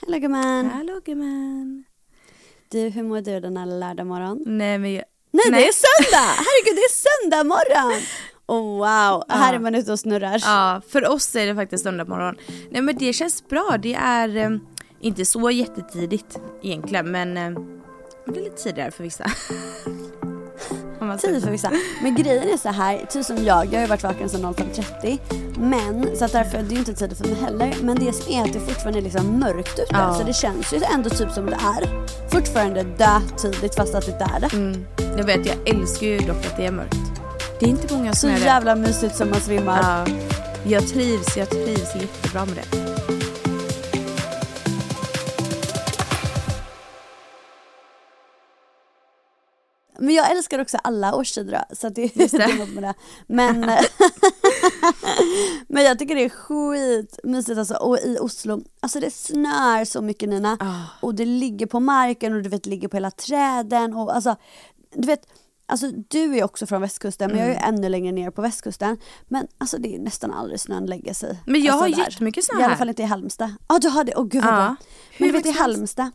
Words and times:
Hallå 0.00 0.18
gumman! 0.18 0.70
Hallå 0.70 1.00
gumman. 1.04 1.84
Du, 2.68 2.88
hur 2.88 3.02
mår 3.02 3.20
du 3.20 3.40
denna 3.40 3.64
lördag 3.64 4.06
morgon? 4.06 4.42
Nej 4.46 4.78
men 4.78 4.92
jag... 4.92 5.04
Nej, 5.30 5.44
det 5.50 5.68
är 5.68 5.72
söndag! 5.72 6.26
Herregud 6.36 6.76
det 6.76 6.80
är 6.80 6.94
söndag 7.06 7.44
morgon! 7.44 8.02
Oh, 8.46 8.78
wow, 8.78 9.24
här 9.28 9.54
är 9.54 9.58
man 9.58 9.74
ute 9.74 9.92
och 9.92 10.00
snurrar. 10.00 10.42
Ja, 10.44 10.82
för 10.88 11.08
oss 11.08 11.36
är 11.36 11.46
det 11.46 11.54
faktiskt 11.54 11.84
söndag 11.84 12.04
morgon. 12.04 12.36
Nej 12.70 12.82
men 12.82 12.96
det 12.96 13.12
känns 13.12 13.48
bra. 13.48 13.76
Det 13.82 13.94
är 13.94 14.36
eh, 14.36 14.50
inte 15.00 15.24
så 15.24 15.50
jättetidigt 15.50 16.40
egentligen 16.62 17.10
men 17.10 17.36
eh, 17.36 17.60
det 18.26 18.40
är 18.40 18.44
lite 18.44 18.62
tidigare 18.62 18.90
för 18.90 19.04
vissa. 19.04 19.24
Tid 21.18 21.34
så. 21.34 21.40
för 21.40 21.50
vissa. 21.50 21.72
Men 22.02 22.14
grejen 22.14 22.48
är 22.48 22.56
så 22.56 22.68
här, 22.68 23.06
typ 23.10 23.24
som 23.24 23.36
jag, 23.44 23.66
jag 23.66 23.72
har 23.72 23.80
ju 23.80 23.86
varit 23.86 24.02
vaken 24.02 24.28
sedan 24.28 24.54
05.30 24.54 25.18
Men, 25.58 26.16
så 26.16 26.24
att 26.24 26.32
därför, 26.32 26.58
det 26.58 26.64
är 26.68 26.72
ju 26.72 26.78
inte 26.78 26.94
tid 26.94 27.16
för 27.16 27.24
mig 27.28 27.34
heller 27.40 27.74
Men 27.82 27.96
det 27.96 28.12
som 28.12 28.32
är 28.32 28.42
att 28.44 28.52
det 28.52 28.60
fortfarande 28.60 28.98
är 28.98 29.02
liksom 29.02 29.26
mörkt 29.26 29.78
ute 29.78 29.86
Ja. 29.90 30.14
Så 30.14 30.22
det 30.24 30.32
känns 30.32 30.72
ju 30.72 30.80
ändå 30.94 31.10
typ 31.10 31.30
som 31.32 31.46
det 31.46 31.52
är 31.78 32.08
Fortfarande 32.30 32.82
dötidigt 32.82 33.74
fast 33.74 33.94
att 33.94 34.06
det 34.06 34.12
inte 34.12 34.24
är 34.36 34.40
det 34.40 34.50
Mm. 34.56 34.86
Jag 35.16 35.24
vet, 35.24 35.46
jag 35.46 35.68
älskar 35.68 36.06
ju 36.06 36.18
dock 36.18 36.46
att 36.46 36.56
det 36.56 36.66
är 36.66 36.72
mörkt. 36.72 36.96
Det 37.60 37.66
är 37.66 37.70
inte 37.70 37.94
många 37.94 38.12
Så 38.12 38.20
som 38.20 38.30
är 38.30 38.34
det. 38.38 38.44
jävla 38.44 38.74
mysigt 38.74 39.16
som 39.16 39.30
man 39.30 39.40
svimmar 39.40 40.04
Ja, 40.06 40.12
jag 40.64 40.88
trivs, 40.88 41.36
jag 41.36 41.50
trivs 41.50 41.94
jättebra 41.94 42.44
med 42.44 42.54
det. 42.56 43.19
Men 50.00 50.14
jag 50.14 50.30
älskar 50.30 50.58
också 50.58 50.78
alla 50.84 51.14
årstider 51.14 51.64
så 51.72 51.86
att 51.86 51.94
det 51.94 52.02
är 52.02 52.20
Just 52.22 52.36
det. 52.36 52.38
det. 52.46 52.54
något 52.58 52.68
med 52.74 52.82
det. 52.82 52.94
Men, 53.26 53.60
men 55.68 55.84
jag 55.84 55.98
tycker 55.98 56.14
det 56.14 56.24
är 56.24 56.28
skitmysigt 56.28 57.58
alltså. 57.58 57.74
Och 57.74 57.98
i 57.98 58.18
Oslo, 58.20 58.62
alltså 58.80 59.00
det 59.00 59.10
snör 59.10 59.84
så 59.84 60.02
mycket 60.02 60.28
Nina. 60.28 60.56
Ah. 60.60 61.06
Och 61.06 61.14
det 61.14 61.24
ligger 61.24 61.66
på 61.66 61.80
marken 61.80 62.34
och 62.36 62.42
du 62.42 62.48
vet 62.48 62.66
ligger 62.66 62.88
på 62.88 62.96
hela 62.96 63.10
träden 63.10 63.94
och 63.94 64.14
alltså, 64.14 64.36
du 64.94 65.06
vet 65.06 65.26
Alltså 65.66 65.90
du 66.08 66.36
är 66.38 66.44
också 66.44 66.66
från 66.66 66.80
västkusten 66.80 67.30
men 67.30 67.38
jag 67.38 67.46
är 67.48 67.52
ju 67.52 67.56
Mm. 67.58 67.74
ännu 67.74 67.88
längre 67.88 68.12
ner 68.12 68.30
på 68.30 68.42
västkusten. 68.42 68.96
Men 69.28 69.46
alltså 69.58 69.78
det 69.78 69.94
är 69.94 69.98
nästan 69.98 70.32
aldrig 70.32 70.60
snön 70.60 70.86
lägger 70.86 71.14
sig. 71.14 71.38
Men 71.46 71.62
jag 71.62 71.72
alltså, 71.72 71.84
har 71.84 72.04
där. 72.04 72.10
jättemycket 72.10 72.44
snö 72.44 72.54
I 72.60 72.62
alla 72.62 72.68
här. 72.68 72.76
fall 72.76 72.88
inte 72.88 73.02
i 73.02 73.04
Halmstad. 73.04 73.54
Ja 73.68 73.78
du 73.78 73.88
har 73.88 74.04
det, 74.04 74.14
åh 74.16 74.26
gud 74.26 74.44
vad 74.44 74.52
Ja. 74.52 74.56
bra. 74.56 74.76
Hur 75.10 75.26
Men 75.26 75.28
du 75.34 75.38
vet 75.42 75.56
i. 75.56 75.58
Halmstad, 75.58 76.10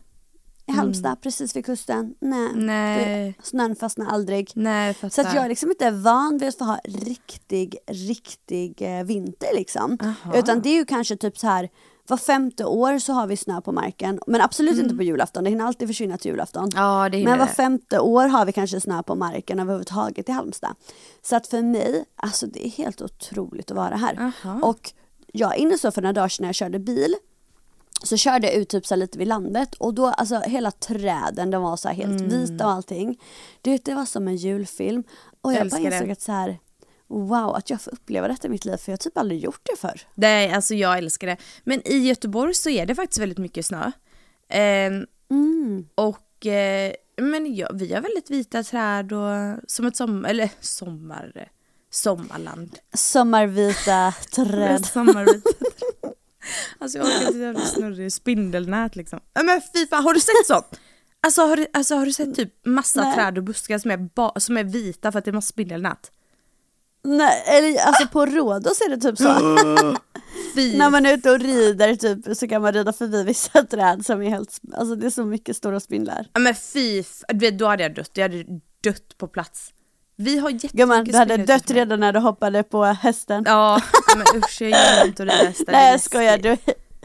i 0.66 0.72
Halmstad 0.72 1.20
precis 1.20 1.56
vid 1.56 1.64
kusten, 1.64 2.14
nej. 2.20 2.52
Nej. 2.54 3.38
Snön 3.42 3.76
fastnar 3.76 4.06
aldrig. 4.06 4.52
Nej, 4.54 4.94
Så 4.94 5.20
att 5.20 5.34
jag 5.34 5.44
är 5.44 5.48
liksom 5.48 5.70
inte 5.70 5.90
van 5.90 6.38
vid 6.38 6.48
att 6.48 6.58
få 6.58 6.64
ha 6.64 6.80
riktig, 6.84 7.76
riktig 7.86 8.82
eh, 8.82 9.04
vinter 9.04 9.48
liksom. 9.54 9.98
Aha. 10.02 10.38
Utan 10.38 10.60
det 10.60 10.68
är 10.68 10.74
ju 10.74 10.84
kanske 10.84 11.16
typ 11.16 11.38
så 11.38 11.46
här 11.46 11.68
var 12.08 12.16
femte 12.16 12.64
år 12.64 12.98
så 12.98 13.12
har 13.12 13.26
vi 13.26 13.36
snö 13.36 13.60
på 13.60 13.72
marken. 13.72 14.20
Men 14.26 14.40
absolut 14.40 14.78
inte 14.78 14.94
på 14.94 15.02
julafton, 15.02 15.44
det 15.44 15.50
hinner 15.50 15.64
alltid 15.64 15.88
försvinna 15.88 16.18
till 16.18 16.30
julafton. 16.30 16.64
Mm. 16.64 16.84
Ja, 16.84 17.08
Men 17.08 17.38
var 17.38 17.46
femte 17.46 18.00
år 18.00 18.26
har 18.26 18.46
vi 18.46 18.52
kanske 18.52 18.80
snö 18.80 19.02
på 19.02 19.14
marken 19.14 19.60
överhuvudtaget 19.60 20.28
i 20.28 20.32
Halmstad. 20.32 20.74
Så 21.22 21.36
att 21.36 21.46
för 21.46 21.62
mig, 21.62 22.04
alltså 22.16 22.46
det 22.46 22.66
är 22.66 22.70
helt 22.70 23.02
otroligt 23.02 23.70
att 23.70 23.76
vara 23.76 23.96
här. 23.96 24.32
Aha. 24.44 24.60
Och 24.62 24.92
jag 25.32 25.56
inne 25.56 25.78
så 25.78 25.90
för 25.90 26.02
några 26.02 26.12
dagar 26.12 26.28
sedan 26.28 26.42
när 26.42 26.48
jag 26.48 26.54
körde 26.54 26.78
bil 26.78 27.14
så 28.02 28.16
körde 28.16 28.46
jag 28.46 28.56
ut 28.56 28.68
typ 28.68 28.86
så 28.86 28.96
lite 28.96 29.18
vid 29.18 29.28
landet 29.28 29.74
och 29.74 29.94
då 29.94 30.06
alltså 30.06 30.38
hela 30.40 30.70
träden 30.70 31.50
de 31.50 31.62
var 31.62 31.76
så 31.76 31.88
här 31.88 31.94
helt 31.94 32.20
Mm. 32.20 32.28
vita 32.28 32.66
och 32.66 32.72
allting. 32.72 33.20
Du 33.62 33.76
det 33.84 33.94
var 33.94 34.04
som 34.04 34.28
en 34.28 34.36
julfilm 34.36 35.02
och 35.40 35.52
jag 35.52 35.60
Älskar 35.60 35.80
bara 35.80 35.90
det. 35.90 35.96
insåg 35.96 36.10
att 36.10 36.20
så 36.20 36.32
här 36.32 36.58
wow 37.08 37.54
att 37.54 37.70
jag 37.70 37.80
får 37.80 37.92
uppleva 37.92 38.28
detta 38.28 38.46
i 38.46 38.50
mitt 38.50 38.64
liv 38.64 38.76
för 38.76 38.92
jag 38.92 38.96
har 38.96 38.98
typ 38.98 39.18
aldrig 39.18 39.40
gjort 39.40 39.60
det 39.62 39.76
förr. 39.80 40.00
Nej, 40.14 40.52
alltså 40.52 40.74
jag 40.74 40.98
älskar 40.98 41.26
det. 41.26 41.36
Men 41.64 41.88
i 41.88 41.96
Göteborg 41.98 42.54
så 42.54 42.70
är 42.70 42.86
det 42.86 42.94
faktiskt 42.94 43.20
väldigt 43.20 43.38
mycket 43.38 43.66
snö. 43.66 43.90
Ehm, 44.48 45.06
Mm. 45.30 45.86
och 45.94 46.46
eh, 46.46 46.92
men 47.16 47.54
ja, 47.54 47.70
vi 47.74 47.94
har 47.94 48.00
väldigt 48.00 48.30
vita 48.30 48.62
träd 48.62 49.12
och 49.12 49.60
som 49.66 49.86
ett 49.86 49.96
sommar, 49.96 50.28
eller 50.28 50.50
sommar, 50.60 51.48
sommarland. 51.90 52.78
Sommarvita 52.94 54.14
träd. 54.32 54.86
Sommarvita 54.86 55.50
träd. 55.50 56.12
Alltså 56.78 56.98
jag 56.98 57.06
orkar 57.06 57.26
inte 57.26 57.38
jävla 57.38 57.60
snurrig 57.64 58.12
spindelnät 58.12 58.96
liksom. 58.96 59.20
Men 59.44 59.60
fy 59.74 59.86
fan, 59.86 60.04
har 60.04 60.14
du 60.14 60.20
sett 60.20 60.46
sånt? 60.46 60.80
Alltså 61.20 61.42
har 61.42 61.56
du, 61.56 61.66
alltså, 61.72 61.94
har 61.94 62.06
du 62.06 62.12
sett 62.12 62.34
typ 62.34 62.66
massa 62.66 63.02
Nej. 63.02 63.14
träd 63.14 63.38
och 63.38 63.44
buskar 63.44 63.78
som 63.78 63.90
är, 63.90 64.38
som 64.40 64.56
är 64.56 64.64
vita 64.64 65.12
för 65.12 65.18
att 65.18 65.24
det 65.24 65.30
är 65.30 65.32
massa 65.32 65.52
spindelnät? 65.52 66.10
Nej, 67.04 67.42
eller 67.46 67.86
alltså 67.86 68.08
på 68.08 68.26
Rhodos 68.26 68.80
är 68.80 68.88
det 68.88 68.96
typ 68.96 69.18
så. 69.18 69.24
När 70.76 70.90
man 70.90 71.06
är 71.06 71.14
ute 71.14 71.30
och 71.30 71.40
rider 71.40 71.96
typ 71.96 72.36
så 72.36 72.48
kan 72.48 72.62
man 72.62 72.72
rida 72.72 72.92
förbi 72.92 73.22
vissa 73.22 73.64
träd 73.64 74.06
som 74.06 74.22
är 74.22 74.30
helt, 74.30 74.60
alltså 74.74 74.94
det 74.94 75.06
är 75.06 75.10
så 75.10 75.24
mycket 75.24 75.56
stora 75.56 75.80
spindlar. 75.80 76.28
Ja 76.32 76.40
men 76.40 76.54
fy, 76.54 77.02
då 77.52 77.66
hade 77.66 77.82
jag 77.82 77.94
dött, 77.94 78.10
jag 78.14 78.22
hade 78.22 78.44
dött 78.80 79.18
på 79.18 79.28
plats. 79.28 79.72
Vi 80.16 80.38
har 80.38 80.50
jättemycket 80.50 80.78
Gumman 80.78 81.04
du 81.04 81.16
hade 81.16 81.36
dött 81.36 81.70
redan 81.70 82.00
när 82.00 82.12
du 82.12 82.18
hoppade 82.18 82.62
på 82.62 82.84
hästen. 82.84 83.42
Ja, 83.46 83.82
men 84.16 84.42
usch 84.42 84.62
jag 84.62 84.68
gillar 84.70 85.06
inte 85.06 85.22
att 85.22 85.28
rida 85.28 85.44
hästar. 85.48 85.72
Nej 85.72 85.90
jag 85.90 86.00
skojar, 86.00 86.38
du, 86.38 86.56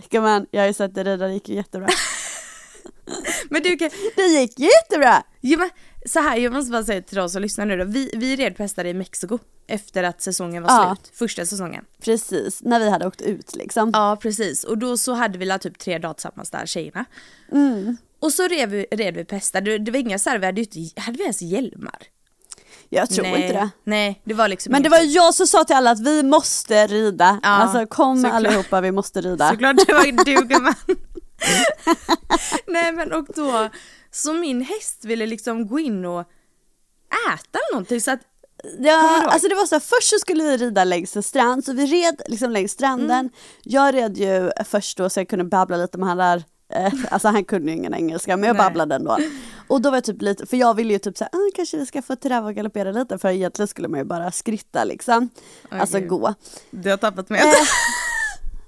gumman 0.10 0.46
jag 0.52 0.62
har 0.62 0.68
ju 0.68 0.74
sett 0.74 0.96
dig 0.96 1.04
rida, 1.04 1.28
det 1.28 1.34
gick 1.34 1.50
ju 1.50 1.56
jättebra. 1.56 1.88
Men 3.50 3.62
du 3.64 3.78
kan, 3.78 3.90
Det 4.16 4.22
gick 4.22 4.60
jättebra! 4.60 5.24
jo, 5.42 5.60
men, 5.60 5.70
så 6.06 6.20
här, 6.20 6.38
jag 6.38 6.54
måste 6.54 6.72
bara 6.72 6.84
säga 6.84 7.02
till 7.02 7.18
de 7.18 7.30
som 7.30 7.42
lyssnar 7.42 7.66
nu 7.66 7.78
då, 7.78 7.84
vi, 7.86 8.12
vi 8.16 8.36
red 8.36 8.58
på 8.58 8.64
hästar 8.64 8.86
i 8.86 8.94
Mexiko 8.94 9.40
efter 9.68 10.04
att 10.04 10.22
säsongen 10.22 10.64
var 10.64 10.70
Ja. 10.70 10.96
slut, 10.96 11.16
första 11.18 11.46
säsongen. 11.46 11.86
Precis, 12.04 12.62
när 12.64 12.80
vi 12.80 12.90
hade 12.90 13.08
åkt 13.08 13.22
ut 13.22 13.56
liksom. 13.56 13.90
Ja 13.94 14.18
precis, 14.22 14.64
och 14.64 14.78
då 14.78 14.98
så 14.98 15.14
hade 15.14 15.38
vi 15.38 15.46
la 15.46 15.58
typ 15.60 15.80
tre 15.80 15.98
dagar 15.98 16.14
tillsammans 16.14 16.50
där 16.52 16.66
tjejerna. 16.66 17.06
Mm. 17.52 17.98
Och 18.20 18.34
så 18.34 18.48
red 18.48 18.70
vi, 18.70 18.86
red 18.92 19.16
vi 19.16 19.26
på 19.26 19.36
hästar, 19.36 19.62
det, 19.62 19.78
det 19.78 19.92
var 19.92 20.00
inga 20.00 20.20
så 20.20 20.30
här, 20.30 20.40
vi 20.40 20.46
hade 20.46 20.62
ju 20.62 20.68
inte, 20.82 21.02
hade 21.02 21.18
vi 21.18 21.24
ens 21.24 21.42
hjälmar? 21.42 22.00
Jag 22.94 23.10
tror 23.10 23.24
Nej. 23.24 23.42
inte 23.42 23.54
det. 23.54 23.70
Nej, 23.84 24.22
det 24.24 24.34
var 24.34 24.48
liksom 24.48 24.72
Men 24.72 24.84
det 24.84 24.90
var 24.90 25.00
jag 25.00 25.34
som 25.34 25.48
sa 25.48 25.64
till 25.64 25.76
alla 25.76 25.92
att 25.92 26.00
vi 26.00 26.24
måste 26.24 26.88
rida. 26.88 27.40
Ja, 27.44 27.50
alltså 27.50 27.86
kom 27.86 28.18
såklart. 28.18 28.34
allihopa, 28.34 28.82
vi 28.82 28.92
måste 28.92 29.22
rida. 29.22 29.50
Såklart 29.50 29.76
det 29.88 29.94
var 29.94 30.26
du 30.26 30.48
gumman. 30.48 30.76
Nej 32.68 32.92
men 32.92 33.12
och 33.14 33.26
då, 33.36 33.70
så 34.12 34.34
min 34.34 34.62
häst 34.62 35.06
ville 35.06 35.26
liksom 35.26 35.68
gå 35.68 35.80
in 35.80 36.06
och 36.06 36.22
äta 37.34 37.60
någonting 37.72 38.02
så 38.02 38.12
att 38.12 38.20
Ja, 38.80 39.28
alltså 39.28 39.48
det 39.48 39.56
var 39.56 39.66
så 39.66 39.76
här, 39.76 39.80
först 39.80 40.10
så 40.10 40.20
skulle 40.20 40.44
vi 40.44 40.58
rida 40.58 40.84
längs 40.84 41.16
en 41.16 41.24
strand, 41.24 41.66
så 41.66 41.74
vi 41.74 41.86
red 41.86 42.22
liksom 42.28 42.52
längs 42.52 42.72
stranden. 42.72 43.20
Mm. 43.20 43.30
Jag 43.64 43.94
red 43.96 44.18
ju 44.18 44.52
först 44.66 44.98
då 44.98 45.10
så 45.10 45.20
jag 45.20 45.30
kunde 45.30 45.46
babbla 45.46 45.78
lite 45.78 45.98
med 45.98 46.08
han 46.08 46.18
där, 46.18 46.44
alltså 47.10 47.28
han 47.28 47.44
kunde 47.44 47.72
ju 47.72 47.78
ingen 47.78 47.94
engelska 47.94 48.38
men 48.38 48.48
jag 48.48 48.58
babblade 48.58 48.96
ändå. 48.96 49.18
Och 49.68 49.82
då 49.82 49.90
var 49.90 49.98
jag 49.98 50.04
typ 50.04 50.22
lite, 50.22 50.46
för 50.46 50.58
jag 50.58 50.74
ville 50.74 50.94
ju 50.94 51.00
typ 51.00 51.18
såhär, 51.18 51.32
ah, 51.34 51.52
kanske 51.56 51.78
vi 51.78 51.86
ska 51.86 52.02
få 52.02 52.16
träva 52.16 52.48
och 52.48 52.56
galoppera 52.56 52.92
lite 52.92 53.18
för 53.18 53.30
egentligen 53.30 53.68
skulle 53.68 53.88
man 53.88 54.00
ju 54.00 54.06
bara 54.06 54.32
skritta 54.32 54.84
liksom. 54.84 55.30
alltså 55.70 56.00
gud. 56.00 56.10
gå. 56.10 56.34
Du 56.72 56.90
har 56.90 56.98
tappat 56.98 57.30
mig. 57.30 57.40
Eh. 57.40 57.46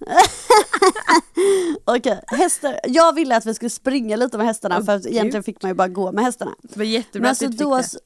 Okej, 1.85 2.19
hästar, 2.27 2.79
jag 2.83 3.13
ville 3.15 3.37
att 3.37 3.45
vi 3.45 3.53
skulle 3.53 3.69
springa 3.69 4.15
lite 4.15 4.37
med 4.37 4.47
hästarna 4.47 4.77
Åh, 4.79 4.85
för 4.85 4.95
att 4.95 5.05
egentligen 5.05 5.43
fick 5.43 5.61
man 5.61 5.71
ju 5.71 5.75
bara 5.75 5.87
gå 5.87 6.11
med 6.11 6.23
hästarna. 6.25 6.55
Det 6.61 6.77
var 6.77 6.83
jättebra 6.85 7.21
Men 7.21 7.25
att 7.25 7.29
alltså 7.29 7.45
du 7.45 7.51
inte 7.51 7.63
då, 7.63 7.83
fick 7.83 7.91
det. 7.91 7.99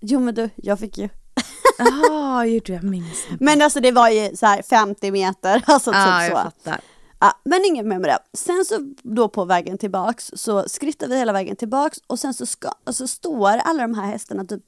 jo 0.00 0.20
men 0.20 0.34
du, 0.34 0.50
jag 0.56 0.78
fick 0.78 0.98
ju. 0.98 1.08
Jaha, 1.78 2.46
gjorde 2.46 2.66
du? 2.66 2.72
Jag 2.72 2.84
minns. 2.84 3.24
Men 3.40 3.62
alltså 3.62 3.80
det 3.80 3.92
var 3.92 4.08
ju 4.08 4.36
så 4.36 4.46
här 4.46 4.62
50 4.62 5.10
meter, 5.10 5.62
alltså 5.66 5.90
typ 5.90 5.96
jag 5.96 6.28
så. 6.30 6.36
fattar. 6.36 6.80
Ja, 7.20 7.40
men 7.44 7.64
inget 7.64 7.86
mer 7.86 7.98
med 7.98 8.10
det. 8.10 8.18
Sen 8.38 8.64
så 8.64 8.94
då 9.02 9.28
på 9.28 9.44
vägen 9.44 9.78
tillbaks 9.78 10.30
så 10.34 10.68
skrittar 10.68 11.08
vi 11.08 11.16
hela 11.18 11.32
vägen 11.32 11.56
tillbaks 11.56 11.98
och 12.06 12.18
sen 12.18 12.34
så 12.34 12.46
ska, 12.46 12.72
alltså 12.84 13.06
står 13.06 13.48
alla 13.50 13.82
de 13.82 13.94
här 13.94 14.06
hästarna 14.06 14.44
typ 14.44 14.62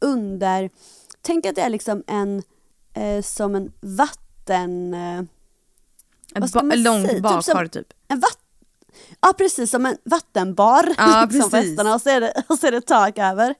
under, 0.00 0.70
tänk 1.22 1.46
att 1.46 1.54
det 1.54 1.60
är 1.60 1.70
liksom 1.70 2.02
en, 2.06 2.42
eh, 2.94 3.22
som 3.22 3.54
en 3.54 3.72
vatten, 3.80 4.94
eh, 4.94 5.18
En 6.34 6.40
Vad 6.40 6.50
ska 6.50 6.62
man 6.62 6.82
lång 6.82 7.02
säga? 7.02 7.14
Typ 7.14 7.22
bakhar 7.22 7.40
som- 7.40 7.68
typ. 7.68 7.92
en 8.08 8.20
vatten, 8.20 8.40
ja 9.20 9.32
precis 9.38 9.70
som 9.70 9.86
en 9.86 9.96
vattenbar 10.04 10.94
Ja, 10.98 11.28
liksom, 11.30 11.52
hästarna 11.52 11.94
och 11.94 12.02
så, 12.02 12.10
är 12.10 12.20
det, 12.20 12.42
och 12.48 12.58
så 12.58 12.66
är 12.66 12.70
det 12.72 12.80
tak 12.80 13.18
över. 13.18 13.54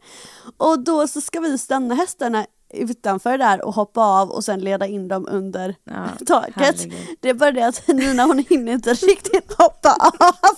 Och 0.57 0.79
då 0.79 1.09
så 1.09 1.21
ska 1.21 1.41
vi 1.41 1.59
stanna 1.59 1.95
hästarna 1.95 2.47
utanför 2.75 3.39
där 3.39 3.65
och 3.65 3.75
hoppa 3.75 4.01
av 4.01 4.31
och 4.31 4.45
sen 4.45 4.61
leda 4.61 4.87
in 4.87 5.09
dem 5.09 5.27
under 5.31 5.75
Ja, 5.85 6.09
taket. 6.27 6.53
herregud. 6.57 6.93
Det 7.21 7.29
är 7.29 7.35
bara 7.35 7.53
det 7.53 7.63
att 7.67 7.89
Nina 7.89 8.25
hon 8.25 8.39
hinner 8.49 8.73
inte 8.73 8.95
riktigt 8.95 9.53
hoppa 9.59 9.93
av. 9.93 10.57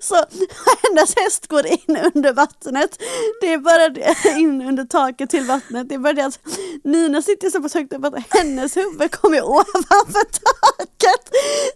Så 0.00 0.14
hennes 0.88 1.16
häst 1.16 1.46
går 1.46 1.66
in 1.66 1.98
under 2.14 2.32
vattnet. 2.32 2.98
Det 3.40 3.52
är 3.52 3.58
bara 3.58 3.88
det, 3.88 4.14
in 4.38 4.62
under 4.62 4.84
taket 4.84 5.30
till 5.30 5.44
vattnet. 5.44 5.88
Det 5.88 5.94
är 5.94 5.98
bara 5.98 6.12
det 6.12 6.22
att 6.26 6.38
Nina 6.84 7.22
sitter 7.22 7.50
så 7.50 7.62
pass 7.62 7.74
högt 7.74 7.92
upp 7.92 8.04
att 8.04 8.14
hennes 8.30 8.76
huvud 8.76 9.10
kommer 9.10 9.42
ovanför 9.44 10.24
taket. 10.24 11.24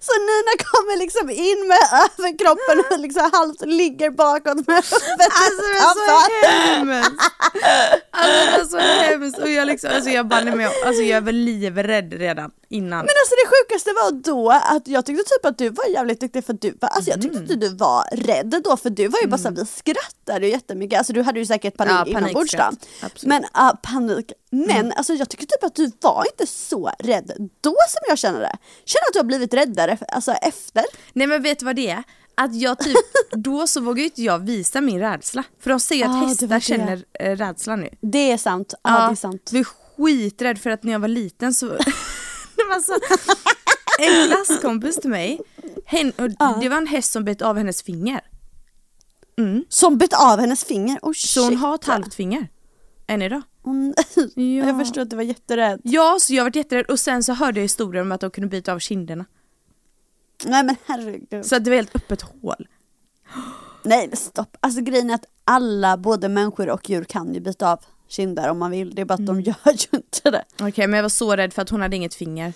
Så 0.01 0.13
Nina 0.19 0.53
kommer 0.65 0.99
liksom 0.99 1.31
in 1.31 1.69
med 1.69 1.79
överkroppen 2.03 2.85
och 2.93 2.99
liksom 3.01 3.31
halvt 3.33 3.61
ligger 3.67 4.11
bakåt 4.11 4.67
med 4.67 4.85
huvudet 4.85 5.33
Alltså 5.43 5.63
det 5.73 5.81
var 5.81 5.95
så 6.07 6.47
hemskt! 6.47 7.13
Alltså 8.11 8.47
det 8.51 8.59
var 8.59 8.65
så 8.65 8.79
hemskt 8.79 9.39
och 9.39 9.51
jag 9.51 9.67
liksom, 9.73 9.91
alltså 9.95 10.11
jag 10.11 10.27
banne 10.29 10.57
mig, 10.57 10.67
alltså 10.87 11.03
jag 11.03 11.21
var 11.21 11.33
livrädd 11.33 12.13
redan 12.13 12.51
innan. 12.69 12.99
Men 12.99 13.15
alltså 13.23 13.35
det 13.43 13.49
sjukaste 13.53 13.91
var 13.91 14.13
då 14.13 14.51
att 14.51 14.89
jag 14.89 15.07
tyckte 15.07 15.23
typ 15.23 15.47
att 15.47 15.59
du 15.59 15.69
var 15.69 15.87
jävligt 15.87 16.21
duktig 16.21 16.45
för 16.45 16.53
du 16.53 16.77
var, 16.81 16.89
alltså 16.89 17.11
jag 17.11 17.23
tyckte 17.23 17.39
inte 17.39 17.55
du 17.55 17.69
var 17.69 18.05
rädd 18.13 18.63
då 18.65 18.77
för 18.77 18.91
du 18.91 19.09
var 19.09 19.21
ju 19.21 19.27
bara 19.27 19.39
såhär, 19.39 19.57
vi 19.57 19.67
skrattade 19.67 20.47
ju 20.47 20.53
jättemycket, 20.53 20.99
alltså 20.99 21.13
du 21.13 21.23
hade 21.23 21.39
ju 21.39 21.47
säkert 21.47 21.77
panik 21.77 21.93
Ja, 21.93 22.19
inombords 22.19 22.53
då. 22.53 22.71
Men 23.23 23.45
ja, 23.55 23.79
panik. 23.83 24.33
Men 24.51 24.93
alltså 24.93 25.13
jag 25.13 25.29
tycker 25.29 25.47
typ 25.47 25.65
att 25.65 25.75
du 25.75 25.93
var 26.01 26.25
inte 26.33 26.53
så 26.53 26.91
rädd 26.99 27.33
då 27.61 27.77
som 27.89 28.01
jag 28.09 28.19
känner 28.19 28.41
det. 28.41 28.57
Känner 28.85 29.07
att 29.09 29.13
du 29.13 29.19
har 29.19 29.25
blivit 29.25 29.55
räddare 29.55 29.99
alltså 30.09 30.33
efter. 30.33 30.85
Nej 31.13 31.27
men 31.27 31.43
vet 31.43 31.59
du 31.59 31.65
vad 31.65 31.77
det 31.77 31.91
är? 31.91 32.03
Att 32.35 32.55
jag 32.55 32.79
typ, 32.79 32.97
då 33.31 33.67
så 33.67 33.81
vågar 33.81 33.99
ju 33.99 34.05
inte 34.05 34.23
jag 34.23 34.39
visa 34.39 34.81
min 34.81 34.99
rädsla. 34.99 35.45
För 35.61 35.71
de 35.71 35.81
säger 35.81 36.07
Ah, 36.07 36.09
att 36.09 36.21
var 36.21 36.29
hästar 36.29 36.61
känner 36.61 37.05
eh, 37.21 37.37
rädsla 37.37 37.77
nu. 37.77 37.89
Det 38.01 38.31
är 38.33 38.37
sant, 38.37 38.75
ja, 38.83 39.07
det 39.07 39.13
är 39.13 39.15
sant. 39.15 39.51
Jag 39.53 39.61
är 39.61 39.65
skiträdd 39.97 40.59
för 40.59 40.71
att 40.71 40.83
när 40.83 40.93
jag 40.93 41.01
var 41.01 41.09
liten 41.09 41.55
så, 41.55 41.67
det 42.57 42.65
var 42.69 42.81
så 42.81 42.93
en 43.99 44.29
klasskompis 44.29 44.97
till 44.97 45.11
mig, 45.11 45.41
hen, 45.87 46.11
och 46.11 46.61
det 46.61 46.69
var 46.69 46.77
en 46.77 46.87
häst 46.87 47.13
som 47.13 47.25
bet 47.25 47.43
av 47.43 47.57
hennes 47.57 47.83
finger. 47.83 48.21
Som 49.69 49.99
bet 49.99 50.13
av 50.13 50.41
hennes 50.41 50.65
finger, 50.65 50.99
oh 51.03 51.13
shit. 51.13 51.31
Så 51.31 51.45
hon 51.45 51.57
har 51.57 51.75
ett 51.75 51.85
halvt 51.85 52.15
finger. 52.15 52.49
Än 53.07 53.23
idag. 53.23 53.43
Hon, 53.63 53.95
Ja. 54.35 54.43
Jag 54.43 54.79
förstår 54.79 55.03
att 55.03 55.11
du 55.11 55.17
var 55.17 55.23
jätterädd. 55.23 55.81
Ja, 55.85 56.17
så 56.21 56.35
jag 56.35 56.45
var 56.45 56.57
jätterädd 56.57 56.87
och 56.87 57.01
sen 57.01 57.25
så 57.25 57.33
hörde 57.33 57.61
jag 57.61 57.65
historier 57.65 58.03
om 58.03 58.13
att 58.13 58.21
de 58.21 58.31
kunde 58.31 58.49
byta 58.49 58.73
av 58.73 58.79
kinderna. 58.79 59.25
Nej 60.45 60.65
men 60.65 60.77
herregud. 60.87 61.47
Så 61.47 61.57
att 61.57 61.65
det 61.65 61.71
var 61.71 61.77
helt 61.77 61.97
öppet 61.97 62.23
hål. 62.23 62.69
Nej 63.85 64.09
men 64.09 64.17
stopp, 64.17 64.57
alltså 64.61 64.81
grejen 64.81 65.11
är 65.11 65.15
att 65.15 65.25
alla, 65.45 65.97
både 65.97 66.29
människor 66.29 66.71
och 66.71 66.91
djur 66.91 67.05
kan 67.05 67.35
ju 67.35 67.41
byta 67.41 67.73
av 67.73 67.81
kinder 68.09 68.49
om 68.51 68.59
man 68.59 68.71
vill, 68.71 68.95
det 68.95 69.03
är 69.03 69.07
bara 69.07 69.15
att 69.15 69.27
de 69.27 69.37
Mm. 69.37 69.43
gör 69.45 69.73
ju 69.73 69.89
inte 69.99 70.31
det. 70.31 70.45
Okej 70.61 70.87
men 70.87 70.97
jag 70.97 71.03
var 71.03 71.09
så 71.09 71.37
rädd 71.37 71.53
för 71.53 71.63
att 71.63 71.69
hon 71.71 71.81
hade 71.81 71.97
inget 71.97 72.15
finger. 72.15 72.53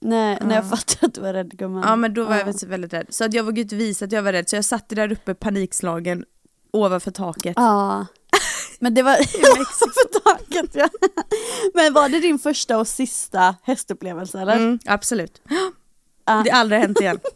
Nej, 0.00 0.38
när 0.42 0.54
jag 0.54 0.68
fattar 0.70 1.06
att 1.06 1.14
du 1.14 1.20
var 1.20 1.32
rädd 1.32 1.58
gumman. 1.58 1.82
Ja 1.86 1.96
men 1.96 2.14
då 2.14 2.24
var 2.24 2.32
Ja. 2.32 2.38
jag 2.38 2.44
väldigt, 2.46 2.62
väldigt 2.68 2.92
rädd. 2.92 3.06
Så 3.10 3.24
att 3.24 3.34
jag 3.34 3.44
vågade 3.44 3.60
inte 3.60 3.76
visa 3.76 4.04
att 4.04 4.12
jag 4.12 4.22
var 4.22 4.32
rädd 4.32 4.48
så 4.48 4.56
jag 4.56 4.64
satt 4.64 4.88
där 4.88 5.12
uppe 5.12 5.34
panikslagen 5.34 6.24
ovanför 6.72 7.10
taket. 7.10 7.52
Ja. 7.56 8.06
Men 8.80 8.94
det 8.94 9.02
var 9.02 9.14
för 9.94 10.20
taket 10.20 10.70
ja. 10.74 10.88
Men 11.74 11.92
var 11.92 12.08
det 12.08 12.20
din 12.20 12.38
första 12.38 12.78
och 12.78 12.88
sista 12.88 13.56
hästupplevelse 13.62 14.40
eller? 14.40 14.56
Mm, 14.56 14.78
absolut. 14.86 15.42
Ja. 16.26 16.42
Det 16.44 16.50
har 16.50 16.60
aldrig 16.60 16.80
hänt 16.80 17.00
igen. 17.00 17.18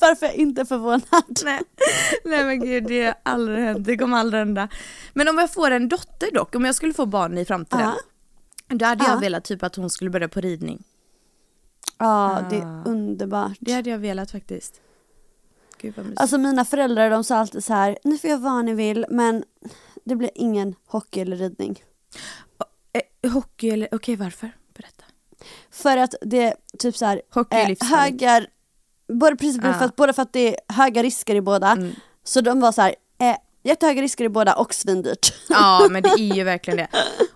Varför 0.00 0.26
jag 0.26 0.34
inte 0.34 0.64
förvånad? 0.66 1.02
Nej. 1.44 1.60
Nej 2.24 2.44
men 2.44 2.60
gud 2.60 2.84
det 2.86 3.04
har 3.04 3.14
aldrig 3.22 3.58
hänt, 3.64 3.84
det 3.86 3.96
kommer 3.96 4.16
aldrig 4.18 4.38
hända. 4.38 4.68
Men 5.14 5.28
om 5.28 5.38
jag 5.38 5.52
får 5.52 5.70
en 5.70 5.88
dotter 5.88 6.30
dock, 6.34 6.54
om 6.54 6.64
jag 6.64 6.74
skulle 6.74 6.94
få 6.94 7.06
barn 7.06 7.38
i 7.38 7.44
framtiden. 7.44 7.92
Då 8.68 8.84
hade 8.86 9.04
jag 9.04 9.14
Ja. 9.14 9.18
velat 9.18 9.44
typ 9.44 9.62
att 9.62 9.76
hon 9.76 9.90
skulle 9.90 10.10
börja 10.10 10.28
på 10.28 10.40
ridning. 10.40 10.84
Ja, 11.98 12.38
det 12.50 12.56
är 12.56 12.82
underbart. 12.86 13.56
Det 13.60 13.72
hade 13.72 13.90
jag 13.90 13.98
velat 13.98 14.30
faktiskt. 14.30 14.80
Gud. 15.80 15.94
Alltså 16.16 16.38
mina 16.38 16.64
föräldrar 16.64 17.10
de 17.10 17.24
sa 17.24 17.36
alltid 17.36 17.64
så 17.64 17.72
här, 17.72 17.98
ni 18.04 18.18
får 18.18 18.30
göra 18.30 18.40
vad 18.40 18.64
ni 18.64 18.74
vill 18.74 19.06
men 19.10 19.44
det 20.04 20.16
blir 20.16 20.30
ingen 20.34 20.74
hockey 20.86 21.20
eller 21.20 21.36
ridning. 21.36 21.82
Eh, 23.22 23.30
hockey 23.32 23.70
eller, 23.70 23.88
okej 23.92 24.16
varför? 24.16 24.50
För 25.70 25.96
att 25.96 26.14
det 26.20 26.42
är 26.42 26.54
typ 26.78 26.96
så 26.96 27.06
här, 27.06 27.22
Hockey 27.30 27.56
är 27.56 27.68
livsfarligt. 27.68 28.22
höga, 28.22 28.46
både, 29.12 29.36
precis, 29.36 29.60
Ja. 29.64 29.74
för 29.74 29.84
att, 29.84 29.96
både 29.96 30.12
för 30.12 30.22
att 30.22 30.32
det 30.32 30.48
är 30.48 30.74
höga 30.74 31.02
risker 31.02 31.34
i 31.34 31.40
båda, 31.40 31.70
Mm. 31.72 31.92
så 32.24 32.40
de 32.40 32.60
var 32.60 32.72
så 32.72 32.82
här, 32.82 32.94
eh, 33.20 33.36
jättehöga 33.64 34.02
risker 34.02 34.24
i 34.24 34.28
båda 34.28 34.54
och 34.54 34.74
svindyrt. 34.74 35.32
Ja 35.48 35.86
men 35.90 36.02
det 36.02 36.08
är 36.08 36.34
ju 36.34 36.44
verkligen 36.44 36.76
det. 36.76 36.88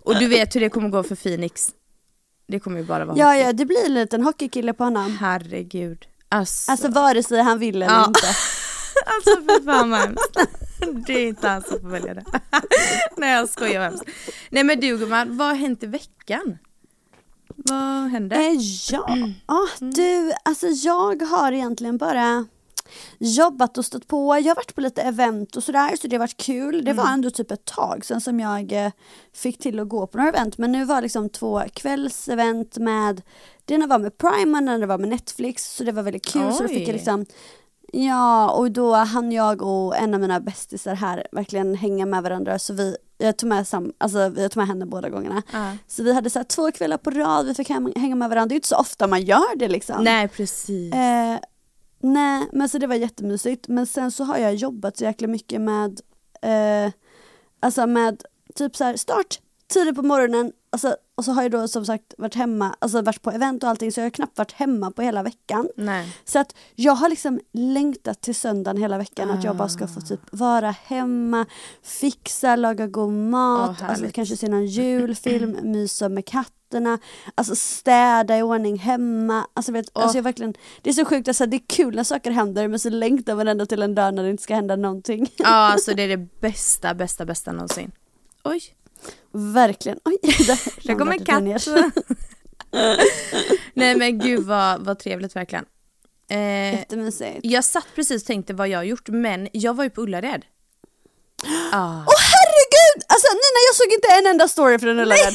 Och 0.04 0.18
du 0.18 0.26
vet 0.26 0.54
hur 0.56 0.60
det 0.60 0.68
kommer 0.68 0.88
gå 0.88 1.02
för 1.02 1.16
Phoenix. 1.16 1.68
Det 2.48 2.60
kommer 2.60 2.78
ju 2.80 2.84
bara 2.86 3.04
vara 3.04 3.16
ja, 3.18 3.26
hockey. 3.26 3.40
ja, 3.40 3.52
det 3.52 3.64
blir 3.64 3.86
en 3.86 3.94
liten 3.94 4.22
hockeykille 4.22 4.72
på 4.72 4.84
honom. 4.84 5.16
Herregud. 5.20 6.06
Alltså, 6.28 6.70
Alltså 6.72 6.88
vare 6.88 7.22
sig 7.22 7.42
han 7.42 7.58
vill 7.58 7.76
eller 7.82 7.86
Ja. 7.94 8.04
inte. 8.06 8.26
alltså 9.06 9.42
för 9.42 9.64
fan 9.64 9.90
vad 9.90 10.00
hemskt. 10.00 10.36
Det 11.06 11.12
är 11.12 11.26
inte 11.28 11.48
han 11.48 11.62
som 11.62 11.80
får 11.80 11.88
välja 11.88 12.14
det. 12.14 12.24
Nej 13.16 13.30
jag 13.34 13.48
skojar 13.48 13.82
hemskt. 13.82 14.04
Nej 14.50 14.64
men 14.64 14.80
du 14.80 14.98
gumman, 14.98 15.36
vad 15.36 15.48
har 15.48 15.54
hänt 15.54 15.82
i 15.82 15.86
veckan? 15.86 16.58
Vad 17.56 18.10
hände? 18.10 18.36
Eh, 18.36 18.58
ja, 18.90 19.18
ah, 19.46 19.68
du, 19.78 20.32
alltså 20.44 20.66
jag 20.66 21.22
har 21.22 21.52
egentligen 21.52 21.98
bara 21.98 22.46
jobbat 23.18 23.78
och 23.78 23.84
stått 23.84 24.08
på. 24.08 24.36
Jag 24.36 24.50
har 24.50 24.54
varit 24.54 24.74
på 24.74 24.80
lite 24.80 25.02
event 25.02 25.56
och 25.56 25.64
sådär 25.64 25.96
så 25.96 26.08
det 26.08 26.16
har 26.16 26.20
varit 26.20 26.36
kul. 26.36 26.84
Det 26.84 26.92
var 26.92 27.08
ändå 27.08 27.30
typ 27.30 27.50
ett 27.50 27.64
tag 27.64 28.04
sedan 28.04 28.20
som 28.20 28.40
jag 28.40 28.72
eh, 28.72 28.92
fick 29.32 29.58
till 29.58 29.80
att 29.80 29.88
gå 29.88 30.06
på 30.06 30.18
några 30.18 30.30
event. 30.30 30.58
Men 30.58 30.72
nu 30.72 30.84
var 30.84 31.02
liksom 31.02 31.28
två 31.28 31.62
kvällsevent 31.74 32.78
med 32.78 33.22
det 33.64 33.74
ena 33.74 33.86
var 33.86 33.98
med 33.98 34.18
Prime 34.18 34.58
och 34.58 34.64
det 34.64 34.72
andra 34.72 34.86
var 34.86 34.98
med 34.98 35.08
Netflix 35.08 35.76
så 35.76 35.84
det 35.84 35.92
var 35.92 36.02
väldigt 36.02 36.26
kul. 36.26 36.52
Så 36.52 36.62
då 36.62 36.68
fick 36.68 36.88
jag 36.88 36.92
liksom 36.92 37.26
Ja 37.92 38.50
och 38.50 38.70
då 38.70 38.94
hann 38.94 39.32
jag 39.32 39.62
och 39.62 39.96
en 39.96 40.14
av 40.14 40.20
mina 40.20 40.40
bästisar 40.40 40.94
här 40.94 41.26
verkligen 41.32 41.74
hänga 41.74 42.06
med 42.06 42.22
varandra. 42.22 42.58
Så 42.58 42.74
vi 42.74 42.96
jag 43.20 43.36
tog 43.36 43.48
med, 43.48 43.66
sam, 43.66 43.92
alltså, 43.98 44.18
jag 44.18 44.50
tog 44.50 44.56
med 44.56 44.66
henne 44.66 44.86
båda 44.86 45.08
gångerna. 45.08 45.42
Ja. 45.52 45.76
Så 45.86 46.02
vi 46.02 46.12
hade 46.12 46.30
så 46.30 46.38
här, 46.38 46.44
två 46.44 46.72
kvällar 46.72 46.96
på 46.96 47.10
rad, 47.10 47.46
vi 47.46 47.54
fick 47.54 47.68
hem, 47.68 47.92
hänga 47.96 48.14
med 48.14 48.28
varandra. 48.28 48.48
Det 48.48 48.52
är 48.52 48.54
ju 48.54 48.58
inte 48.58 48.68
så 48.68 48.76
ofta 48.76 49.06
man 49.06 49.22
gör 49.22 49.56
det 49.56 49.68
liksom. 49.68 50.04
Nej 50.04 50.28
precis. 50.28 50.94
Eh, 50.94 51.38
nej, 52.00 52.48
men 52.52 52.68
så 52.68 52.78
det 52.78 52.86
var 52.86 52.94
jättemysigt. 52.94 53.68
Men 53.68 53.86
sen 53.86 54.10
så 54.10 54.24
har 54.24 54.38
jag 54.38 54.54
jobbat 54.54 54.96
så 54.96 55.04
jäkla 55.04 55.28
mycket 55.28 55.60
med, 55.60 56.00
eh, 56.42 56.92
alltså 57.60 57.86
med 57.86 58.22
typ 58.54 58.76
så 58.76 58.84
här 58.84 58.96
start 58.96 59.40
tidigt 59.68 59.96
på 59.96 60.02
morgonen, 60.02 60.52
alltså, 60.70 60.96
och 61.20 61.24
så 61.24 61.32
har 61.32 61.42
jag 61.42 61.50
då 61.50 61.68
som 61.68 61.86
sagt 61.86 62.14
varit 62.18 62.34
hemma, 62.34 62.76
alltså 62.78 63.02
varit 63.02 63.22
på 63.22 63.30
event 63.30 63.62
och 63.62 63.68
allting 63.68 63.92
så 63.92 64.00
jag 64.00 64.04
har 64.04 64.10
knappt 64.10 64.38
varit 64.38 64.52
hemma 64.52 64.90
på 64.90 65.02
hela 65.02 65.22
veckan. 65.22 65.68
Nej. 65.76 66.16
Så 66.24 66.38
att 66.38 66.54
jag 66.74 66.92
har 66.92 67.08
liksom 67.08 67.40
längtat 67.52 68.20
till 68.20 68.34
söndagen 68.34 68.82
hela 68.82 68.98
veckan 68.98 69.30
att 69.30 69.44
jag 69.44 69.56
bara 69.56 69.68
ska 69.68 69.86
få 69.86 70.00
typ 70.00 70.20
vara 70.30 70.70
hemma, 70.70 71.46
fixa, 71.82 72.56
laga 72.56 72.86
god 72.86 73.12
mat, 73.12 73.76
Åh, 73.80 73.90
alltså 73.90 74.06
kanske 74.12 74.36
se 74.36 74.48
någon 74.48 74.66
julfilm, 74.66 75.56
mysa 75.62 76.08
med 76.08 76.24
katterna, 76.26 76.98
alltså 77.34 77.56
städa 77.56 78.38
i 78.38 78.42
ordning 78.42 78.78
hemma. 78.78 79.46
Alltså, 79.54 79.72
vet, 79.72 79.86
alltså 79.92 80.18
jag 80.18 80.22
verkligen, 80.22 80.54
det 80.82 80.90
är 80.90 80.94
så 80.94 81.04
sjukt, 81.04 81.28
alltså, 81.28 81.46
det 81.46 81.56
är 81.56 81.66
kul 81.66 81.94
när 81.94 82.04
saker 82.04 82.30
händer 82.30 82.68
men 82.68 82.78
så 82.78 82.90
längtar 82.90 83.34
man 83.34 83.48
ändå 83.48 83.66
till 83.66 83.82
en 83.82 83.94
dag 83.94 84.14
när 84.14 84.22
det 84.22 84.30
inte 84.30 84.42
ska 84.42 84.54
hända 84.54 84.76
någonting. 84.76 85.32
Ja 85.36 85.46
alltså 85.46 85.94
det 85.96 86.02
är 86.02 86.08
det 86.08 86.40
bästa, 86.40 86.94
bästa, 86.94 87.24
bästa 87.24 87.52
någonsin. 87.52 87.92
Oj. 88.44 88.62
Verkligen. 89.32 89.98
Oj, 90.04 90.18
där, 90.22 90.86
Där 90.86 90.94
kom 90.94 91.08
en 91.12 91.24
katt. 91.24 91.42
Nej 93.74 93.96
men 93.96 94.18
gud 94.18 94.44
vad, 94.46 94.84
vad 94.84 94.98
trevligt 94.98 95.36
verkligen. 95.36 95.64
Eh, 96.30 96.74
Jättemysigt. 96.74 97.38
jag 97.42 97.64
satt 97.64 97.86
precis 97.94 98.22
och 98.22 98.26
tänkte 98.26 98.54
vad 98.54 98.68
jag 98.68 98.78
har 98.78 98.84
gjort 98.84 99.08
men 99.08 99.48
jag 99.52 99.74
var 99.74 99.84
ju 99.84 99.90
på 99.90 100.02
Ullared. 100.02 100.44
Ah. 101.72 102.04
Åh 102.06 102.14
herregud! 102.32 103.04
Alltså 103.08 103.26
Nina 103.32 103.60
jag 103.68 103.74
såg 103.76 103.92
inte 103.94 104.08
en 104.20 104.26
enda 104.26 104.48
story 104.48 104.78
från 104.78 104.98
Ullared. 104.98 105.34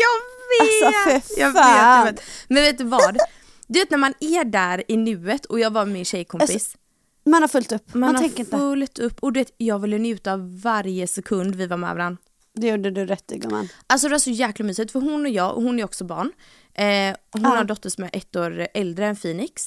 Jag 0.00 0.20
vet! 0.66 0.86
Alltså, 0.86 1.40
jag 1.40 1.52
vet, 1.52 1.66
jag 1.66 2.04
vet. 2.04 2.22
Men 2.48 2.62
vet 2.62 2.78
du 2.78 2.84
vad? 2.84 3.18
Du 3.66 3.78
vet 3.78 3.90
när 3.90 3.98
man 3.98 4.14
är 4.20 4.44
där 4.44 4.82
i 4.88 4.96
nuet 4.96 5.44
och 5.46 5.60
jag 5.60 5.70
var 5.70 5.84
med 5.84 5.92
min 5.92 6.04
tjejkompis. 6.04 6.50
Alltså, 6.50 6.78
Man 7.24 7.42
har 7.42 7.48
fullt 7.48 7.72
upp, 7.72 7.94
man, 7.94 8.00
man 8.00 8.14
har 8.14 8.22
tänker 8.22 8.38
inte. 8.40 8.58
fullt 8.58 8.98
upp 8.98 9.18
och 9.20 9.32
du 9.32 9.40
vet, 9.40 9.52
jag 9.56 9.78
ville 9.78 9.98
njuta 9.98 10.32
av 10.32 10.60
varje 10.62 11.06
sekund 11.06 11.54
vi 11.54 11.66
var 11.66 11.76
med 11.76 11.94
varandra. 11.94 12.22
Det 12.60 12.66
gjorde 12.68 12.90
du 12.90 13.06
rätt 13.06 13.32
i 13.32 13.38
gumman. 13.38 13.68
Alltså 13.86 14.08
det 14.08 14.14
var 14.14 14.18
så 14.18 14.30
jäkla 14.30 14.64
mysigt 14.64 14.92
för 14.92 15.00
hon 15.00 15.22
och 15.26 15.30
jag, 15.30 15.56
och 15.56 15.62
hon 15.62 15.78
är 15.80 15.84
också 15.84 16.04
barn. 16.04 16.32
Eh, 16.74 16.84
hon 17.32 17.42
Ja. 17.42 17.48
har 17.48 17.56
en 17.56 17.66
dotter 17.66 17.90
som 17.90 18.04
är 18.04 18.10
ett 18.12 18.36
år 18.36 18.66
äldre 18.74 19.06
än 19.06 19.16
Phoenix. 19.16 19.62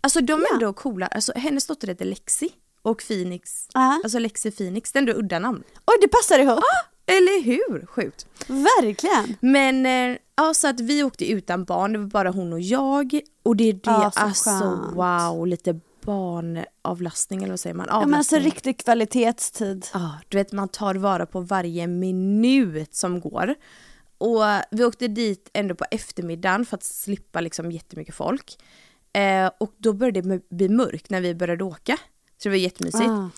Alltså 0.00 0.20
de 0.20 0.32
är 0.32 0.46
Ja. 0.50 0.54
ändå 0.54 0.72
coola, 0.72 1.06
alltså 1.06 1.32
hennes 1.36 1.66
dotter 1.66 1.88
heter 1.88 2.04
Lexi 2.04 2.48
och 2.82 3.02
Phoenix, 3.08 3.68
Ja. 3.74 4.00
alltså 4.04 4.18
Lexi 4.18 4.50
Phoenix, 4.50 4.92
det 4.92 4.98
är 4.98 5.00
ändå 5.00 5.12
udda 5.12 5.38
namn. 5.38 5.62
Oj 5.86 5.96
det 6.00 6.08
passar 6.08 6.38
ihop. 6.38 6.60
Eller 7.06 7.42
hur? 7.42 7.86
Sjukt. 7.86 8.26
Verkligen. 8.46 9.36
Men 9.40 9.86
eh, 9.86 10.18
ja, 10.36 10.54
så 10.54 10.68
att 10.68 10.80
vi 10.80 11.02
åkte 11.02 11.30
utan 11.30 11.64
barn, 11.64 11.92
det 11.92 11.98
var 11.98 12.06
bara 12.06 12.30
hon 12.30 12.52
och 12.52 12.60
jag. 12.60 13.20
Och 13.42 13.56
det 13.56 13.68
är 13.68 13.72
det, 13.72 13.80
så 13.84 14.20
alltså 14.20 14.50
skönt. 14.50 14.96
wow, 14.96 15.46
lite 15.46 15.80
barnavlastning 16.06 17.42
eller 17.42 17.52
vad 17.52 17.60
säger 17.60 17.74
man? 17.74 17.86
Ja, 17.90 18.06
men 18.06 18.14
alltså 18.14 18.36
riktig 18.36 18.78
kvalitetstid. 18.78 19.86
Ja, 19.94 20.18
du 20.28 20.36
vet 20.38 20.52
man 20.52 20.68
tar 20.68 20.94
vara 20.94 21.26
på 21.26 21.40
varje 21.40 21.86
minut 21.86 22.94
som 22.94 23.20
går. 23.20 23.54
Och 24.18 24.42
vi 24.70 24.84
åkte 24.84 25.08
dit 25.08 25.50
ändå 25.52 25.74
på 25.74 25.84
eftermiddagen 25.90 26.66
för 26.66 26.76
att 26.76 26.84
slippa 26.84 27.40
liksom 27.40 27.72
jättemycket 27.72 28.14
folk. 28.14 28.58
Eh, 29.12 29.50
och 29.60 29.74
då 29.78 29.92
började 29.92 30.20
det 30.20 30.48
bli 30.50 30.68
mörkt 30.68 31.10
när 31.10 31.20
vi 31.20 31.34
började 31.34 31.64
åka. 31.64 31.96
Så 32.38 32.42
det 32.42 32.48
var 32.48 32.56
jättemysigt. 32.56 33.04
Ah. 33.08 33.30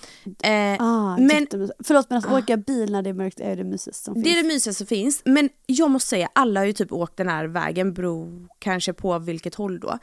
Eh, 0.48 0.76
Ah, 0.82 1.16
men 1.16 1.28
jättemysigt. 1.40 1.78
Förlåt 1.84 2.10
men 2.10 2.18
att 2.18 2.32
åka 2.42 2.56
bil 2.56 2.92
när 2.92 3.02
det 3.02 3.10
är 3.10 3.14
mörkt 3.14 3.40
är 3.40 3.56
det 3.56 3.64
mysigaste 3.64 4.04
som 4.04 4.14
det 4.14 4.20
är 4.20 4.24
finns. 4.24 4.42
det 4.42 4.48
mysigaste 4.48 4.74
som 4.78 4.86
finns. 4.86 5.22
Men 5.24 5.48
jag 5.66 5.90
måste 5.90 6.08
säga, 6.08 6.28
alla 6.32 6.60
har 6.60 6.64
ju 6.64 6.72
typ 6.72 6.92
åkt 6.92 7.16
den 7.16 7.28
här 7.28 7.44
vägen, 7.46 7.94
beror 7.94 8.48
kanske 8.58 8.92
på 8.92 9.18
vilket 9.18 9.54
håll 9.54 9.80
då. 9.80 9.98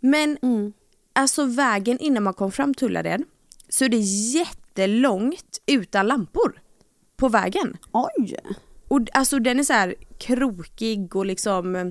Men 0.00 0.38
Mm. 0.42 0.72
Alltså 1.14 1.44
vägen 1.44 1.98
innan 1.98 2.22
man 2.22 2.34
kom 2.34 2.52
fram 2.52 2.74
till 2.74 2.86
Ullared 2.88 3.22
så 3.68 3.84
är 3.84 3.88
det 3.88 3.96
jättelångt 3.98 5.60
utan 5.66 6.06
lampor 6.06 6.60
på 7.16 7.28
vägen. 7.28 7.76
Oj! 7.92 8.36
Och 8.88 9.00
alltså 9.12 9.38
den 9.38 9.58
är 9.58 9.64
så 9.64 9.72
här 9.72 9.94
krokig 10.18 11.16
och 11.16 11.26
liksom 11.26 11.76
eh, 11.76 11.86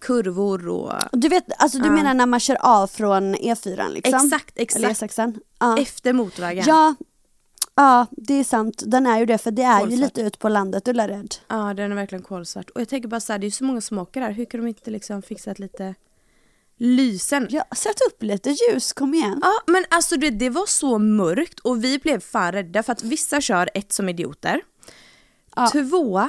kurvor 0.00 0.68
och... 0.68 0.92
Du 1.12 1.28
vet, 1.28 1.44
alltså 1.62 1.78
du 1.78 1.84
Ja. 1.86 1.90
menar 1.92 2.14
när 2.14 2.26
man 2.26 2.40
kör 2.40 2.56
av 2.60 2.86
från 2.86 3.34
E4 3.36 3.90
liksom? 3.92 4.26
Exakt, 4.32 4.76
Eller 4.76 4.88
exakt. 4.90 5.18
E6? 5.18 5.40
Ja. 5.58 5.78
Efter 5.78 6.12
motorvägen. 6.12 6.64
ja. 6.66 6.94
Ja, 7.76 8.06
det 8.10 8.34
är 8.34 8.44
sant. 8.44 8.82
Den 8.86 9.06
är 9.06 9.18
ju 9.18 9.26
det 9.26 9.38
för 9.38 9.50
det 9.50 9.62
är 9.62 9.74
ju 9.80 9.86
Kolsvart. 9.86 10.00
lite 10.00 10.20
ut 10.22 10.38
på 10.38 10.48
landet 10.48 10.88
Ullared. 10.88 11.34
Ja, 11.48 11.74
den 11.74 11.92
är 11.92 11.96
verkligen 11.96 12.22
kolsvart. 12.24 12.70
Och 12.70 12.80
jag 12.80 12.88
tänker 12.88 13.08
bara 13.08 13.20
så 13.20 13.32
här, 13.32 13.38
det 13.38 13.44
är 13.44 13.48
ju 13.48 13.50
så 13.52 13.64
många 13.64 13.80
som 13.80 13.98
åker 13.98 14.20
här. 14.20 14.30
Hur 14.32 14.44
kan 14.44 14.60
de 14.60 14.66
inte 14.68 14.90
liksom 14.90 15.22
fixa 15.22 15.50
ett 15.50 15.58
lite 15.58 15.94
lysen? 16.78 17.46
Ja, 17.50 17.64
sätt 17.76 17.96
upp 18.08 18.22
lite 18.22 18.50
ljus, 18.50 18.92
kom 18.92 19.14
igen. 19.14 19.38
Ja 19.42 19.72
men 19.72 19.84
alltså 19.90 20.16
det, 20.16 20.30
det 20.30 20.50
var 20.50 20.66
så 20.66 20.98
mörkt 20.98 21.60
och 21.60 21.84
vi 21.84 21.98
blev 21.98 22.20
fan 22.20 22.52
rädda 22.52 22.82
för 22.82 22.92
att 22.92 23.02
vissa 23.02 23.40
kör 23.40 23.70
ett 23.74 23.92
som 23.92 24.08
idioter. 24.08 24.60
Ja. 25.56 25.68
Två, 25.72 26.28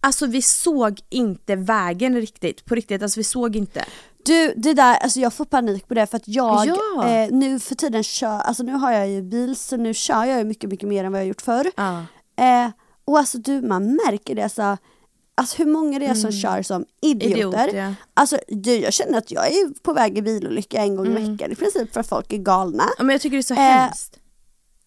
alltså 0.00 0.26
vi 0.26 0.42
såg 0.42 1.00
inte 1.10 1.56
vägen 1.56 2.14
riktigt, 2.20 2.64
på 2.64 2.74
riktigt, 2.74 3.02
alltså 3.02 3.20
vi 3.20 3.24
såg 3.24 3.56
inte. 3.56 3.84
Du, 4.24 4.54
det 4.56 4.72
där, 4.74 4.96
alltså 4.96 5.20
jag 5.20 5.34
får 5.34 5.44
panik 5.44 5.88
på 5.88 5.94
det 5.94 6.06
för 6.06 6.16
att 6.16 6.28
jag 6.28 6.66
Ja. 6.66 7.08
eh, 7.08 7.30
nu 7.30 7.58
för 7.58 7.74
tiden 7.74 8.02
kör, 8.02 8.40
alltså 8.40 8.62
nu 8.62 8.72
har 8.72 8.92
jag 8.92 9.08
ju 9.08 9.22
bil 9.22 9.56
så 9.56 9.76
nu 9.76 9.94
kör 9.94 10.24
jag 10.24 10.38
ju 10.38 10.44
mycket, 10.44 10.70
mycket 10.70 10.88
mer 10.88 11.04
än 11.04 11.12
vad 11.12 11.20
jag 11.20 11.28
gjort 11.28 11.42
förr. 11.42 11.70
Ja. 11.76 12.04
Eh, 12.44 12.70
och 13.04 13.18
alltså 13.18 13.38
du, 13.38 13.62
man 13.62 13.86
märker 14.06 14.34
det 14.34 14.42
alltså, 14.42 14.76
alltså 15.36 15.56
hur 15.58 15.66
många 15.66 15.98
det 15.98 16.06
är 16.06 16.14
som 16.14 16.32
kör 16.32 16.62
som 16.62 16.84
idioter. 17.02 17.58
Mm. 17.58 17.68
Idiot, 17.68 17.74
ja. 17.74 17.94
Alltså 18.14 18.38
du, 18.48 18.76
jag 18.76 18.92
känner 18.92 19.18
att 19.18 19.30
jag 19.30 19.46
är 19.46 19.82
på 19.82 19.92
väg 19.92 20.18
i 20.18 20.22
bilolycka 20.22 20.78
en 20.82 20.96
gång 20.96 21.06
i 21.06 21.10
Mm. 21.10 21.32
veckan 21.36 21.52
i 21.52 21.54
princip 21.54 21.92
för 21.92 22.00
att 22.00 22.08
folk 22.08 22.32
är 22.32 22.36
galna. 22.38 22.84
ja 22.98 23.04
men 23.04 23.14
jag 23.14 23.20
tycker 23.20 23.36
det 23.36 23.40
är 23.40 23.42
så 23.42 23.54
Eh, 23.54 23.60
hemskt. 23.60 24.18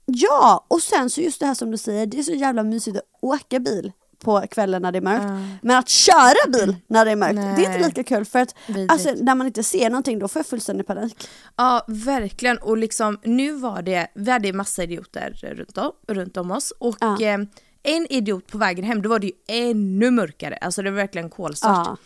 Ja, 0.06 0.66
och 0.68 0.82
sen 0.82 1.10
så 1.10 1.22
just 1.22 1.40
det 1.40 1.46
här 1.46 1.54
som 1.54 1.72
du 1.72 1.78
säger, 1.78 2.06
det 2.06 2.20
är 2.20 2.24
så 2.24 2.34
jävla 2.34 2.64
mysigt 2.64 2.98
att 2.98 3.04
åka 3.22 3.60
bil 3.60 3.92
på 4.24 4.42
kvällen 4.52 4.82
när 4.82 4.92
det 4.92 4.98
är 4.98 5.02
mörkt. 5.02 5.60
Men 5.62 5.78
att 5.78 5.90
köra 5.90 6.52
bil 6.52 6.76
när 6.88 7.06
det 7.06 7.12
är 7.12 7.16
mörkt, 7.16 7.36
det 7.36 7.42
är 7.42 7.60
inte 7.60 7.70
Nej. 7.70 7.84
lika 7.84 8.04
kul 8.04 8.26
för 8.26 8.40
att 8.40 8.56
alltså, 8.90 9.10
när 9.22 9.36
man 9.36 9.48
inte 9.48 9.64
ser 9.64 9.90
någonting 9.90 10.20
då 10.20 10.28
får 10.28 10.40
jag 10.40 10.46
fullständig 10.48 10.88
panik. 10.88 11.28
Ja 11.58 11.86
verkligen 11.88 12.58
och 12.58 12.78
liksom 12.78 13.20
nu 13.24 13.52
var 13.52 13.82
det, 13.82 14.08
vi 14.16 14.32
hade 14.32 14.54
massa 14.54 14.84
idioter 14.84 15.40
runt 15.56 15.78
om, 15.78 15.92
runt 16.08 16.38
om 16.38 16.52
oss 16.52 16.72
och 16.80 16.98
Ja. 17.00 17.22
eh, 17.22 17.38
en 17.84 18.08
idiot 18.10 18.48
på 18.48 18.58
vägen 18.58 18.86
hem 18.86 19.02
då 19.02 19.10
var 19.10 19.20
det 19.20 19.28
ju 19.28 19.34
ännu 19.48 20.12
mörkare, 20.12 20.56
alltså 20.56 20.82
det 20.82 20.92
var 20.92 20.98
verkligen 20.98 21.30
kolsvart. 21.30 21.88
Ja. 21.88 21.98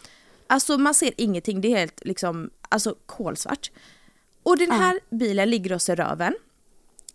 Alltså 0.47 0.77
man 0.77 0.93
ser 0.93 1.11
ingenting, 1.17 1.61
det 1.61 1.73
är 1.73 1.77
helt 1.77 2.05
liksom, 2.05 2.49
alltså 2.69 2.95
kolsvart. 3.05 3.71
Och 4.43 4.57
den 4.57 4.71
här 4.71 4.99
bilen 5.09 5.49
ligger 5.49 5.73
oss 5.73 5.89
i 5.89 5.95
röven. 5.95 6.33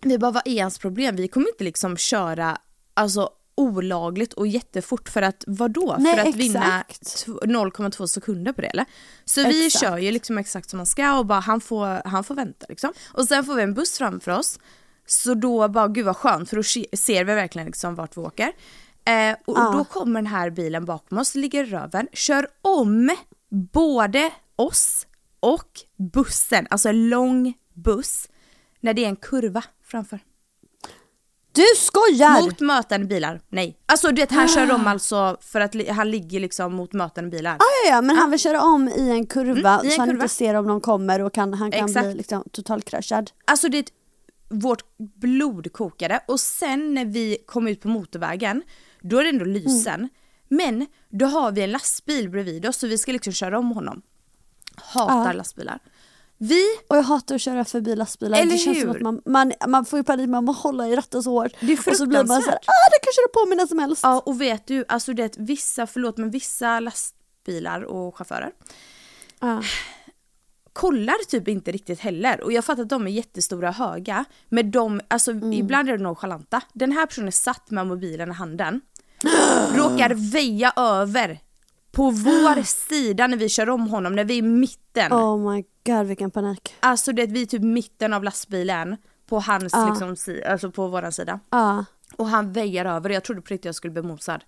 Vi 0.00 0.18
bara, 0.18 0.30
vad 0.30 0.42
är 0.46 0.62
hans 0.62 0.78
problem? 0.78 1.16
Vi 1.16 1.28
kommer 1.28 1.48
inte 1.48 1.64
liksom 1.64 1.96
köra 1.96 2.58
alltså 2.94 3.30
olagligt 3.54 4.32
och 4.32 4.46
jättefort 4.46 5.08
för 5.08 5.22
att 5.22 5.44
vadå? 5.46 5.96
Nej, 5.98 6.16
för 6.16 6.28
att 6.28 6.34
vinna 6.36 6.84
exakt. 6.88 7.24
t- 7.26 7.32
0,2 7.32 8.06
sekunder 8.06 8.52
på 8.52 8.60
det 8.60 8.66
eller? 8.66 8.84
Så 9.24 9.44
vi 9.44 9.66
Exakt. 9.66 9.84
kör 9.84 9.98
ju 9.98 10.10
liksom 10.10 10.38
exakt 10.38 10.70
som 10.70 10.76
man 10.76 10.86
ska 10.86 11.18
och 11.18 11.26
bara 11.26 11.40
han 11.40 11.60
får, 11.60 12.08
han 12.08 12.24
får 12.24 12.34
vänta 12.34 12.66
liksom. 12.68 12.92
Och 13.12 13.24
sen 13.28 13.44
får 13.44 13.54
vi 13.54 13.62
en 13.62 13.74
buss 13.74 13.98
framför 13.98 14.30
oss. 14.38 14.58
Så 15.10 15.34
då 15.34 15.68
bara 15.68 15.88
gud 15.88 16.04
vad 16.04 16.16
skönt 16.16 16.48
för 16.48 16.56
då 16.56 16.62
se- 16.62 16.86
ser 16.96 17.24
vi 17.24 17.34
verkligen 17.34 17.66
liksom 17.66 17.94
vart 17.94 18.16
vi 18.16 18.20
åker. 18.20 18.52
Eh, 19.04 19.36
och 19.46 19.58
Ja. 19.58 19.74
då 19.78 19.84
kommer 19.84 20.20
den 20.22 20.26
här 20.26 20.50
bilen 20.50 20.84
bakom 20.84 21.18
oss, 21.18 21.34
ligger 21.34 21.64
röven, 21.64 22.08
kör 22.12 22.46
om 22.62 23.16
både 23.72 24.30
oss 24.56 25.06
och 25.40 25.70
bussen, 26.12 26.66
alltså 26.70 26.88
en 26.88 27.08
lång 27.08 27.54
buss, 27.74 28.28
när 28.80 28.94
det 28.94 29.04
är 29.04 29.08
en 29.08 29.16
kurva 29.16 29.64
framför. 29.84 30.20
Du 31.52 31.64
skojar! 31.76 32.42
Mot 32.42 32.60
mötande 32.60 33.06
bilar, 33.06 33.40
nej. 33.48 33.78
Alltså 33.86 34.08
du 34.08 34.14
vet 34.22 34.30
han 34.30 34.48
kör 34.48 34.72
om 34.72 34.86
alltså 34.86 35.36
för 35.40 35.60
att 35.60 35.74
li- 35.74 35.88
han 35.88 36.10
ligger 36.10 36.40
liksom 36.40 36.74
mot 36.74 36.92
mötande 36.92 37.30
bilar. 37.30 37.56
Ja, 37.58 37.64
ja, 37.84 37.94
ja, 37.94 38.00
men 38.02 38.16
han 38.16 38.30
vill 38.30 38.40
köra 38.40 38.62
om 38.62 38.88
i 38.88 39.10
en 39.10 39.26
kurva 39.26 39.74
Mm, 39.74 39.86
i 39.86 39.88
en 39.88 39.92
så 39.92 40.00
han 40.00 40.08
kurva. 40.08 40.22
inte 40.22 40.34
ser 40.34 40.54
om 40.54 40.66
någon 40.66 40.80
kommer 40.80 41.20
och 41.22 41.34
kan, 41.34 41.54
han 41.54 41.70
kan 41.70 41.84
Exakt. 41.84 42.06
bli 42.06 42.14
liksom 42.14 42.44
totalkraschad. 42.52 43.30
Alltså 43.44 43.68
det, 43.68 43.86
vårt 44.48 44.82
blod 44.96 45.72
kokade 45.72 46.20
och 46.28 46.40
sen 46.40 46.94
när 46.94 47.04
vi 47.04 47.38
kom 47.46 47.68
ut 47.68 47.80
på 47.80 47.88
motorvägen, 47.88 48.62
då 49.00 49.18
är 49.18 49.22
det 49.24 49.28
ändå 49.30 49.44
lysen. 49.44 50.08
Men 50.48 50.86
då 51.08 51.26
har 51.26 51.52
vi 51.52 51.62
en 51.62 51.70
lastbil 51.72 52.28
bredvid 52.30 52.66
oss 52.66 52.76
så 52.76 52.86
vi 52.86 52.98
ska 52.98 53.12
liksom 53.12 53.32
köra 53.32 53.58
om 53.58 53.70
honom. 53.70 54.02
Hatar 54.76 55.26
Ja. 55.26 55.32
lastbilar. 55.32 55.78
Vi, 56.40 56.62
Och 56.88 56.96
jag 56.96 57.02
hatar 57.02 57.34
att 57.34 57.40
köra 57.40 57.64
förbi 57.64 57.96
lastbilar. 57.96 58.38
Eller 58.38 58.52
det 58.52 58.58
känns 58.58 58.80
som 58.80 58.88
hur? 58.88 58.96
att 58.96 59.02
man, 59.02 59.22
man, 59.24 59.52
man 59.68 59.84
får 59.84 59.98
ju 59.98 60.02
panik, 60.04 60.28
man 60.28 60.44
måste 60.44 60.62
hålla 60.68 60.88
i 60.88 60.96
ratten 60.96 61.22
så 61.22 61.30
hårt. 61.30 61.52
Det 61.60 61.72
är 61.72 61.88
och 61.90 61.96
så 61.96 62.06
blir 62.06 62.24
man 62.24 62.42
såhär, 62.42 62.58
ah 62.58 62.88
det 62.90 62.98
kan 63.04 63.12
köra 63.16 63.28
på 63.42 63.48
mig 63.48 63.56
när 63.56 63.66
som 63.66 63.78
helst. 63.78 64.00
ja 64.02 64.22
och 64.26 64.40
vet 64.40 64.66
du, 64.66 64.84
alltså 64.88 65.12
det 65.12 65.34
vissa, 65.38 65.86
förlåt 65.86 66.16
men 66.18 66.30
vissa 66.30 66.80
lastbilar 66.80 67.82
och 67.82 68.16
chaufförer 68.16 68.50
Ja. 69.40 69.62
Kollar 70.72 71.26
typ 71.28 71.48
inte 71.48 71.72
riktigt 71.72 72.00
heller. 72.00 72.40
Och 72.44 72.52
jag 72.52 72.64
fattar 72.64 72.82
att 72.82 72.88
de 72.88 73.06
är 73.06 73.10
jättestora 73.10 73.68
och 73.68 73.75
höga. 73.75 74.25
Men 74.48 74.70
de, 74.70 75.00
alltså 75.08 75.30
Mm. 75.30 75.52
ibland 75.52 75.88
är 75.88 75.92
de 75.98 76.02
nonchalanta. 76.02 76.60
Den 76.72 76.92
här 76.92 77.06
personen 77.06 77.32
satt 77.32 77.70
med 77.70 77.87
mobilen 77.87 78.30
i 78.30 78.34
handen. 78.34 78.80
råkar 79.75 80.32
väja 80.32 80.72
över 80.76 81.38
på 81.92 82.10
vår 82.10 82.62
sida 82.88 83.26
när 83.26 83.37
vi 83.37 83.48
kör 83.48 83.68
om 83.70 83.88
honom, 83.88 84.16
när 84.16 84.25
vi 84.25 84.34
är 84.34 84.38
i 84.38 84.42
mitten. 84.42 85.12
Oh 85.12 85.52
my 85.52 85.64
god 85.87 86.06
vilken 86.06 86.30
panik. 86.30 86.75
Alltså 86.80 87.12
det, 87.12 87.26
vi 87.26 87.42
är 87.42 87.46
typ 87.46 87.62
mitten 87.62 88.12
av 88.12 88.25
lastbilen 88.25 88.96
på 89.28 89.40
hans 89.40 89.72
Ja. 89.72 89.88
liksom, 89.90 90.16
si, 90.16 90.44
alltså 90.44 90.70
på 90.70 90.88
våran 90.88 91.12
sida. 91.12 91.40
Ja. 91.50 91.84
Och 92.16 92.28
han 92.28 92.52
väjar 92.52 92.84
över 92.84 93.10
och 93.10 93.16
jag 93.16 93.25
trodde 93.25 93.40
på 93.42 93.48
riktigt 93.54 93.64
jag 93.64 93.75
skulle 93.75 93.92
bli 93.92 94.02
mosad. 94.02 94.44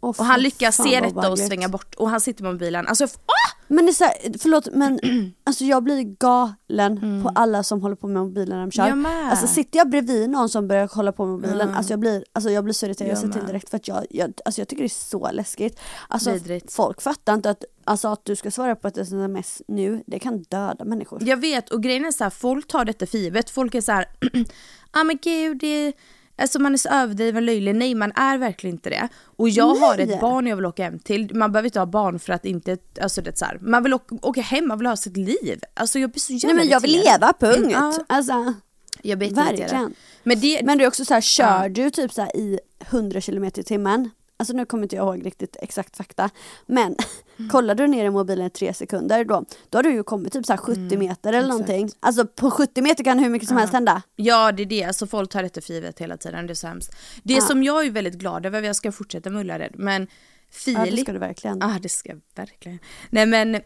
Oh, 0.00 0.08
Och 0.18 0.24
han 0.24 0.40
lyckas 0.40 0.76
se 0.76 1.00
detta 1.00 1.30
och 1.30 1.38
svänga 1.38 1.68
bort 1.68 1.94
och 1.94 2.10
han 2.10 2.20
sitter 2.20 2.42
med 2.42 2.52
mobilen. 2.52 2.86
Alltså, 2.86 3.04
åh! 3.04 3.53
Men 3.68 3.84
det 3.84 3.90
är 3.90 3.92
så 3.92 4.04
här, 4.04 4.14
förlåt 4.38 4.68
men 4.72 5.00
alltså 5.44 5.64
jag 5.64 5.82
blir 5.82 6.02
galen 6.02 7.22
på 7.22 7.30
alla 7.34 7.62
som 7.62 7.82
håller 7.82 7.96
på 7.96 8.06
med 8.06 8.22
mobilen 8.22 8.58
när 8.58 8.66
de 8.66 8.70
kör. 8.70 8.86
Mm. 8.86 9.04
Jag 9.04 9.12
med. 9.12 9.30
Alltså 9.30 9.46
sitter 9.46 9.78
jag 9.78 9.90
bredvid 9.90 10.30
någon 10.30 10.48
som 10.48 10.68
börjar 10.68 10.88
hålla 10.94 11.12
på 11.12 11.26
med 11.26 11.34
mobilen, 11.34 11.74
alltså 11.74 11.92
jag 11.92 12.00
blir, 12.00 12.24
alltså 12.32 12.50
jag 12.50 12.64
blir 12.64 12.74
så 12.74 12.86
irriterad, 12.86 13.08
jag 13.08 13.12
Jag 13.12 13.18
säger 13.18 13.32
till 13.32 13.46
direkt 13.46 13.70
för 13.70 13.76
att 13.76 13.88
jag, 13.88 14.06
jag, 14.10 14.32
alltså 14.44 14.60
jag 14.60 14.68
tycker 14.68 14.82
det 14.82 14.86
är 14.86 14.88
så 14.88 15.30
läskigt. 15.30 15.80
Alltså 16.08 16.32
Vidrigt. 16.32 16.72
folk 16.72 17.02
fattar 17.02 17.34
inte 17.34 17.50
att, 17.50 17.64
alltså 17.84 18.08
att 18.08 18.24
du 18.24 18.36
ska 18.36 18.50
svara 18.50 18.76
på 18.76 18.88
ett 18.88 18.98
sms 18.98 19.62
nu, 19.68 20.02
det 20.06 20.18
kan 20.18 20.42
döda 20.42 20.84
människor. 20.84 21.22
Jag 21.22 21.36
vet 21.36 21.70
och 21.70 21.82
grejen 21.82 22.04
är 22.04 22.10
så 22.10 22.24
här, 22.24 22.30
folk 22.30 22.66
tar 22.66 22.84
detta 22.84 23.06
för 23.06 23.18
givet. 23.18 23.50
Folk 23.50 23.74
är 23.74 23.80
så 23.80 23.92
här, 23.92 24.06
ah 24.90 25.04
men 25.04 25.18
gud 25.22 25.58
det, 25.58 25.92
Alltså 26.36 26.58
man 26.58 26.72
är 26.72 26.76
så 26.78 26.88
överdriven 26.88 27.44
löjlig, 27.46 27.74
nej 27.74 27.94
man 27.94 28.12
är 28.12 28.38
verkligen 28.38 28.76
inte 28.76 28.90
det. 28.90 29.08
Och 29.36 29.48
jag 29.48 29.74
har 29.74 29.96
Nej. 29.96 30.12
ett 30.12 30.20
barn 30.20 30.46
jag 30.46 30.56
vill 30.56 30.66
åka 30.66 30.84
hem 30.84 30.98
till, 30.98 31.34
man 31.34 31.52
behöver 31.52 31.66
inte 31.66 31.78
ha 31.78 31.86
barn 31.86 32.18
för 32.18 32.32
att 32.32 32.44
inte, 32.44 32.78
alltså 33.00 33.22
det 33.22 33.38
så 33.38 33.44
här, 33.44 33.58
man 33.60 33.82
vill 33.82 33.94
åka, 33.94 34.16
åka 34.22 34.40
hem, 34.40 34.68
man 34.68 34.78
vill 34.78 34.86
ha 34.86 34.96
sitt 34.96 35.16
liv. 35.16 35.60
Alltså 35.74 35.98
jag 35.98 36.10
blir 36.10 36.20
så 36.20 36.32
jävla 36.32 36.46
Nej 36.54 36.64
men 36.64 36.68
jag 36.72 36.80
vill 36.80 36.90
leva, 37.04 37.32
punkt. 37.40 37.70
Ja. 37.72 37.94
Alltså, 38.06 38.54
Jag 39.02 39.18
blir 39.18 39.34
verkligen. 39.34 39.94
Men 40.22 40.40
det, 40.40 40.60
Men 40.64 40.78
det 40.78 40.84
är 40.84 40.88
också 40.88 41.04
så 41.04 41.14
här, 41.14 41.20
kör 41.20 41.62
Ja. 41.62 41.68
du 41.68 41.90
typ 41.90 42.12
så 42.12 42.22
i 42.22 42.58
100 42.80 43.20
km 43.20 43.44
i 43.44 43.50
timmen, 43.50 44.10
alltså 44.36 44.54
nu 44.54 44.66
kommer 44.66 44.82
inte 44.82 44.96
jag 44.96 45.16
ihåg 45.16 45.26
riktigt 45.26 45.56
exakt 45.60 45.96
fakta, 45.96 46.30
men 46.66 46.96
Mm. 47.38 47.50
kollar 47.50 47.74
du 47.74 47.86
ner 47.86 48.04
i 48.04 48.10
mobilen 48.10 48.46
i 48.46 48.50
tre 48.50 48.74
sekunder 48.74 49.24
då, 49.24 49.44
då 49.70 49.78
har 49.78 49.82
du 49.82 49.92
ju 49.92 50.02
kommit 50.02 50.32
typ 50.32 50.46
så 50.46 50.52
här 50.52 50.58
70 50.58 50.80
Mm, 50.80 50.98
meter 50.98 51.32
eller 51.32 51.48
någonting. 51.48 51.90
Alltså 52.00 52.26
på 52.26 52.50
70 52.50 52.82
meter 52.82 53.04
kan 53.04 53.18
hur 53.18 53.30
mycket 53.30 53.48
som 53.48 53.56
helst 53.56 53.72
hända. 53.72 54.02
Ja 54.16 54.52
det 54.52 54.62
är 54.62 54.66
det, 54.66 54.84
alltså 54.84 55.06
folk 55.06 55.30
tar 55.30 55.42
detta 55.42 55.60
för 55.60 55.72
givet 55.74 55.98
hela 55.98 56.16
tiden, 56.16 56.46
det 56.46 56.52
är 56.52 56.54
så 56.54 56.66
hemskt. 56.66 56.96
Det 57.22 57.40
som 57.42 57.62
jag 57.62 57.86
är 57.86 57.90
väldigt 57.90 58.14
glad 58.14 58.46
över, 58.46 58.62
jag 58.62 58.76
ska 58.76 58.92
fortsätta 58.92 59.30
med 59.30 59.40
Ullared, 59.40 59.72
men 59.78 60.06
Filip... 60.50 60.78
Ja 60.86 60.90
det 60.96 60.96
ska 61.02 61.12
du 61.12 61.18
verkligen. 61.18 61.58
Ja 61.60 61.78
det 61.82 61.88
ska 61.88 62.08
jag 62.08 62.20
verkligen. 62.34 62.78
Nej 63.10 63.26
men 63.26 63.60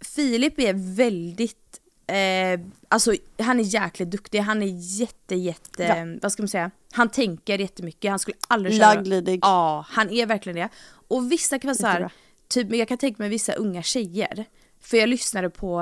Filip 0.00 0.58
är 0.60 0.96
väldigt, 0.96 1.79
eh, 2.14 2.60
alltså 2.88 3.14
han 3.38 3.60
är 3.60 3.64
jäkligt 3.64 4.10
duktig, 4.10 4.38
han 4.38 4.62
är 4.62 5.00
jätte 5.00 5.34
jätte, 5.34 5.82
Ja. 5.82 6.18
vad 6.22 6.32
ska 6.32 6.42
man 6.42 6.48
säga, 6.48 6.70
han 6.92 7.08
tänker 7.08 7.58
jättemycket, 7.58 8.10
han 8.10 8.18
skulle 8.18 8.36
aldrig 8.48 8.76
köra. 8.76 8.94
Laglydig. 8.94 9.38
Ja, 9.42 9.84
han 9.88 10.10
är 10.10 10.26
verkligen 10.26 10.56
det. 10.56 10.68
Och 11.08 11.32
vissa 11.32 11.58
kan 11.58 11.68
vara 11.68 11.74
så 11.76 11.86
här, 11.86 12.00
Jättebra. 12.00 12.10
typ, 12.48 12.74
jag 12.74 12.88
kan 12.88 12.98
tänka 12.98 13.22
mig 13.22 13.28
vissa 13.30 13.52
unga 13.52 13.82
tjejer, 13.82 14.44
för 14.80 14.96
jag 14.96 15.08
lyssnade 15.08 15.50
på 15.50 15.80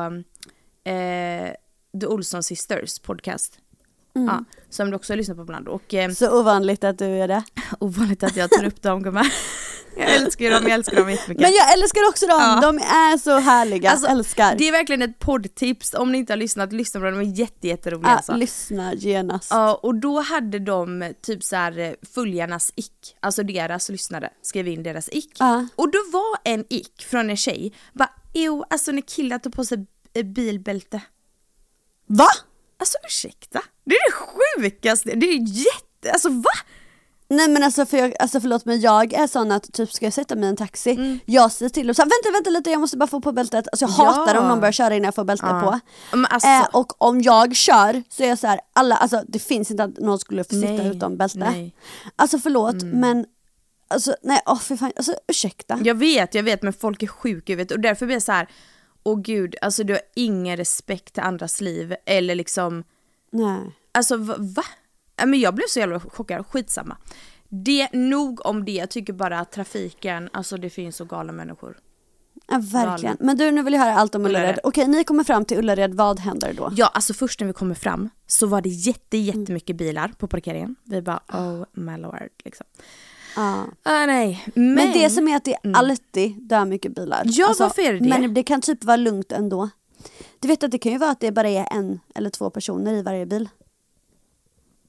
eh, 0.85 1.52
The 2.00 2.06
Olson 2.06 2.42
Sisters 2.42 2.99
podcast. 2.99 3.58
Ja, 4.12 4.44
som 4.70 4.90
du 4.90 4.97
också 4.97 5.12
har 5.12 5.16
lyssnat 5.16 5.37
på 5.37 5.42
ibland. 5.42 5.68
Och 5.68 5.94
eh, 5.94 6.11
Så 6.11 6.40
ovanligt 6.40 6.85
att 6.85 6.99
du 6.99 7.04
är 7.06 7.28
det. 7.28 7.42
ovanligt 7.80 8.23
att 8.23 8.37
jag 8.37 8.50
tar 8.50 8.64
upp 8.64 8.82
dem 8.82 9.02
gumman. 9.02 9.30
Jag 9.98 10.14
älskar 10.14 10.50
dem, 10.50 10.62
jag 10.62 10.70
älskar 10.72 10.96
dem 10.96 11.10
jättemycket. 11.10 11.42
Men 11.42 11.52
jag 11.52 11.72
älskar 11.72 12.08
också 12.08 12.26
dem, 12.26 12.40
Ja. 12.40 12.60
de 12.62 12.78
är 12.78 13.18
så 13.18 13.38
härliga, 13.38 13.90
Alltså, 13.90 14.06
älskar. 14.06 14.54
Det 14.58 14.68
är 14.68 14.72
verkligen 14.72 15.02
ett 15.02 15.18
poddtips, 15.18 15.94
om 15.94 16.12
ni 16.12 16.18
inte 16.18 16.32
har 16.32 16.38
lyssnat, 16.38 16.72
lyssna 16.72 17.00
på 17.00 17.06
dem, 17.06 17.18
de 17.18 17.30
är 17.30 17.34
jätte, 17.38 17.68
jätteroliga 17.68 18.10
Ja, 18.10 18.16
alltså. 18.16 18.32
lyssna 18.36 18.94
genast. 18.94 19.48
Ja, 19.50 19.74
och 19.82 19.94
då 19.94 20.20
hade 20.20 20.58
de 20.58 21.14
typ 21.22 21.44
så 21.44 21.56
här 21.56 21.78
eh, 21.78 21.92
följarnas 22.14 22.72
ick, 22.76 23.16
alltså 23.20 23.42
deras 23.42 23.88
lyssnare 23.88 24.30
skrev 24.42 24.68
in 24.68 24.82
deras 24.82 25.08
ick. 25.12 25.36
Ja. 25.38 25.66
Och 25.74 25.90
då 25.90 25.98
var 26.12 26.38
en 26.52 26.64
ick 26.68 27.02
från 27.10 27.30
en 27.30 27.36
tjej, 27.36 27.72
bara 27.92 28.10
jo, 28.34 28.64
alltså 28.70 28.92
när 28.92 29.02
killar 29.02 29.38
tar 29.38 29.50
på 29.50 29.64
sig 29.64 29.86
eh, 30.14 30.22
bilbälte. 30.24 31.00
Va? 32.06 32.28
Alltså 32.80 32.98
ursäkta, 33.06 33.60
det 33.84 33.94
är 33.94 34.10
det 34.10 34.16
sjukaste, 34.16 35.10
det 35.14 35.26
är 35.26 35.38
jätte, 35.40 36.12
alltså 36.12 36.28
va? 36.28 36.50
Nej 37.30 37.49
men 37.49 37.62
alltså, 37.62 37.87
för 37.87 37.97
jag, 37.97 38.14
alltså 38.20 38.40
förlåt 38.40 38.64
men 38.64 38.80
jag 38.80 39.12
är 39.12 39.26
sån 39.26 39.52
att 39.52 39.73
typ 39.73 39.92
ska 39.92 40.06
jag 40.06 40.12
sätta 40.12 40.35
mig 40.37 40.44
i 40.44 40.49
en 40.49 40.56
taxi, 40.56 40.90
Mm. 40.90 41.18
jag 41.26 41.52
säger 41.52 41.68
till 41.70 41.87
dem 41.87 41.94
såhär 41.94 42.08
vänta 42.08 42.37
vänta 42.38 42.50
lite 42.50 42.70
jag 42.70 42.80
måste 42.80 42.97
bara 42.97 43.06
få 43.06 43.20
på 43.20 43.32
bältet. 43.32 43.68
Alltså 43.73 43.85
jag 43.85 43.90
Ja. 44.06 44.11
hatar 44.12 44.35
om 44.38 44.49
någon 44.49 44.61
börjar 44.61 44.73
köra 44.73 44.94
innan 44.97 45.04
jag 45.04 45.14
får 45.14 45.25
bältet 45.25 45.49
Ja. 45.50 45.61
på. 46.11 46.16
Alltså- 46.30 46.49
eh, 46.49 46.66
och 46.73 47.02
om 47.02 47.20
jag 47.20 47.56
kör 47.56 48.02
så 48.08 48.23
är 48.23 48.28
jag 48.28 48.38
så 48.38 48.47
här, 48.47 48.61
alla, 48.73 48.97
alltså 48.97 49.23
det 49.28 49.38
finns 49.38 49.70
inte 49.70 49.85
att 49.85 49.99
någon 49.99 50.18
skulle 50.18 50.44
få 50.44 50.54
sitta 50.54 50.68
Nej, 50.73 50.97
utan 50.97 51.16
bälte. 51.16 51.38
nej. 51.38 51.75
Alltså 52.16 52.38
förlåt 52.38 52.82
men, 52.82 53.26
alltså 53.88 54.14
nej 54.23 54.40
åh 54.47 54.58
för 54.58 54.76
fan, 54.76 54.92
alltså 54.97 55.14
ursäkta. 55.28 55.78
Jag 55.85 55.94
vet, 55.94 56.35
jag 56.35 56.42
vet 56.42 56.62
men 56.62 56.73
folk 56.73 57.02
är 57.02 57.06
sjuka 57.06 57.52
i 57.52 57.56
huvudet 57.56 57.73
och 57.73 57.80
därför 57.80 58.06
blir 58.06 58.16
jag 58.16 58.23
så 58.23 58.32
här. 58.32 58.49
åh 59.02 59.20
gud, 59.20 59.54
alltså 59.62 59.85
du 59.85 59.92
har 59.92 60.02
ingen 60.16 60.56
respekt 60.56 61.14
till 61.14 61.23
andras 61.23 61.61
liv 61.61 61.94
eller 62.06 62.35
liksom, 62.35 62.85
Nej. 63.32 63.58
alltså 63.92 64.16
va? 64.38 64.64
Men 65.26 65.40
jag 65.40 65.54
blev 65.54 65.66
så 65.68 65.78
jävla 65.78 66.00
chockad, 66.00 66.46
skitsamma. 66.46 66.96
Det, 67.48 67.88
nog 67.92 68.46
om 68.46 68.64
det, 68.64 68.72
jag 68.72 68.90
tycker 68.90 69.12
bara 69.12 69.38
att 69.40 69.52
trafiken, 69.52 70.28
alltså 70.32 70.56
det 70.56 70.70
finns 70.70 70.96
så 70.96 71.04
galna 71.04 71.32
människor. 71.32 71.76
Ja, 72.50 72.60
verkligen. 72.72 73.16
Men 73.20 73.37
du 73.37 73.50
nu 73.50 73.62
vill 73.62 73.72
jag 73.75 73.80
höra 73.80 73.94
allt 73.94 74.14
om 74.14 74.26
Ullared. 74.26 74.42
Ullared. 74.44 74.60
Okej 74.64 74.88
ni 74.88 75.04
kommer 75.04 75.25
fram 75.25 75.44
till 75.44 75.58
Ullared, 75.58 75.94
vad 75.94 76.20
händer 76.20 76.52
då? 76.56 76.70
Ja, 76.76 76.87
alltså 76.87 77.14
först 77.14 77.40
när 77.40 77.46
vi 77.46 77.52
kommer 77.52 77.75
fram 77.75 78.08
så 78.26 78.46
var 78.46 78.60
det 78.60 78.68
jätte, 78.68 79.16
Mm. 79.16 79.40
jättemycket 79.40 79.76
bilar 79.76 80.09
på 80.18 80.26
parkeringen. 80.28 80.76
Vi 80.85 81.02
bara 81.02 81.20
oh 81.33 81.64
my 81.72 81.96
lord 81.96 82.28
liksom. 82.44 82.66
Ja. 83.37 83.64
Ah, 83.83 84.07
nej, 84.07 84.44
men, 84.54 84.74
Men 84.74 84.92
det 84.92 85.11
som 85.11 85.28
är 85.28 85.37
att 85.37 85.44
det 85.44 85.57
alltid 85.74 86.42
dör 86.42 86.64
mycket 86.64 86.94
bilar. 86.94 87.18
Alltså, 87.18 87.40
Ja, 87.40 87.54
varför 87.59 87.83
är 87.83 87.92
det 87.92 87.98
det? 87.98 88.09
Men 88.09 88.35
det 88.35 88.42
kan 88.42 88.61
typ 88.61 88.85
vara 88.85 88.96
lugnt 88.96 89.33
ändå. 89.33 89.70
Du 90.40 90.48
vet 90.48 90.62
att 90.64 90.70
det 90.70 90.78
kan 90.78 90.92
ju 90.92 90.98
vara 90.98 91.11
att 91.11 91.20
det 91.20 91.33
bara 91.33 91.48
är 91.48 91.68
en 91.70 92.00
eller 92.14 92.31
två 92.31 92.50
personer 92.50 92.92
i 92.92 93.02
varje 93.02 93.26
bil. 93.26 93.48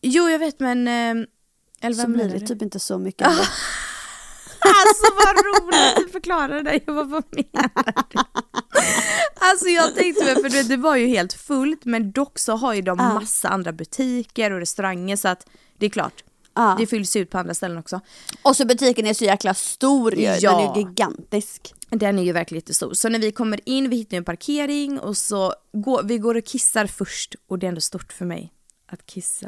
Jo 0.02 0.30
jag 0.30 0.40
vet 0.40 0.60
men, 0.60 0.88
eh, 0.88 1.26
eller 1.82 1.96
Så 1.96 2.08
blir 2.08 2.30
det 2.30 2.40
du? 2.40 2.46
typ 2.48 2.62
inte 2.62 2.80
så 2.80 2.98
mycket. 2.98 3.28
Alltså 4.62 5.04
vad 5.16 5.46
roligt 5.46 5.98
att 5.98 6.04
du 6.06 6.10
förklarade 6.12 6.62
det. 6.64 6.80
Jag 6.86 6.96
bara, 6.96 7.06
vad 7.06 7.24
menar 7.32 7.70
du? 8.10 8.20
Alltså 9.36 9.68
jag 9.68 9.96
tänkte 9.96 10.26
väl, 10.26 10.36
för 10.36 10.44
du 10.44 10.50
vet, 10.58 10.70
det 10.70 10.78
var 10.78 10.96
ju 10.96 11.08
helt 11.08 11.34
fullt 11.34 11.86
men 11.86 12.12
dock 12.12 12.40
så 12.40 12.56
har 12.56 12.74
ju 12.74 12.82
de 12.82 12.98
Ja. 13.00 13.14
massa 13.14 13.50
andra 13.50 13.72
butiker 13.72 14.52
och 14.52 14.60
restauranger 14.60 15.16
så 15.16 15.28
att 15.28 15.48
det 15.78 15.86
är 15.86 15.90
klart. 15.90 16.24
Ja. 16.56 16.76
Det 16.80 16.88
fylls 16.88 17.16
ut 17.16 17.30
på 17.30 17.38
andra 17.38 17.54
ställen 17.54 17.78
också. 17.78 18.00
Och 18.42 18.56
så 18.56 18.66
butiken 18.66 19.06
är 19.08 19.14
så 19.14 19.24
jäkla 19.26 19.54
stor 19.54 20.16
ju. 20.16 20.22
Ja. 20.24 20.52
Den 20.52 20.70
är 20.70 20.76
ju 20.76 20.82
gigantisk. 20.88 21.74
Den 21.90 22.20
är 22.20 22.24
ju 22.24 22.32
verkligen 22.32 22.60
jättestor. 22.60 22.94
Så 22.94 23.10
när 23.10 23.20
vi 23.20 23.32
kommer 23.32 23.70
in, 23.70 23.90
vi 23.90 23.96
hittar 23.96 24.18
en 24.18 24.26
parkering 24.26 25.00
och 25.00 25.18
så 25.18 25.54
går 25.74 26.04
vi 26.04 26.18
går 26.18 26.36
och 26.38 26.46
kissar 26.46 26.88
först 26.88 27.36
och 27.48 27.60
det 27.60 27.66
är 27.66 27.70
ändå 27.70 27.82
stort 27.82 28.14
för 28.14 28.26
mig 28.26 28.54
att 28.92 29.06
kissa 29.06 29.48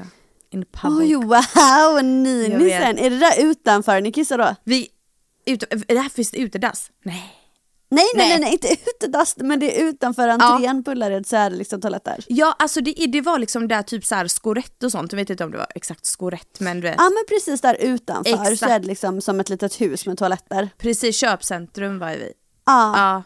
in 0.52 0.66
public. 0.72 1.00
Oj 1.00 1.16
wow, 1.16 2.04
ninisen. 2.04 2.98
Är 2.98 3.10
det 3.10 3.20
där 3.20 3.44
utanför 3.44 4.02
ni 4.02 4.12
kissar 4.12 4.38
då? 4.38 4.56
Vi, 4.64 4.88
ute, 5.46 5.66
är 5.72 5.96
det 5.96 6.00
här 6.02 6.10
finns 6.10 6.32
det 6.32 6.38
utedass? 6.38 6.92
Nej. 7.06 7.38
Nej 7.94 8.06
nej 8.16 8.30
Nej. 8.30 8.40
nej, 8.40 8.52
inte 8.52 8.68
utedass 8.96 9.36
men 9.38 9.60
det 9.60 9.80
är 9.82 9.84
utanför 9.84 10.28
entrén 10.28 10.84
på 10.84 10.92
Ullared 10.92 11.28
så 11.28 11.36
är 11.36 11.50
det 11.50 11.56
liksom 11.56 11.82
toaletter. 11.82 12.26
Ja 12.28 12.56
alltså 12.60 12.82
det, 12.82 12.92
det 12.94 13.22
var 13.22 13.40
liksom 13.40 13.68
där 13.68 13.82
typ 13.84 14.06
så 14.06 14.16
här 14.16 14.28
skorett 14.28 14.84
och 14.84 14.92
sånt, 14.92 15.12
jag 15.12 15.18
vet 15.18 15.30
inte 15.30 15.44
om 15.44 15.52
det 15.52 15.58
var 15.58 15.68
exakt 15.76 16.06
skorett 16.06 16.60
men 16.60 16.78
du 16.78 16.88
vet. 16.88 16.96
Ja 16.98 17.04
men 17.04 17.24
precis 17.30 17.62
där 17.62 17.76
utanför 17.80 18.32
så 18.46 18.52
Exakt. 18.52 18.72
är 18.72 18.80
det 18.80 18.88
liksom 18.88 19.22
som 19.22 19.40
ett 19.40 19.50
litet 19.50 19.82
hus 19.82 20.06
med 20.06 20.18
toaletter. 20.18 20.70
Precis, 20.78 21.16
köpcentrum 21.18 22.00
var 22.00 22.10
vi. 22.10 22.34
Ja. 22.66 22.94
Ja. 22.98 23.24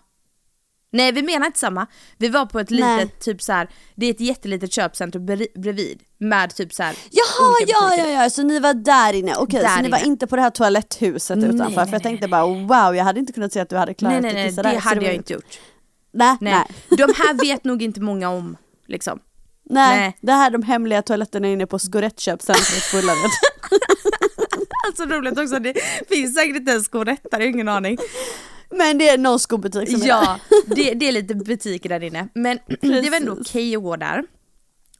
Nej 0.95 1.11
vi 1.11 1.21
menar 1.23 1.45
inte 1.45 1.59
samma. 1.59 1.87
Vi 2.17 2.27
var 2.29 2.45
på 2.45 2.59
ett 2.59 2.69
Nej. 2.69 2.97
litet, 3.05 3.19
typ 3.19 3.41
så 3.41 3.53
här, 3.53 3.67
det 3.95 4.05
är 4.05 4.11
ett 4.11 4.19
jättelitet 4.19 4.71
köpcentrum 4.73 5.25
bredvid- 5.55 5.99
med 6.17 6.55
typ 6.55 6.73
så 6.73 6.83
här 6.83 6.95
Jaha, 7.11 7.55
ja, 7.67 7.95
ja, 7.97 8.07
ja, 8.23 8.29
så 8.29 8.43
ni 8.43 8.59
var 8.59 8.73
där 8.73 9.13
inne, 9.13 9.35
okej 9.35 9.59
Där 9.61 9.75
så 9.75 9.81
ni 9.81 9.89
var 9.89 9.97
inne. 9.97 10.07
inte 10.07 10.27
på 10.27 10.35
det 10.35 10.41
här 10.41 10.49
toaletthuset 10.49 11.37
Nej, 11.37 11.49
utanför 11.49 11.65
nej, 11.65 11.73
för 11.73 11.81
jag 11.81 11.91
nej, 11.91 12.01
tänkte 12.01 12.27
nej. 12.27 12.31
bara 12.31 12.45
wow, 12.85 12.95
jag 12.95 13.03
hade 13.03 13.19
inte 13.19 13.33
kunnat 13.33 13.53
se 13.53 13.59
att 13.59 13.69
du 13.69 13.75
hade 13.77 13.93
klarat 13.93 14.13
Nej 14.13 14.21
nej 14.21 14.29
att 14.29 14.35
nej, 14.35 14.49
kissa 14.49 14.63
det 14.63 14.69
där. 14.69 14.75
Så 14.79 14.87
hade 14.89 14.99
var 14.99 15.07
jag 15.07 15.15
inte 15.15 15.33
gjort. 15.33 15.59
Nej, 16.13 16.37
Nej. 16.41 16.53
nej. 16.53 16.97
De 16.97 17.13
här 17.17 17.33
vet 17.33 17.63
nog 17.63 17.81
inte 17.81 18.01
många 18.01 18.29
om 18.29 18.57
liksom. 18.87 19.19
Nej, 19.69 19.99
Nej. 19.99 20.17
det 20.21 20.31
här 20.31 20.47
är 20.47 20.51
de 20.51 20.63
hemliga 20.63 21.01
toaletterna 21.01 21.47
inne 21.47 21.65
på 21.67 21.79
Skorettköpcentret 21.79 22.91
på 22.91 22.97
Ullared. 22.97 23.31
Alltså 24.87 25.05
roligt 25.05 25.39
också, 25.39 25.59
det 25.59 25.73
finns 26.09 26.35
säkert 26.35 26.55
inte 26.55 26.71
ens 26.71 26.87
skorett 26.87 27.23
där, 27.31 27.39
jag 27.39 27.45
har 27.45 27.51
ingen 27.53 27.67
aning. 27.67 27.97
Men 28.69 28.97
det 28.97 29.09
är 29.09 29.17
någon 29.17 29.39
skobutik 29.39 29.91
som 29.91 30.01
är 30.01 30.07
Ja, 30.07 30.39
det, 30.67 30.93
det 30.93 31.07
är 31.07 31.11
lite 31.11 31.35
butiker 31.35 31.89
där 31.89 32.03
inne. 32.03 32.27
Men 32.33 32.59
det 32.81 33.09
var 33.09 33.17
ändå 33.17 33.35
Precis. 33.35 33.51
okej 33.51 33.75
att 33.75 33.83
gå 33.83 33.95
där. 33.95 34.23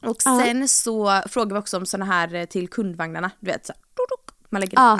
Och 0.02 0.16
Ja. 0.24 0.40
sen 0.44 0.68
så 0.68 1.22
frågade 1.28 1.54
vi 1.54 1.60
också 1.60 1.76
om 1.76 1.86
såna 1.86 2.04
här 2.04 2.34
eh, 2.34 2.44
till 2.44 2.68
kundvagnarna, 2.68 3.30
du 3.40 3.46
vet 3.50 3.66
så 3.66 3.72
här, 3.72 3.80
duduk, 3.82 4.50
man 4.50 4.60
lägger 4.60 4.78
Ja. 4.78 4.96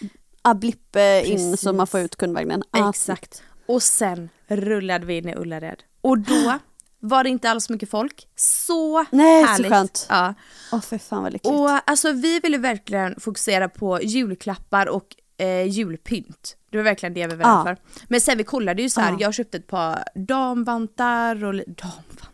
ja. 0.00 0.06
Ja, 0.44 0.54
blipp 0.54 0.96
eh, 0.96 1.30
in 1.30 1.36
Precis. 1.36 1.60
så 1.60 1.72
man 1.72 1.86
får 1.86 2.00
ut 2.00 2.16
kundvagnen. 2.16 2.62
Ja. 2.72 2.90
Exakt. 2.90 3.42
Och 3.66 3.82
sen 3.82 4.28
rullade 4.46 5.06
vi 5.06 5.16
in 5.16 5.28
i 5.28 5.34
Ullared. 5.34 5.82
Och 6.00 6.18
då 6.18 6.58
var 7.00 7.24
det 7.24 7.30
inte 7.30 7.50
alls 7.50 7.68
mycket 7.70 7.90
folk. 7.90 8.28
Så 8.36 9.04
Nej, 9.10 9.42
så 9.44 9.48
härligt. 9.50 9.72
skönt. 9.72 10.06
Ja. 10.08 10.34
Åh 10.72 10.80
för 10.80 10.98
fan 10.98 11.22
vad 11.22 11.32
lyckligt. 11.32 11.52
Och 11.54 11.90
alltså 11.90 12.12
vi 12.12 12.40
ville 12.40 12.58
verkligen 12.58 13.20
fokusera 13.20 13.68
på 13.68 14.02
julklappar 14.02 14.86
och 14.86 15.06
eh, 15.42 15.66
julpynt. 15.68 16.56
Det 16.70 16.76
var 16.76 16.84
verkligen 16.84 17.14
det 17.14 17.26
vi 17.26 17.34
var 17.36 17.44
Ja. 17.50 17.62
där 17.66 17.74
för. 17.74 17.82
Men 18.08 18.20
sen 18.20 18.38
vi 18.38 18.44
kollade 18.44 18.82
ju 18.82 18.90
så 18.90 19.00
här, 19.00 19.10
Ja. 19.12 19.16
jag 19.20 19.34
köpte 19.34 19.56
ett 19.56 19.66
par 19.66 20.04
damvantar 20.14 21.44
och 21.44 21.54
damvantar. 21.54 22.28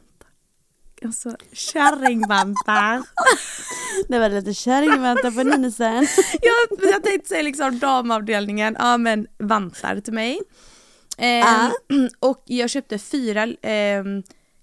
Alltså 1.04 1.36
kärringvantar. 1.52 3.02
Det 4.08 4.18
var 4.18 4.28
lite 4.28 4.54
kärringväntan 4.54 5.34
på 5.34 5.42
Ninisen. 5.42 5.94
jag, 6.42 6.90
jag 6.92 7.02
tänkte 7.02 7.28
säga 7.28 7.42
liksom 7.42 7.78
damavdelningen, 7.78 8.76
ja 8.78 8.96
men 8.96 9.26
vantar 9.38 10.00
till 10.00 10.12
mig. 10.12 10.40
Eh, 11.18 11.28
Ja. 11.28 11.70
Och 12.20 12.42
jag 12.46 12.70
köpte 12.70 12.98
fyra 12.98 13.44
eh, 13.44 14.04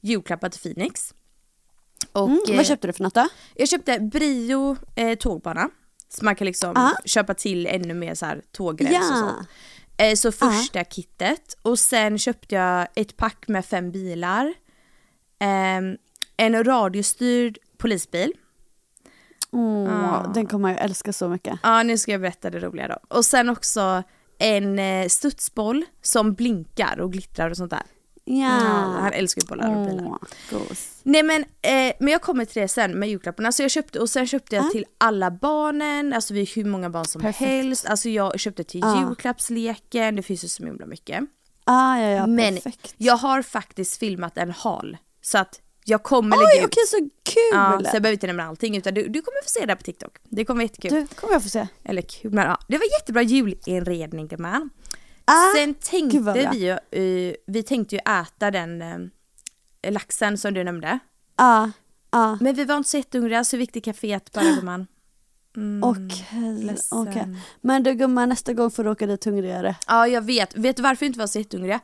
julklappar 0.01 0.49
till 0.49 0.61
Phoenix. 0.61 1.13
Och, 2.11 2.27
Mm, 2.27 2.39
eh, 2.49 2.55
vad 2.55 2.65
köpte 2.65 2.87
du 2.87 2.93
för 2.93 3.03
något 3.03 3.13
då? 3.15 3.27
Jag 3.55 3.67
köpte 3.69 3.99
Brio 3.99 4.77
eh, 4.95 5.17
tågbana. 5.17 5.69
Så 6.09 6.25
man 6.25 6.35
kan 6.35 6.45
liksom 6.47 6.73
Ja. 6.75 6.91
köpa 7.05 7.33
till 7.33 7.67
ännu 7.67 7.93
mer 7.93 8.15
så 8.15 8.25
här 8.25 8.41
tågräls 8.51 8.91
och 9.11 9.17
Ja. 9.17 9.19
sånt. 9.35 9.47
Eh, 9.97 10.15
så 10.15 10.31
första 10.31 10.83
kittet 10.83 11.57
och 11.61 11.79
sen 11.79 12.17
köpte 12.19 12.55
jag 12.55 12.87
ett 12.95 13.17
pack 13.17 13.47
med 13.47 13.65
fem 13.65 13.91
bilar. 13.91 14.53
ehm, 15.39 15.97
en 16.37 16.63
radiostyrd 16.63 17.57
polisbil. 17.77 18.33
Åh, 19.51 20.31
Den 20.33 20.47
kommer 20.47 20.69
jag 20.69 20.81
älska 20.81 21.13
så 21.13 21.29
mycket. 21.29 21.59
Ja, 21.63 21.83
nu 21.83 21.97
ska 21.97 22.11
jag 22.11 22.21
berätta 22.21 22.49
det 22.49 22.59
roliga 22.59 22.87
då. 22.87 23.17
Och 23.17 23.25
sen 23.25 23.49
också 23.49 24.03
en 24.39 24.79
eh, 24.79 25.07
studsboll 25.07 25.85
som 26.01 26.33
blinkar 26.33 26.99
och 26.99 27.11
glittrar 27.11 27.49
och 27.49 27.57
sånt 27.57 27.71
där. 27.71 27.83
Ja. 28.25 28.47
Han 28.47 29.13
älskar 29.13 29.41
ju 29.41 29.47
bollar 29.47 29.75
och 29.75 29.87
bilar. 29.87 30.05
Åh, 30.05 30.17
gos. 30.49 30.99
Nej 31.03 31.23
men, 31.23 31.41
eh, 31.41 31.93
men 31.99 32.07
jag 32.07 32.21
kommer 32.21 32.45
till 32.45 32.61
det 32.61 32.67
sen 32.67 32.99
med 32.99 33.09
julklapparna. 33.09 33.51
Så 33.51 33.61
jag 33.63 33.71
köpte, 33.71 33.99
och 33.99 34.09
sen 34.09 34.27
köpte 34.27 34.55
jag 34.55 34.71
till 34.71 34.85
alla 34.97 35.31
barnen, 35.31 36.13
alltså 36.13 36.33
vi 36.33 36.41
är 36.41 36.55
hur 36.55 36.65
många 36.65 36.89
barn 36.89 37.05
som 37.05 37.21
Perfekt. 37.21 37.39
helst. 37.39 37.85
Alltså 37.85 38.09
jag 38.09 38.39
köpte 38.39 38.63
till 38.63 38.83
julklappsleken, 38.97 40.15
det 40.15 40.23
finns 40.23 40.43
ju 40.43 40.47
så 40.47 40.65
himla 40.65 40.85
mycket. 40.85 41.23
Ah, 41.63 41.97
ja, 41.99 42.09
ja, 42.09 42.27
men 42.27 42.53
perfekt. 42.55 42.93
jag 42.97 43.17
har 43.17 43.41
faktiskt 43.41 43.97
filmat 43.99 44.37
en 44.37 44.51
hal. 44.51 44.97
Så 45.21 45.37
att 45.37 45.61
jag 45.85 46.03
kommer 46.03 46.37
Oj, 46.37 46.43
lägga 46.55 46.65
okej 46.67 46.83
ut. 46.83 46.89
så 46.89 46.97
kul! 47.23 47.41
Ja, 47.51 47.79
så 47.79 47.95
jag 47.95 48.01
behöver 48.01 48.13
inte 48.13 48.27
nämna 48.27 48.43
allting 48.43 48.77
utan 48.77 48.93
du, 48.93 49.01
du 49.07 49.21
kommer 49.21 49.43
få 49.43 49.49
se 49.49 49.65
det 49.65 49.75
på 49.75 49.83
TikTok. 49.83 50.17
Det 50.23 50.45
kommer 50.45 50.57
vara 50.57 50.63
jättekul. 50.63 50.91
Du, 50.91 51.07
kommer 51.15 51.33
jag 51.33 51.43
få 51.43 51.49
se. 51.49 51.67
Eller 51.83 52.01
kul, 52.01 52.31
men 52.33 52.45
ja, 52.45 52.57
det 52.67 52.77
var 52.77 52.85
jättebra 52.99 53.21
julinredning 53.21 54.29
man. 54.37 54.69
Ah, 55.25 55.53
Sen 55.55 55.73
tänkte 55.73 56.49
vi 56.51 56.57
ju, 56.57 56.71
eh, 57.29 57.35
vi 57.47 57.63
tänkte 57.63 57.95
ju 57.95 57.99
äta 58.21 58.51
den 58.51 58.81
eh, 59.81 59.91
laxen 59.93 60.37
som 60.37 60.53
du 60.53 60.63
nämnde. 60.63 60.99
Ja, 61.37 61.71
ja. 62.11 62.37
Men 62.41 62.55
vi 62.55 62.65
var 62.65 62.77
inte 62.77 62.89
så 62.89 62.97
jättehungriga 62.97 63.43
så 63.43 63.57
vi 63.57 63.63
gick 63.63 63.71
till 63.71 63.81
kaféet 63.83 64.31
bara 64.33 64.43
gumman. 64.55 64.87
Mm, 65.57 65.83
Okej, 65.83 66.63
ledsen. 66.63 66.97
okej. 66.97 67.27
Men 67.61 67.83
du 67.83 67.93
gumman, 67.93 68.29
nästa 68.29 68.53
gång 68.53 68.71
får 68.71 68.83
du 68.83 68.89
åka 68.89 69.05
dit 69.07 69.25
hungrigare. 69.25 69.75
Ja 69.87 70.07
jag 70.07 70.21
vet, 70.21 70.57
vet 70.57 70.77
du 70.77 70.83
varför 70.83 70.99
vi 70.99 71.05
inte 71.05 71.19
var 71.19 71.27
så 71.27 71.39
jättehungriga? 71.39 71.79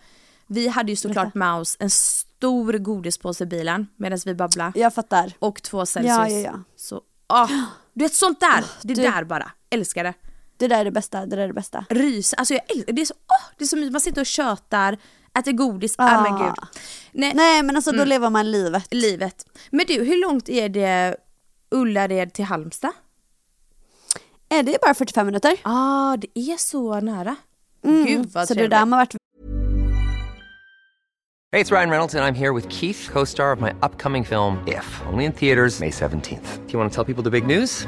Vi 0.48 0.68
hade 0.68 0.92
ju 0.92 0.96
såklart 0.96 1.34
med 1.36 1.54
oss 1.54 1.78
en 1.80 1.90
stor 1.90 2.74
godispåse 2.74 3.44
i 3.44 3.48
bilen 3.48 3.88
medan 3.98 4.20
vi 4.26 4.36
babblade. 4.36 4.80
Jag 4.80 4.94
fattar. 4.94 5.34
Och 5.40 5.62
två 5.64 5.86
Celsius. 5.86 6.16
Ja, 6.18 6.30
ja, 6.30 6.40
ja. 6.40 6.60
Så, 6.76 7.02
ah, 7.28 7.48
du 7.94 8.04
vet 8.06 8.14
sånt 8.14 8.40
där, 8.40 8.64
det 8.82 8.94
du- 8.94 9.02
där 9.02 9.24
bara. 9.24 9.52
Älskar 9.70 10.04
det. 10.04 10.14
Det 10.62 10.68
där 10.68 10.80
är 10.80 10.86
det 10.86 10.92
bästa, 10.92 11.26
det 11.26 11.36
där 11.36 11.44
är 11.44 11.48
det 11.48 11.54
bästa. 11.54 11.86
Rys, 11.90 12.34
alltså 12.34 12.54
jag 12.54 12.72
älskar 12.72 12.94
det. 12.94 13.02
Är 13.02 13.06
så, 13.06 13.14
åh, 13.14 13.52
det 13.58 13.64
är 13.64 13.68
så 13.68 13.76
mysigt, 13.76 13.92
man 13.92 14.02
sitter 14.02 14.22
och 14.22 14.26
tjötar, 14.26 14.98
äter 15.40 15.52
godis, 15.52 15.96
ah. 15.98 16.18
Ah. 16.18 16.22
men 16.24 16.46
gud. 16.46 16.54
Nej, 17.12 17.32
Nej 17.36 17.64
men 17.64 17.76
alltså 17.76 17.92
då 17.92 17.96
Mm. 17.98 18.08
lever 18.10 18.30
man 18.30 18.52
livet. 18.52 18.88
livet. 18.94 19.46
Men 19.72 19.86
du, 19.88 19.94
hur 20.04 20.22
långt 20.22 20.50
är 20.50 20.70
det 20.70 21.16
Ullared 21.72 22.34
till 22.34 22.46
Halmstad? 22.46 22.92
Är 24.50 24.64
det 24.64 24.76
är 24.76 24.80
bara 24.82 24.94
45 24.94 25.26
minuter? 25.26 25.58
ah, 25.64 26.18
det 26.18 26.40
är 26.40 26.58
så 26.58 27.00
nära. 27.00 27.36
Mm. 27.84 28.06
Gud 28.06 28.26
vad 28.32 28.48
Så 28.48 28.54
det 28.54 28.58
är 28.60 28.64
trevligt. 28.64 28.72
där 28.72 28.86
man 28.86 29.00
varit 29.00 29.16
Hey, 31.54 31.62
it's 31.64 31.72
Ryan 31.72 31.90
Reynolds, 31.90 32.16
and 32.16 32.24
I'm 32.24 32.36
here 32.40 32.54
with 32.54 32.70
Keith, 32.70 33.10
co 33.14 33.26
star 33.26 33.52
of 33.56 33.60
my 33.62 33.72
upcoming 33.82 34.26
film, 34.26 34.58
If, 34.68 35.02
only 35.14 35.26
in 35.26 35.32
theaters, 35.34 35.80
May 35.80 35.90
17th. 35.92 36.60
Do 36.68 36.72
you 36.74 36.80
want 36.80 36.94
to 36.94 36.96
tell 36.96 37.06
people 37.16 37.24
the 37.24 37.30
big 37.42 37.46
news? 37.60 37.88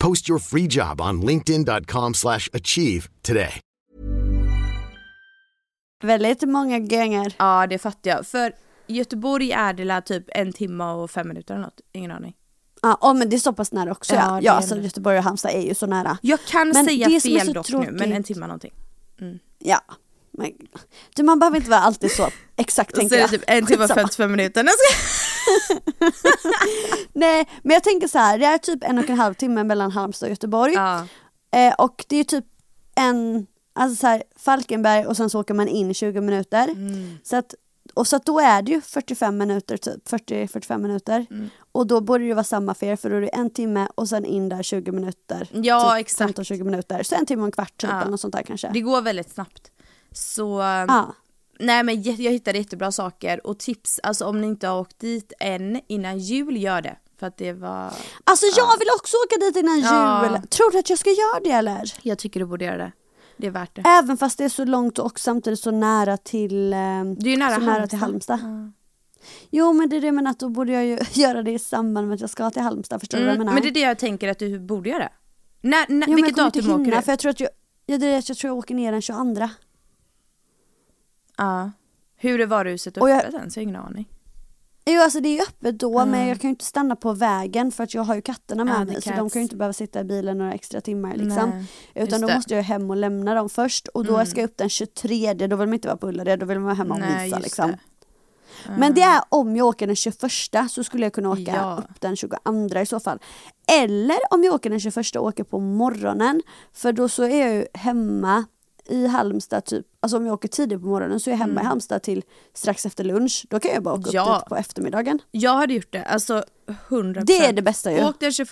Post 0.00 0.28
your 0.28 0.38
free 0.38 0.66
job 0.66 1.00
on 1.00 1.20
slash 2.14 2.48
achieve 2.52 3.08
today. 3.22 3.60
väldigt 6.02 6.42
många 6.42 6.78
gånger. 6.78 7.34
Ja, 7.38 7.66
det 7.66 7.78
fattar 7.78 8.10
jag. 8.10 8.26
För 8.26 8.52
Göteborg 8.86 9.52
är 9.52 9.72
det 9.72 9.84
typ 10.00 10.24
en 10.28 10.52
timme 10.52 10.84
och 10.84 11.10
fem 11.10 11.28
minuter 11.28 11.54
eller 11.54 11.64
något. 11.64 11.80
Ingen 11.92 12.10
aning. 12.10 12.34
Ja, 12.82 12.98
oh, 13.00 13.14
men 13.14 13.30
det 13.30 13.36
är 13.36 13.38
så 13.38 13.52
pass 13.52 13.72
nära 13.72 13.92
också. 13.92 14.14
Ja, 14.14 14.20
Ja, 14.20 14.40
ja 14.42 14.52
alltså. 14.52 14.76
Göteborg 14.76 15.18
och 15.18 15.24
Halmstad 15.24 15.52
är 15.52 15.60
ju 15.60 15.74
så 15.74 15.86
nära. 15.86 16.18
Jag 16.22 16.44
kan 16.44 16.68
Men 16.68 16.84
säga 16.84 17.08
det 17.08 17.20
som 17.20 17.32
är 17.32 17.40
fel 17.40 17.52
dock 17.52 17.70
nu, 17.70 17.90
men 17.90 18.12
en 18.12 18.22
timme 18.22 18.46
någonting. 18.46 18.72
Ja. 19.58 19.80
Men, 20.40 20.52
du, 21.14 21.22
man 21.22 21.38
behöver 21.38 21.56
inte 21.56 21.70
vara 21.70 21.80
alltid 21.80 22.10
så 22.12 22.28
exakt 22.56 22.90
Och 22.90 22.96
så 22.96 23.00
tänker 23.00 23.16
är 23.16 23.18
det 23.18 23.22
jag. 23.22 23.30
typ 23.30 23.44
en 23.46 23.66
timme 23.66 23.84
och 23.84 23.90
Skitsamma. 23.90 24.00
55 24.08 24.30
minuter. 24.30 24.64
Jag 24.64 24.72
Nej 27.12 27.48
men 27.62 27.74
jag 27.74 27.84
tänker 27.84 28.08
så 28.08 28.18
här, 28.18 28.38
det 28.38 28.46
är 28.46 28.58
typ 28.58 28.84
en 28.84 28.98
och 28.98 29.10
en 29.10 29.18
halv 29.18 29.34
timme 29.34 29.64
mellan 29.64 29.90
Halmstad 29.90 30.26
och 30.26 30.30
Göteborg. 30.30 30.72
Ja. 30.74 31.06
Eh, 31.52 31.74
och 31.74 32.04
det 32.08 32.16
är 32.16 32.24
typ 32.24 32.44
en, 32.94 33.46
alltså 33.72 34.00
så 34.00 34.06
här, 34.06 34.22
Falkenberg 34.36 35.06
och 35.06 35.16
sen 35.16 35.30
så 35.30 35.40
åker 35.40 35.54
man 35.54 35.68
in 35.68 35.94
20 35.94 36.20
minuter. 36.20 36.68
Mm. 36.68 37.18
Så 37.22 37.36
att, 37.36 37.54
och 37.94 38.06
så 38.06 38.16
att 38.16 38.26
då 38.26 38.40
är 38.40 38.62
det 38.62 38.72
ju 38.72 38.80
45 38.80 39.38
minuter 39.38 39.76
typ, 39.76 40.08
40-45 40.08 40.78
minuter. 40.78 41.26
Mm. 41.30 41.50
Och 41.72 41.86
då 41.86 42.00
borde 42.00 42.24
det 42.28 42.34
vara 42.34 42.44
samma 42.44 42.74
för 42.74 42.86
er 42.86 42.96
för 42.96 43.10
då 43.10 43.16
är 43.16 43.20
det 43.20 43.28
en 43.28 43.50
timme 43.50 43.88
och 43.94 44.08
sen 44.08 44.24
in 44.24 44.48
där 44.48 44.62
20 44.62 44.92
minuter. 44.92 45.48
Ja, 45.52 45.90
typ 45.94 46.00
exakt. 46.00 46.38
15-20 46.38 46.64
minuter, 46.64 47.02
så 47.02 47.14
en 47.14 47.26
timme 47.26 47.42
och 47.42 47.46
en 47.46 47.52
kvart 47.52 47.76
typ 47.76 47.90
Ja. 47.90 48.00
eller 48.00 48.10
något 48.10 48.20
sånt 48.20 48.34
där 48.34 48.42
kanske. 48.42 48.70
Det 48.72 48.80
går 48.80 49.02
väldigt 49.02 49.30
snabbt. 49.34 49.70
Så 50.12 50.58
Ja. 50.88 51.14
nej 51.58 51.82
men 51.82 52.02
jag 52.02 52.12
hittade 52.32 52.58
jättebra 52.58 52.92
saker 52.92 53.46
och 53.46 53.58
tips, 53.58 54.00
alltså 54.02 54.24
om 54.26 54.40
ni 54.40 54.46
inte 54.46 54.68
har 54.68 54.80
åkt 54.80 54.98
dit 54.98 55.32
än 55.40 55.80
innan 55.86 56.18
jul, 56.18 56.62
gör 56.62 56.82
det. 56.82 56.96
För 57.18 57.26
att 57.26 57.36
det 57.36 57.52
var, 57.52 57.92
Alltså 58.24 58.46
jag 58.56 58.78
vill 58.78 58.88
också 58.96 59.16
åka 59.26 59.36
dit 59.46 59.56
innan 59.56 59.80
Ja. 59.80 60.22
jul. 60.32 60.48
Tror 60.48 60.70
du 60.72 60.78
att 60.78 60.90
jag 60.90 60.98
ska 60.98 61.10
göra 61.10 61.40
det 61.44 61.50
eller? 61.50 61.92
jag 62.02 62.18
tycker 62.18 62.40
du 62.40 62.46
borde 62.46 62.64
göra 62.64 62.76
det. 62.76 62.92
Det 63.36 63.46
är 63.46 63.50
värt 63.50 63.74
det. 63.76 63.82
Även 63.86 64.16
fast 64.16 64.38
det 64.38 64.44
är 64.44 64.48
så 64.48 64.64
långt 64.64 64.98
och 64.98 65.20
samtidigt 65.20 65.60
så 65.60 65.70
nära 65.70 66.16
till, 66.16 66.72
eh, 66.72 66.78
Det 67.18 67.30
är 67.30 67.36
nära 67.36 67.54
så 67.54 67.60
nära 67.60 67.86
till 67.86 67.98
Halmstad. 67.98 68.40
Halmstad. 68.40 68.72
Jo 69.50 69.72
men 69.72 69.88
det 69.88 69.96
är 69.96 70.00
det 70.00 70.12
men 70.12 70.26
att 70.26 70.38
då 70.38 70.48
borde 70.48 70.72
jag 70.72 70.84
ju 70.86 70.98
göra 71.12 71.42
det 71.42 71.50
i 71.52 71.58
samband 71.58 72.06
med 72.08 72.14
att 72.14 72.20
jag 72.20 72.30
ska 72.30 72.50
till 72.50 72.62
Halmstad, 72.62 73.00
förstår 73.00 73.18
du 73.18 73.24
vad 73.24 73.28
jag 73.28 73.34
Mm, 73.34 73.46
menar? 73.46 73.54
men 73.54 73.62
det 73.62 73.68
är 73.68 73.82
det 73.82 73.88
jag 73.88 73.98
tänker 73.98 74.28
att 74.28 74.38
du 74.38 74.58
borde 74.58 74.90
göra. 74.90 75.08
När, 75.60 75.84
när, 75.88 76.08
jo, 76.08 76.14
vilket 76.16 76.36
jag 76.36 76.46
datum 76.52 76.80
åker 76.80 76.96
du? 76.96 77.02
för 77.02 77.12
jag 77.12 77.18
tror 77.18 77.30
att 77.30 77.40
jag, 77.40 77.50
ja, 77.86 77.98
det 77.98 78.06
är 78.06 78.18
att 78.18 78.28
jag 78.28 78.38
tror 78.38 78.48
jag 78.50 78.58
åker 78.58 78.74
ner 78.74 78.92
den 78.92 79.02
22. 79.02 79.48
Ja. 81.40 81.70
Hur 82.16 82.40
är 82.40 82.46
varuhuset 82.46 82.96
Och 82.96 83.10
jag- 83.10 83.18
öppet 83.24 83.34
än? 83.34 83.50
Så 83.50 83.60
jag 83.60 83.64
har 83.64 83.70
ingen 83.70 83.82
aning. 83.82 84.08
Jo 84.86 85.00
alltså 85.02 85.20
det 85.20 85.28
är 85.28 85.34
ju 85.36 85.42
öppet 85.42 85.78
då 85.78 86.06
men 86.06 86.28
jag 86.28 86.40
kan 86.40 86.48
ju 86.48 86.52
inte 86.52 86.64
stanna 86.64 86.96
på 86.96 87.12
vägen 87.12 87.72
för 87.72 87.84
att 87.84 87.94
jag 87.94 88.02
har 88.02 88.14
ju 88.14 88.22
katterna 88.22 88.64
med 88.64 88.74
Ja, 88.74 88.78
the 88.78 88.84
mig 88.84 89.02
så 89.02 89.10
de 89.10 89.16
cats. 89.16 89.32
kan 89.32 89.40
ju 89.40 89.42
inte 89.42 89.56
behöva 89.56 89.72
sitta 89.72 90.00
i 90.00 90.04
bilen 90.04 90.38
några 90.38 90.52
extra 90.52 90.80
timmar 90.80 91.14
liksom. 91.16 91.50
Nej, 91.50 91.64
Utan 91.94 92.00
just 92.04 92.10
då 92.10 92.18
det. 92.18 92.24
Mm. 92.24 92.36
måste 92.36 92.54
jag 92.54 92.62
hem 92.62 92.90
och 92.90 92.96
lämna 92.96 93.34
dem 93.34 93.48
först 93.48 93.88
och 93.88 94.04
då 94.04 94.24
ska 94.26 94.40
jag 94.40 94.48
upp 94.50 94.56
den 94.56 94.68
23, 94.68 95.34
då 95.34 95.56
vill 95.56 95.68
man 95.68 95.74
inte 95.74 95.88
vara 95.88 95.96
på 95.96 96.08
Ullared, 96.08 96.38
då 96.38 96.46
vill 96.46 96.58
man 96.58 96.64
vara 96.64 96.74
hemma 96.74 96.94
och 96.94 97.00
mysa 97.00 97.24
just 97.26 97.42
liksom. 97.42 97.70
det. 97.70 97.78
Men 98.78 98.94
det 98.94 99.00
är 99.02 99.22
om 99.28 99.56
jag 99.56 99.66
åker 99.66 99.86
den 99.86 99.96
21 99.96 100.70
så 100.70 100.84
skulle 100.84 101.06
jag 101.06 101.12
kunna 101.12 101.30
åka 101.30 101.40
Ja. 101.42 101.76
upp 101.90 102.00
den 102.00 102.16
22 102.16 102.78
i 102.82 102.86
så 102.86 103.00
fall. 103.00 103.18
Eller 103.82 104.18
om 104.30 104.44
jag 104.44 104.54
åker 104.54 104.70
den 104.70 104.80
21 104.80 105.16
och 105.16 105.24
åker 105.26 105.44
på 105.44 105.60
morgonen 105.60 106.42
för 106.72 106.92
då 106.92 107.08
så 107.08 107.22
är 107.22 107.40
jag 107.46 107.54
ju 107.54 107.66
hemma 107.74 108.44
i 108.90 109.06
Halmstad 109.06 109.64
typ, 109.64 109.86
alltså 110.00 110.16
om 110.16 110.26
jag 110.26 110.32
åker 110.34 110.48
tidigt 110.48 110.80
på 110.80 110.86
morgonen 110.86 111.20
så 111.20 111.30
är 111.30 111.32
jag 111.32 111.38
hemma 111.38 111.60
i 111.60 111.64
Halmstad 111.64 112.02
till 112.02 112.22
strax 112.54 112.86
efter 112.86 113.04
lunch. 113.04 113.46
Då 113.50 113.60
kan 113.60 113.70
jag 113.74 113.82
bara 113.82 113.94
åka 113.94 114.10
Mm. 114.10 114.14
Ja. 114.14 114.34
upp 114.36 114.42
dit 114.44 114.48
på 114.48 114.56
eftermiddagen. 114.56 115.18
Jag 115.30 115.54
hade 115.54 115.74
gjort 115.74 115.92
det, 115.92 116.04
alltså 116.04 116.44
100%. 116.88 117.24
Det 117.26 117.44
är 117.44 117.52
det 117.52 117.62
bästa 117.62 117.92
ju. 117.92 118.04
Åk 118.04 118.20
den 118.20 118.32
21. 118.32 118.50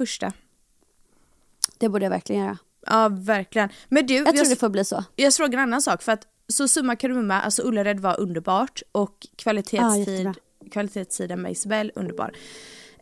Det 1.79 1.89
borde 1.89 2.05
jag 2.05 2.11
verkligen 2.11 2.43
göra. 2.45 2.59
Ja 2.87 3.09
verkligen. 3.13 3.69
Men 3.89 4.07
du, 4.07 4.15
Jag 4.15 4.27
tror 4.27 4.37
jag, 4.37 4.49
det 4.49 4.57
får 4.57 4.69
bli 4.69 4.85
så. 4.85 5.05
jag 5.17 5.33
såg 5.33 5.55
en 5.55 5.61
annan 5.61 5.83
sak 5.83 6.03
för 6.03 6.13
att 6.13 6.27
så 6.49 6.69
summa 6.69 6.97
kardemumma, 6.97 7.41
alltså 7.41 7.63
Ullared 7.63 8.01
var 8.01 8.21
underbart 8.21 8.83
och 8.93 9.27
kvalitetstid, 9.37 10.09
jättebra. 10.09 10.35
kvalitetstiden 10.73 11.43
med 11.43 11.53
Isabel 11.53 11.93
underbar. 11.95 12.33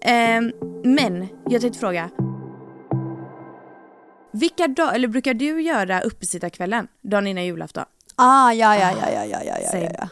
Ehm, 0.01 0.53
men 0.85 1.29
jag 1.51 1.61
tänkte 1.61 1.81
fråga. 1.81 2.11
Vilka 4.37 4.69
dag, 4.69 4.95
eller 4.95 5.09
brukar 5.09 5.35
du 5.35 5.63
göra 5.63 6.01
uppesittarkvällen 6.01 6.89
dagen 7.03 7.27
innan 7.27 7.45
julafton? 7.45 7.85
Ah, 8.17 8.53
ja, 8.53 8.77
ja, 8.77 8.91
ja, 8.93 9.11
ja, 9.13 9.25
ja, 9.25 9.43
ja, 9.45 9.59
ja, 9.63 9.69
Same. 9.71 9.85
ja, 9.85 9.91
ja. 9.99 10.09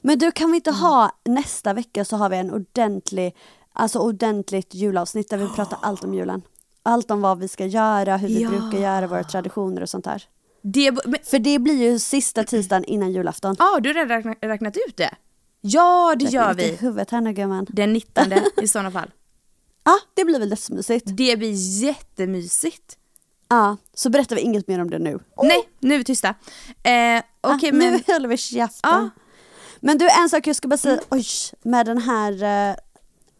Men 0.00 0.18
du 0.18 0.32
kan 0.32 0.50
vi 0.50 0.56
inte 0.56 0.70
ha 0.70 1.12
nästa 1.24 1.72
vecka 1.72 2.04
så 2.04 2.16
har 2.16 2.28
vi 2.28 2.36
en 2.36 2.50
ordentlig, 2.54 3.36
alltså 3.72 3.98
ordentligt 3.98 4.74
julavsnitt 4.74 5.30
där 5.30 5.36
vi 5.36 5.48
pratar 5.48 5.78
allt 5.82 6.04
om 6.04 6.14
julen. 6.14 6.42
Allt 6.82 7.10
om 7.10 7.20
vad 7.20 7.38
vi 7.38 7.48
ska 7.48 7.66
göra, 7.66 8.16
hur 8.16 8.28
vi 8.28 8.42
Ja. 8.42 8.48
brukar 8.50 8.78
göra, 8.78 9.06
våra 9.06 9.24
traditioner 9.24 9.82
och 9.82 9.88
sånt 9.88 10.04
där. 10.04 10.22
Det, 10.62 10.90
men, 11.06 11.16
För 11.24 11.38
det 11.38 11.58
blir 11.58 11.82
ju 11.90 11.98
sista 11.98 12.44
tisdagen 12.44 12.84
innan 12.84 13.12
julafton. 13.12 13.56
ah, 13.58 13.80
du 13.80 13.88
har 13.88 13.94
redan 13.94 14.08
räknat, 14.08 14.36
räknat 14.40 14.76
ut 14.88 14.96
det? 14.96 15.14
Ja 15.60 16.14
det 16.18 16.24
gör 16.24 16.54
Lite 16.54 16.66
i 16.66 16.70
vi. 16.70 16.76
huvudet 16.76 17.10
här 17.10 17.20
nu 17.20 17.32
gumman. 17.32 17.66
Den 17.68 17.92
19 17.92 18.24
i 18.62 18.68
sådana 18.68 18.90
fall. 18.90 19.10
Ja, 19.84 19.98
det 20.14 20.24
blir 20.24 20.38
väl 20.38 20.50
dödsmysigt. 20.50 21.06
Det 21.06 21.36
blir 21.36 21.82
jättemysigt. 21.82 22.96
Ja, 23.48 23.76
så 23.94 24.10
berättar 24.10 24.36
vi 24.36 24.42
inget 24.42 24.68
mer 24.68 24.80
om 24.80 24.90
det 24.90 24.98
nu. 24.98 25.18
Nej, 25.42 25.68
nu 25.80 25.94
är 25.94 25.98
vi 25.98 26.04
tysta. 26.04 26.28
Eh, 26.28 27.22
Okej 27.40 27.70
ah, 27.70 27.72
men... 27.72 27.92
Nu 27.92 28.02
håller 28.06 28.28
vi 28.28 28.36
käften. 28.36 28.90
Ja. 28.90 29.10
Men 29.80 29.98
du 29.98 30.08
en 30.22 30.28
sak 30.28 30.46
jag 30.46 30.56
ska 30.56 30.68
bara 30.68 30.76
säga, 30.76 31.00
oj, 31.10 31.26
med 31.62 31.86
den 31.86 31.98
här, 31.98 32.42
eh, 32.42 32.76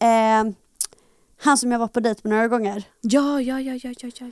eh, 0.08 0.52
han 1.40 1.58
som 1.58 1.72
jag 1.72 1.78
var 1.78 1.88
på 1.88 2.00
dejt 2.00 2.20
med 2.24 2.30
några 2.32 2.48
gånger. 2.48 2.84
Ja, 3.00 3.40
ja, 3.40 3.60
ja, 3.60 3.78
ja, 3.82 3.94
ja, 4.00 4.10
ja. 4.18 4.30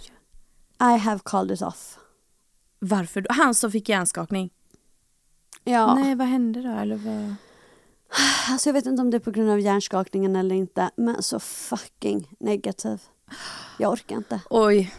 ja. 0.78 0.94
I 0.94 0.98
have 0.98 1.20
called 1.24 1.54
it 1.54 1.62
off. 1.62 1.98
Varför 2.78 3.20
då? 3.20 3.32
Han 3.32 3.54
som 3.54 3.72
fick 3.72 3.88
hjärnskakning? 3.88 4.50
Ja, 5.64 5.94
Nej 5.94 6.14
vad 6.14 6.26
hände 6.26 6.62
då? 6.62 6.70
Eller 6.70 6.96
vad? 6.96 7.34
Alltså 8.48 8.68
jag 8.68 8.74
vet 8.74 8.86
inte 8.86 9.02
om 9.02 9.10
det 9.10 9.16
är 9.16 9.20
på 9.20 9.30
grund 9.30 9.50
av 9.50 9.60
hjärnskakningen 9.60 10.36
eller 10.36 10.54
inte, 10.54 10.90
men 10.96 11.22
så 11.22 11.40
fucking 11.40 12.36
negativ. 12.40 13.00
Jag 13.78 13.92
orkar 13.92 14.16
inte. 14.16 14.40
Oj. 14.50 14.94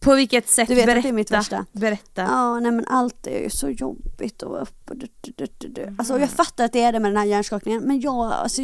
På 0.00 0.14
vilket 0.14 0.48
sätt? 0.48 0.68
Du 0.68 0.74
vet 0.74 0.82
att 0.82 0.86
Berätta. 0.86 1.02
det 1.02 1.08
är 1.08 1.12
mitt 1.12 1.30
värsta. 1.30 1.66
Berätta. 1.72 2.22
Ja, 2.22 2.60
nej 2.60 2.72
men 2.72 2.84
allt 2.88 3.26
är 3.26 3.42
ju 3.42 3.50
så 3.50 3.68
jobbigt 3.68 4.42
och 4.42 4.62
upp 4.62 4.90
och 4.90 4.96
du, 4.96 5.06
du, 5.20 5.32
du, 5.36 5.46
du, 5.58 5.68
du. 5.68 5.94
Alltså 5.98 6.18
jag 6.18 6.30
fattar 6.30 6.64
att 6.64 6.72
det 6.72 6.82
är 6.82 6.92
det 6.92 7.00
med 7.00 7.10
den 7.10 7.16
här 7.18 7.24
hjärnskakningen 7.24 7.82
men 7.82 8.00
jag, 8.00 8.32
alltså, 8.32 8.62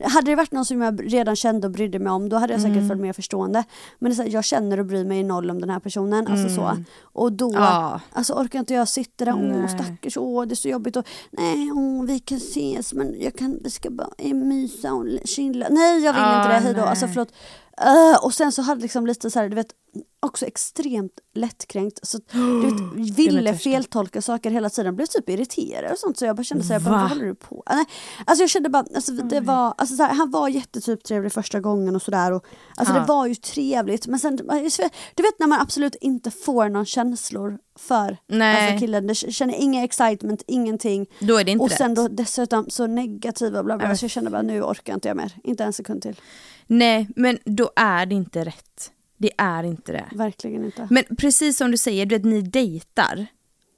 hade 0.00 0.30
det 0.30 0.34
varit 0.36 0.52
någon 0.52 0.64
som 0.64 0.82
jag 0.82 1.12
redan 1.14 1.36
kände 1.36 1.66
och 1.66 1.72
brydde 1.72 1.98
mig 1.98 2.12
om 2.12 2.28
då 2.28 2.36
hade 2.36 2.52
jag 2.52 2.62
säkert 2.62 2.76
Mm. 2.76 2.88
varit 2.88 3.00
mer 3.00 3.12
förstående. 3.12 3.64
Men 3.98 4.10
det 4.10 4.14
är 4.14 4.16
så 4.16 4.22
här, 4.22 4.30
jag 4.30 4.44
känner 4.44 4.80
och 4.80 4.86
bryr 4.86 5.04
mig 5.04 5.22
noll 5.24 5.50
om 5.50 5.60
den 5.60 5.70
här 5.70 5.80
personen, 5.80 6.26
alltså 6.26 6.48
så. 6.54 6.76
Och 7.02 7.32
då, 7.32 7.48
Mm. 7.50 7.62
Ja. 7.62 8.00
alltså 8.12 8.32
orkar 8.34 8.58
inte 8.58 8.74
jag 8.74 8.88
sitta 8.88 9.24
där, 9.24 9.34
åh 9.34 9.66
stackars, 9.66 10.16
åh 10.16 10.46
det 10.46 10.52
är 10.52 10.56
så 10.56 10.68
jobbigt 10.68 10.96
och 10.96 11.06
nej, 11.30 11.70
åh 11.72 12.04
vi 12.04 12.18
kan 12.18 12.38
ses 12.38 12.92
men 12.94 13.20
jag 13.20 13.34
kan, 13.34 13.58
vi 13.64 13.70
ska 13.70 13.90
bara 13.90 14.10
eh, 14.18 14.34
mysa 14.34 14.92
och 14.94 15.06
chilla. 15.24 15.66
Nej 15.70 16.04
jag 16.04 16.12
vill 16.12 16.22
Ja, 16.22 16.36
inte 16.42 16.48
det, 16.54 16.60
hejdå. 16.60 16.80
nej. 16.80 16.88
Alltså 16.90 17.06
förlåt. 17.08 17.32
Eh, 17.80 18.24
och 18.24 18.34
sen 18.34 18.52
så 18.52 18.62
hade 18.62 18.80
liksom 18.80 19.06
lite 19.06 19.30
så 19.30 19.38
här, 19.38 19.48
du 19.48 19.54
vet, 19.54 19.72
också 20.20 20.46
extremt 20.46 21.12
lättkränkt. 21.34 21.98
Så, 22.02 22.18
du 22.32 22.60
vet, 22.60 23.16
ville 23.18 23.54
feltolka 23.54 24.22
saker 24.22 24.50
hela 24.50 24.70
tiden, 24.70 24.96
blev 24.96 25.06
typ 25.06 25.28
irriterad 25.28 25.92
och 25.92 25.98
sånt 25.98 26.18
så 26.18 26.24
jag 26.24 26.36
bara 26.36 26.44
kände 26.44 26.64
så 26.64 26.72
här, 26.72 26.80
Va? 26.80 26.90
vad 26.90 27.00
håller 27.08 27.26
du 27.26 27.34
på? 27.34 27.62
Nej, 27.70 27.84
alltså 28.24 28.42
jag 28.42 28.50
kände 28.50 28.68
bara, 28.68 28.84
alltså, 28.94 29.12
det 29.12 29.40
var, 29.40 29.74
alltså, 29.78 29.96
så 29.96 30.02
här, 30.02 30.14
han 30.14 30.30
var 30.30 30.48
jättetyp 30.48 31.04
trevlig 31.04 31.32
första 31.32 31.60
gången 31.60 31.96
och 31.96 32.02
sådär. 32.02 32.32
Alltså 32.32 32.94
Ja. 32.94 33.00
det 33.00 33.06
var 33.06 33.26
ju 33.26 33.34
trevligt 33.34 34.06
men 34.06 34.20
sen, 34.20 34.36
du 34.36 35.22
vet 35.22 35.38
när 35.38 35.46
man 35.46 35.60
absolut 35.60 35.94
inte 36.00 36.30
får 36.30 36.68
någon 36.68 36.86
känslor 36.86 37.58
för 37.78 38.16
Nej. 38.26 38.66
alltså, 38.66 38.80
killen, 38.80 39.06
det 39.06 39.14
känner 39.14 39.54
inga 39.54 39.84
excitement, 39.84 40.42
ingenting. 40.46 41.06
Då 41.20 41.36
är 41.36 41.44
det 41.44 41.50
inte 41.50 41.64
och 41.64 41.70
sen 41.70 41.94
då 41.94 42.08
dessutom 42.08 42.70
så 42.70 42.86
negativa 42.86 43.62
bla 43.62 43.78
bla, 43.78 43.96
så 43.96 44.04
jag 44.04 44.10
kände 44.10 44.30
bara 44.30 44.42
nu 44.42 44.62
orkar 44.62 44.94
inte 44.94 45.08
jag 45.08 45.16
mer, 45.16 45.32
inte 45.44 45.64
en 45.64 45.72
sekund 45.72 46.02
till. 46.02 46.20
Nej 46.66 47.08
men 47.16 47.38
då 47.44 47.70
är 47.76 48.06
det 48.06 48.14
inte 48.14 48.44
rätt. 48.44 48.92
Det 49.16 49.30
är 49.38 49.64
inte 49.64 49.92
det. 49.92 50.04
Verkligen 50.12 50.64
inte. 50.64 50.88
Men 50.90 51.04
precis 51.18 51.56
som 51.56 51.70
du 51.70 51.76
säger, 51.76 52.06
du 52.06 52.14
vet 52.14 52.24
ni 52.24 52.42
dejtar. 52.42 53.26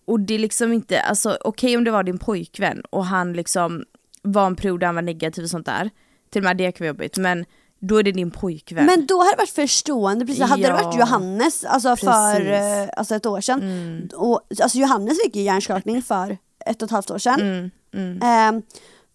Och 0.05 0.21
det 0.21 0.35
är 0.35 0.39
liksom 0.39 0.73
inte, 0.73 1.01
alltså 1.01 1.39
okej 1.41 1.77
om 1.77 1.85
det 1.85 1.91
var 1.91 2.03
din 2.03 2.19
pojkvän 2.19 2.83
och 2.91 3.07
han 3.07 3.33
liksom 3.33 3.85
var 4.23 4.47
en 4.47 4.57
period 4.57 4.81
där 4.81 4.87
han 4.87 4.95
var 4.95 5.03
negativ 5.03 5.45
och 5.45 5.51
sånt 5.51 5.67
där. 5.67 5.91
Till 6.31 6.41
och 6.41 6.45
med 6.45 6.57
det 6.57 6.73
kan 6.73 6.85
vara 6.85 6.89
jobbigt 6.89 7.17
men 7.17 7.45
då 7.81 7.97
är 7.99 8.03
det 8.03 8.13
din 8.13 8.31
pojkvän. 8.31 8.87
Men 8.87 9.07
då 9.07 9.19
hade 9.19 9.31
det 9.31 9.37
varit 9.37 9.51
förstående, 9.51 10.27
precis. 10.27 10.43
hade 10.45 10.63
det 10.63 10.69
Ja. 10.69 10.83
varit 10.83 10.99
Johannes 11.01 11.65
alltså 11.65 11.97
för 11.97 12.35
Precis. 12.35 12.51
eh, 12.51 12.89
alltså 12.97 13.15
ett 13.15 13.27
år 13.27 13.41
sedan, 13.41 14.11
och, 14.17 14.41
alltså 14.63 14.79
Johannes 14.79 15.19
fick 15.25 15.37
ju 15.37 15.43
hjärnskakning 15.43 16.03
för 16.03 16.39
ett 16.67 16.83
och 16.83 16.87
ett 16.87 16.91
halvt 16.93 17.11
år 17.11 17.19
sedan. 17.19 17.41
Mm, 17.41 17.71
mm. 17.95 18.19
Ehm, 18.23 18.63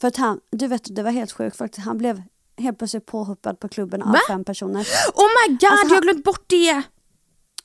för 0.01 0.07
att 0.07 0.17
han, 0.17 0.39
du 0.51 0.67
vet 0.67 0.95
det 0.95 1.03
var 1.03 1.11
helt 1.11 1.31
sjukt 1.31 1.57
faktiskt, 1.57 1.85
han 1.85 1.97
blev 1.97 2.21
helt 2.57 2.77
plötsligt 2.77 3.05
påhoppad 3.05 3.59
på 3.59 3.67
klubben 3.69 4.01
av 4.01 4.11
Va? 4.11 4.19
fem 4.27 4.43
personer. 4.43 4.87
Oh 5.15 5.27
my 5.49 5.55
god, 5.55 5.69
Alltså, 5.71 5.87
jag 5.87 5.95
har 5.95 6.01
glömt 6.01 6.23
bort 6.25 6.43
det! 6.47 6.81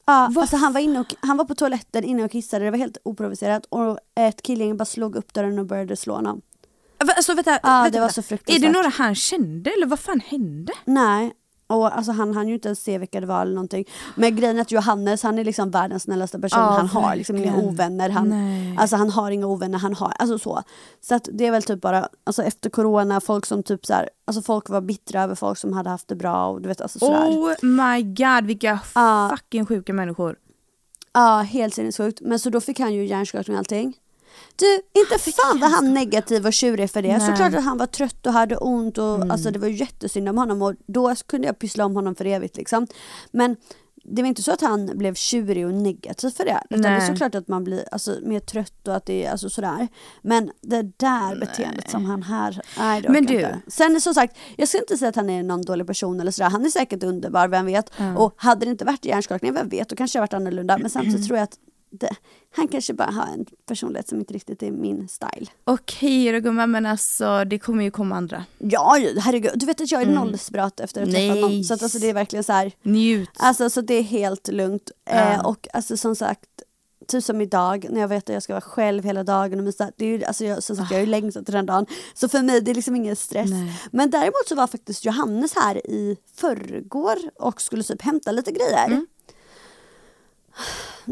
Ja, 0.07 0.33
alltså 0.37 0.57
han, 0.57 0.73
var 0.73 0.81
inne 0.81 1.01
och, 1.01 1.15
han 1.21 1.37
var 1.37 1.45
på 1.45 1.55
toaletten 1.55 2.05
inne 2.05 2.25
och 2.25 2.31
kissade, 2.31 2.65
det 2.65 2.71
var 2.71 2.79
helt 2.79 2.97
oprovocerat 3.03 3.67
och 3.69 3.99
ett 4.15 4.43
killgäng 4.43 4.77
bara 4.77 4.85
slog 4.85 5.17
upp 5.17 5.33
dörren 5.33 5.59
och 5.59 5.67
började 5.67 5.97
slå 5.97 6.15
honom. 6.15 6.41
Alltså 7.17 7.35
vänta, 7.35 7.51
Ja, 7.63 7.83
vänta, 7.83 7.91
det 7.91 8.01
var 8.01 8.09
så 8.09 8.21
Är 8.21 8.23
fruktansvärt. 8.23 8.63
det 8.63 8.69
några 8.73 8.89
han 8.89 9.15
kände 9.15 9.71
eller 9.71 9.87
vad 9.87 9.99
fan 10.01 10.21
hände? 10.27 10.73
Nej, 10.85 11.33
och 11.67 11.97
alltså 11.97 12.13
han 12.13 12.35
hann 12.35 12.49
ju 12.49 12.55
inte 12.55 12.69
ens 12.69 12.83
se 12.83 12.99
vilka 12.99 13.21
det 13.21 13.27
var 13.27 13.43
eller 13.43 13.55
någonting. 13.55 13.85
Men 14.15 14.37
grejen 14.37 14.57
är 14.57 14.61
att 14.61 14.71
Johannes 14.73 15.23
han 15.23 15.39
är 15.39 15.45
liksom 15.45 15.71
världens 15.71 16.03
snällaste 16.03 16.39
person, 16.39 16.61
Ja, 16.61 16.67
han 16.71 16.87
har 16.89 17.17
liksom 17.17 17.37
inga 17.37 17.57
ovänner. 17.57 18.11
Han, 18.11 18.29
Nej. 18.29 18.77
alltså 18.79 18.97
han 18.97 19.11
har 19.11 19.31
inga 19.31 19.47
ovänner, 19.47 19.79
han 19.79 19.95
har, 19.95 20.13
alltså 20.19 20.39
så. 20.39 20.63
Så 21.01 21.15
att 21.15 21.29
det 21.33 21.47
är 21.47 21.51
väl 21.51 21.63
typ 21.63 21.81
bara, 21.81 22.09
alltså 22.25 22.43
efter 22.43 22.71
corona, 22.71 23.21
folk 23.21 23.47
som 23.47 23.63
typ 23.63 23.87
så 23.87 23.95
här, 23.95 24.09
alltså 24.25 24.43
folk 24.43 24.69
var 24.69 24.81
bittra 24.81 25.23
över 25.23 25.35
folk 25.35 25.59
som 25.59 25.73
hade 25.73 25.91
haft 25.91 26.09
det 26.09 26.17
bra 26.17 26.47
och 26.47 26.63
du 26.63 26.69
vet 26.69 26.81
alltså 26.81 26.99
sådär. 26.99 27.27
Oh 27.29 27.55
my 27.63 28.03
god 28.03 28.45
vilka 28.47 28.79
fucking 28.79 29.67
sjuka 29.67 29.93
människor. 29.93 30.37
Ja, 31.13 31.41
helt 31.41 31.75
sinnessjukt. 31.75 32.21
Men 32.21 32.39
så 32.39 32.51
då 32.51 32.61
fick 32.61 32.81
han 32.81 32.95
ju 32.95 33.07
hjärnskakning 33.07 33.57
och 33.57 33.59
allting. 33.59 33.95
Du, 34.61 35.01
inte 35.01 35.19
fan 35.19 35.61
var 35.61 35.69
han 35.69 35.95
negativ 35.95 36.47
och 36.47 36.53
tjurig 36.53 36.91
för 36.91 37.03
det. 37.03 37.09
Nej. 37.09 37.17
Mm. 37.17 37.27
Såklart 37.31 37.55
att 37.55 37.65
han 37.65 37.79
var 37.79 37.87
trött 37.87 38.27
och 38.27 38.33
hade 38.33 38.57
ont 38.57 38.99
och 38.99 39.31
alltså 39.31 39.51
det 39.51 39.59
var 39.59 39.69
jättesynd 39.69 40.29
om 40.29 40.39
honom 40.39 40.63
och 40.63 40.75
då 40.87 41.15
kunde 41.27 41.47
jag 41.47 41.59
pyssla 41.59 41.85
om 41.85 41.95
honom 41.97 42.15
för 42.15 42.25
evigt 42.25 42.57
liksom. 42.57 42.87
Men 43.33 43.57
det 44.05 44.23
var 44.23 44.29
inte 44.29 44.43
så 44.43 44.53
att 44.53 44.61
han 44.61 44.91
blev 44.99 45.15
tjurig 45.15 45.67
och 45.67 45.75
negativ 45.75 46.31
för 46.31 46.45
det. 46.45 46.61
Utan 46.71 46.83
det 46.83 46.89
är 46.89 46.99
Nej. 46.99 47.07
såklart 47.09 47.35
att 47.35 47.49
man 47.49 47.65
blir 47.65 47.85
alltså, 47.93 48.17
mer 48.23 48.41
trött 48.41 48.89
och 48.89 48.97
att 48.97 49.07
det 49.07 49.25
är 49.27 49.31
alltså, 49.31 49.51
sådär. 49.51 49.89
Men 50.23 50.51
det 50.61 50.83
där 50.83 51.41
beteendet 51.41 51.91
som 51.91 52.05
han 52.05 52.23
här, 52.23 52.61
nej 52.79 53.05
Men 53.09 53.27
du- 53.27 53.35
inte. 53.35 53.61
Sen 53.67 54.01
som 54.01 54.15
sagt, 54.15 54.37
jag 54.57 54.69
ska 54.69 54.79
inte 54.79 54.97
säga 54.97 55.09
att 55.09 55.17
han 55.17 55.31
är 55.31 55.43
någon 55.43 55.63
dålig 55.63 55.87
person 55.87 56.21
eller 56.21 56.31
sådär. 56.33 56.51
Han 56.51 56.67
är 56.67 56.71
säkert 56.71 57.03
underbar, 57.03 57.49
vem 57.49 57.67
vet. 57.67 57.93
Och 58.17 58.35
hade 58.37 58.67
det 58.67 58.71
inte 58.71 58.85
varit 58.85 59.05
hjärnskakning, 59.05 59.55
vem 59.55 59.69
vet, 59.69 59.89
då 59.89 59.97
kanske 59.97 60.19
det 60.19 60.21
varit 60.21 60.35
annorlunda. 60.35 60.79
Men 60.79 60.91
samtidigt 60.91 61.27
tror 61.27 61.39
jag 61.39 61.45
att 61.45 61.59
det, 61.91 62.17
han 62.57 62.69
kanske 62.69 62.95
bara 62.95 63.11
har 63.11 63.27
en 63.27 63.47
personlighet 63.67 64.09
som 64.09 64.19
inte 64.19 64.35
riktigt 64.35 64.63
är 64.63 64.71
min 64.71 65.09
style. 65.09 65.47
Okej 65.65 66.33
då 66.33 66.41
gumman 66.41 66.71
men 66.71 66.87
alltså 66.87 67.45
det 67.45 67.59
kommer 67.59 67.85
ju 67.85 67.91
komma 67.91 68.17
andra. 68.17 68.45
Ja, 68.59 68.97
herregud. 69.19 69.53
Du 69.55 69.67
vet 69.67 69.81
att 69.81 69.93
jag 69.93 70.03
är 70.03 70.07
noll 70.07 70.33
desperat 70.33 70.81
efter 70.81 71.03
att 71.03 71.09
ha 71.09 71.15
träffat 71.15 71.41
någon. 71.41 71.65
Så 71.65 71.75
att 71.75 71.83
alltså, 71.83 71.99
det 71.99 72.09
är 72.09 72.15
verkligen 72.15 72.45
så 72.45 72.53
här. 72.53 72.73
Njut. 72.83 73.31
Alltså 73.37 73.71
så 73.71 73.81
det 73.81 73.95
är 73.95 74.03
helt 74.03 74.49
lugnt. 74.49 74.91
Ja. 75.05 75.13
Eh, 75.13 75.47
och 75.47 75.69
alltså 75.73 75.97
som 75.97 76.17
sagt, 76.17 76.49
typ 77.09 77.25
som 77.25 77.41
idag 77.41 77.87
när 77.91 78.01
jag 78.01 78.09
vet 78.09 78.31
att 78.31 78.35
jag 78.35 78.43
ska 78.43 78.53
vara 78.53 78.61
själv 78.61 79.05
hela 79.05 79.25
dagen 79.25 79.59
och 79.59 79.65
mysa. 79.65 79.93
Det 79.97 80.05
är 80.05 80.19
ju, 80.19 80.25
alltså 80.25 80.45
jag, 80.45 80.63
som 80.63 80.77
sagt, 80.77 80.91
jag 80.91 80.99
har 80.99 81.05
ju 81.05 81.11
längtat 81.11 81.45
till 81.45 81.55
den 81.55 81.67
dagen. 81.67 81.87
Så 82.15 82.29
för 82.29 82.43
mig 82.43 82.61
det 82.61 82.71
är 82.71 82.75
liksom 82.75 82.97
ingen 82.97 83.17
stress. 83.17 83.51
Nej. 83.51 83.81
Men 83.93 84.11
däremot 84.11 84.49
så 84.49 84.55
var 84.55 84.67
faktiskt 84.67 85.05
Johannes 85.05 85.55
här 85.55 85.87
i 85.87 86.17
förrgår 86.35 87.17
och 87.39 87.61
skulle 87.61 87.83
typ 87.83 88.03
hämta 88.03 88.33
lite 88.33 88.53
grejer. 88.53 88.87
Mm. 88.87 89.07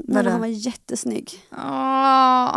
Men 0.04 0.26
han 0.26 0.40
var 0.40 0.46
jättesnygg. 0.46 1.42
Åh. 1.52 2.56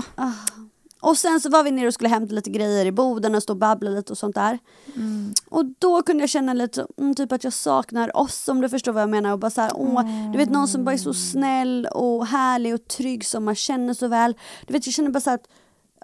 Och 1.01 1.17
sen 1.17 1.41
så 1.41 1.49
var 1.49 1.63
vi 1.63 1.71
nere 1.71 1.87
och 1.87 1.93
skulle 1.93 2.09
hämta 2.09 2.33
lite 2.33 2.49
grejer 2.49 2.85
i 2.85 2.91
boden 2.91 3.35
och 3.35 3.43
stå 3.43 3.53
och 3.53 3.57
babbla 3.57 3.89
lite 3.89 4.13
och 4.13 4.17
sånt 4.17 4.35
där. 4.35 4.59
Mm. 4.95 5.33
Och 5.49 5.65
då 5.79 6.01
kunde 6.01 6.23
jag 6.23 6.29
känna 6.29 6.53
lite 6.53 6.87
mm, 6.97 7.15
typ 7.15 7.31
att 7.31 7.43
jag 7.43 7.53
saknar 7.53 8.17
oss 8.17 8.47
om 8.47 8.61
du 8.61 8.69
förstår 8.69 8.91
vad 8.91 9.01
jag 9.01 9.09
menar. 9.09 9.31
Och 9.31 9.39
bara 9.39 9.51
så 9.51 9.61
här, 9.61 9.71
åh, 9.75 10.31
du 10.31 10.37
vet 10.37 10.49
någon 10.49 10.67
som 10.67 10.85
bara 10.85 10.93
är 10.93 10.97
så 10.97 11.13
snäll 11.13 11.87
och 11.91 12.27
härlig 12.27 12.73
och 12.73 12.87
trygg 12.87 13.25
som 13.25 13.45
man 13.45 13.55
känner 13.55 13.93
så 13.93 14.07
väl. 14.07 14.37
Du 14.67 14.73
vet 14.73 14.87
jag 14.87 14.93
känner 14.93 15.09
bara 15.09 15.19
så 15.19 15.29
här 15.29 15.37
att 15.37 15.47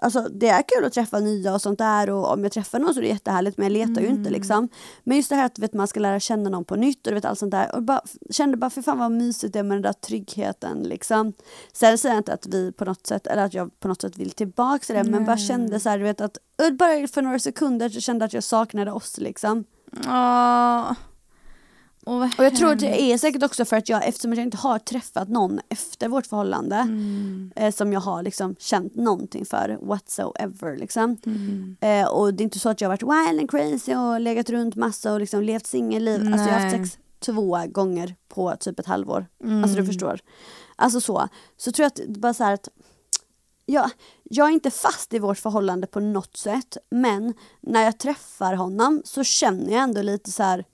Alltså 0.02 0.28
det 0.32 0.48
är 0.48 0.62
kul 0.62 0.84
att 0.84 0.92
träffa 0.92 1.18
nya 1.20 1.54
och 1.54 1.62
sånt 1.62 1.78
där 1.78 2.10
och 2.10 2.32
om 2.32 2.42
jag 2.42 2.52
träffar 2.52 2.78
någon 2.78 2.94
så 2.94 3.00
är 3.00 3.02
det 3.02 3.08
jättehärligt 3.08 3.58
men 3.58 3.64
jag 3.64 3.72
letar 3.88 4.00
ju 4.02 4.06
Mm. 4.06 4.18
inte 4.18 4.30
liksom. 4.30 4.68
Men 5.04 5.16
just 5.16 5.28
det 5.28 5.36
här 5.36 5.46
att 5.46 5.58
vet, 5.58 5.72
man 5.74 5.88
ska 5.88 6.00
lära 6.00 6.20
känna 6.20 6.50
någon 6.50 6.64
på 6.64 6.76
nytt 6.76 7.06
och 7.06 7.10
du 7.10 7.14
vet 7.14 7.24
allt 7.24 7.38
sånt 7.38 7.50
där. 7.50 7.74
Och 7.74 7.82
bara, 7.82 8.00
kände 8.30 8.56
bara 8.56 8.70
för 8.70 8.82
fan 8.82 8.98
vad 8.98 9.12
mysigt 9.12 9.52
det 9.52 9.58
är 9.58 9.62
med 9.62 9.76
den 9.76 9.82
där 9.82 9.92
tryggheten 9.92 10.78
liksom. 10.82 11.32
Sen 11.72 11.98
säger 11.98 12.14
jag 12.14 12.20
inte 12.20 12.32
att 12.32 12.46
vi 12.46 12.72
på 12.72 12.84
något 12.84 13.06
sätt, 13.06 13.26
eller 13.26 13.44
att 13.44 13.54
jag 13.54 13.80
på 13.80 13.88
något 13.88 14.00
sätt 14.02 14.16
vill 14.18 14.30
tillbaka 14.30 14.84
till 14.84 14.94
det 14.94 15.04
men 15.04 15.24
bara 15.24 15.36
kände 15.38 15.80
så 15.80 15.88
här, 15.88 15.98
du 15.98 16.04
vet 16.04 16.20
att 16.20 16.38
bara 16.72 17.08
för 17.08 17.22
några 17.22 17.38
sekunder 17.38 17.88
så 17.88 18.00
kände 18.00 18.22
jag 18.22 18.26
att 18.26 18.32
jag 18.32 18.44
saknade 18.44 18.92
oss 18.92 19.18
liksom. 19.18 19.64
Åh. 20.06 20.92
Vad 22.08 22.38
Och 22.38 22.44
jag 22.44 22.56
tror 22.56 22.72
att 22.72 22.78
det 22.78 23.02
är 23.02 23.18
säkert 23.18 23.42
också 23.42 23.64
för 23.64 23.76
att 23.76 23.88
jag, 23.88 24.08
eftersom 24.08 24.32
jag 24.32 24.42
inte 24.42 24.56
har 24.56 24.78
träffat 24.78 25.28
någon 25.28 25.60
efter 25.68 26.08
vårt 26.08 26.26
förhållande 26.26 26.76
Mm. 26.76 27.52
eh, 27.56 27.72
som 27.74 27.92
jag 27.92 28.00
har 28.00 28.22
liksom 28.22 28.56
känt 28.58 28.94
någonting 28.94 29.46
för 29.46 29.78
whatsoever 29.80 30.76
liksom. 30.76 31.16
Mm. 31.26 31.76
Eh, 31.80 32.08
och 32.08 32.34
det 32.34 32.42
är 32.42 32.44
inte 32.44 32.58
så 32.58 32.68
att 32.68 32.80
jag 32.80 32.88
har 32.88 32.92
varit 32.92 33.28
wild 33.30 33.40
and 33.40 33.50
crazy 33.50 33.94
och 33.94 34.20
legat 34.20 34.50
runt 34.50 34.74
massa 34.74 35.12
och 35.12 35.20
liksom 35.20 35.42
levt 35.42 35.66
singelliv. 35.66 36.20
Alltså 36.32 36.48
jag 36.48 36.54
har 36.54 36.60
haft 36.60 36.76
sex 36.76 36.98
två 37.20 37.58
gånger 37.68 38.14
på 38.28 38.56
typ 38.60 38.78
ett 38.78 38.86
halvår. 38.86 39.26
Mm. 39.44 39.62
Alltså 39.64 39.76
du 39.80 39.86
förstår. 39.86 40.20
Alltså 40.76 41.00
så. 41.00 41.28
Så 41.56 41.72
tror 41.72 41.84
jag 41.84 42.10
att 42.10 42.16
bara 42.16 42.34
så 42.34 42.44
här 42.44 42.52
att 42.54 42.68
jag, 43.66 43.90
jag 44.22 44.48
är 44.48 44.52
inte 44.52 44.70
fast 44.70 45.14
i 45.14 45.18
vårt 45.18 45.38
förhållande 45.38 45.86
på 45.86 46.00
något 46.00 46.36
sätt 46.36 46.76
men 46.90 47.34
när 47.60 47.82
jag 47.84 47.98
träffar 47.98 48.54
honom 48.54 49.02
så 49.04 49.24
känner 49.24 49.72
jag 49.72 49.82
ändå 49.82 50.02
lite 50.02 50.32
så 50.32 50.42
här 50.42 50.64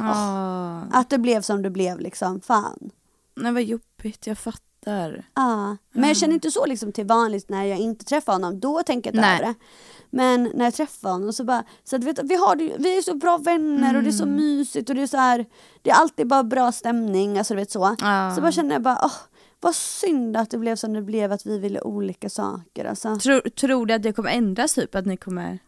Åh. 0.00 0.82
att 0.92 1.10
det 1.10 1.18
blev 1.18 1.42
som 1.42 1.62
det 1.62 1.70
blev 1.70 2.00
liksom. 2.00 2.40
Fan. 2.40 2.90
Nej 3.34 3.52
vad 3.52 3.62
jobbigt, 3.62 4.26
jag 4.26 4.38
fattar. 4.38 5.24
Ja, 5.34 5.76
men 5.92 6.08
jag 6.08 6.16
känner 6.16 6.34
inte 6.34 6.50
så 6.50 6.66
liksom 6.66 6.92
till 6.92 7.06
vanligt 7.06 7.48
när 7.48 7.64
jag 7.64 7.78
inte 7.78 8.04
träffar 8.04 8.32
honom. 8.32 8.60
Då 8.60 8.82
tänker 8.82 9.10
jag 9.10 9.16
inte 9.18 9.28
över 9.28 9.42
det. 9.46 9.54
Men 10.10 10.50
när 10.54 10.64
jag 10.64 10.74
träffar 10.74 11.10
honom 11.10 11.32
så 11.32 11.44
bara, 11.44 11.64
så 11.84 11.96
att, 11.96 12.04
vet, 12.04 12.18
vi, 12.24 12.34
har, 12.34 12.56
vi 12.56 12.98
är 12.98 13.02
så 13.02 13.14
bra 13.14 13.36
vänner 13.36 13.96
och 13.96 14.02
det 14.02 14.08
är 14.08 14.12
så 14.12 14.22
Mm. 14.22 14.36
mysigt 14.36 14.88
och 14.88 14.94
det 14.96 15.02
är 15.02 15.06
så 15.06 15.16
här, 15.16 15.46
det 15.82 15.90
är 15.90 15.94
alltid 15.94 16.26
bara 16.26 16.44
bra 16.44 16.72
stämning, 16.72 17.38
alltså 17.38 17.54
du 17.54 17.60
vet 17.60 17.70
så. 17.70 17.96
Ja. 18.00 18.32
Så 18.34 18.40
bara 18.40 18.52
känner 18.52 18.74
jag 18.74 18.82
bara, 18.82 19.00
åh, 19.04 19.12
vad 19.60 19.74
synd 19.74 20.36
att 20.36 20.50
det 20.50 20.58
blev 20.58 20.76
som 20.76 20.92
det 20.92 21.02
blev, 21.02 21.32
att 21.32 21.46
vi 21.46 21.58
ville 21.58 21.80
olika 21.80 22.30
saker 22.30 22.84
alltså. 22.84 23.16
Tror, 23.18 23.40
tror 23.40 23.86
du 23.86 23.94
att 23.94 24.02
det 24.02 24.12
kommer 24.12 24.30
ändras 24.30 24.74
typ? 24.74 24.94
Att 24.94 25.06
ni 25.06 25.16
kommer... 25.16 25.58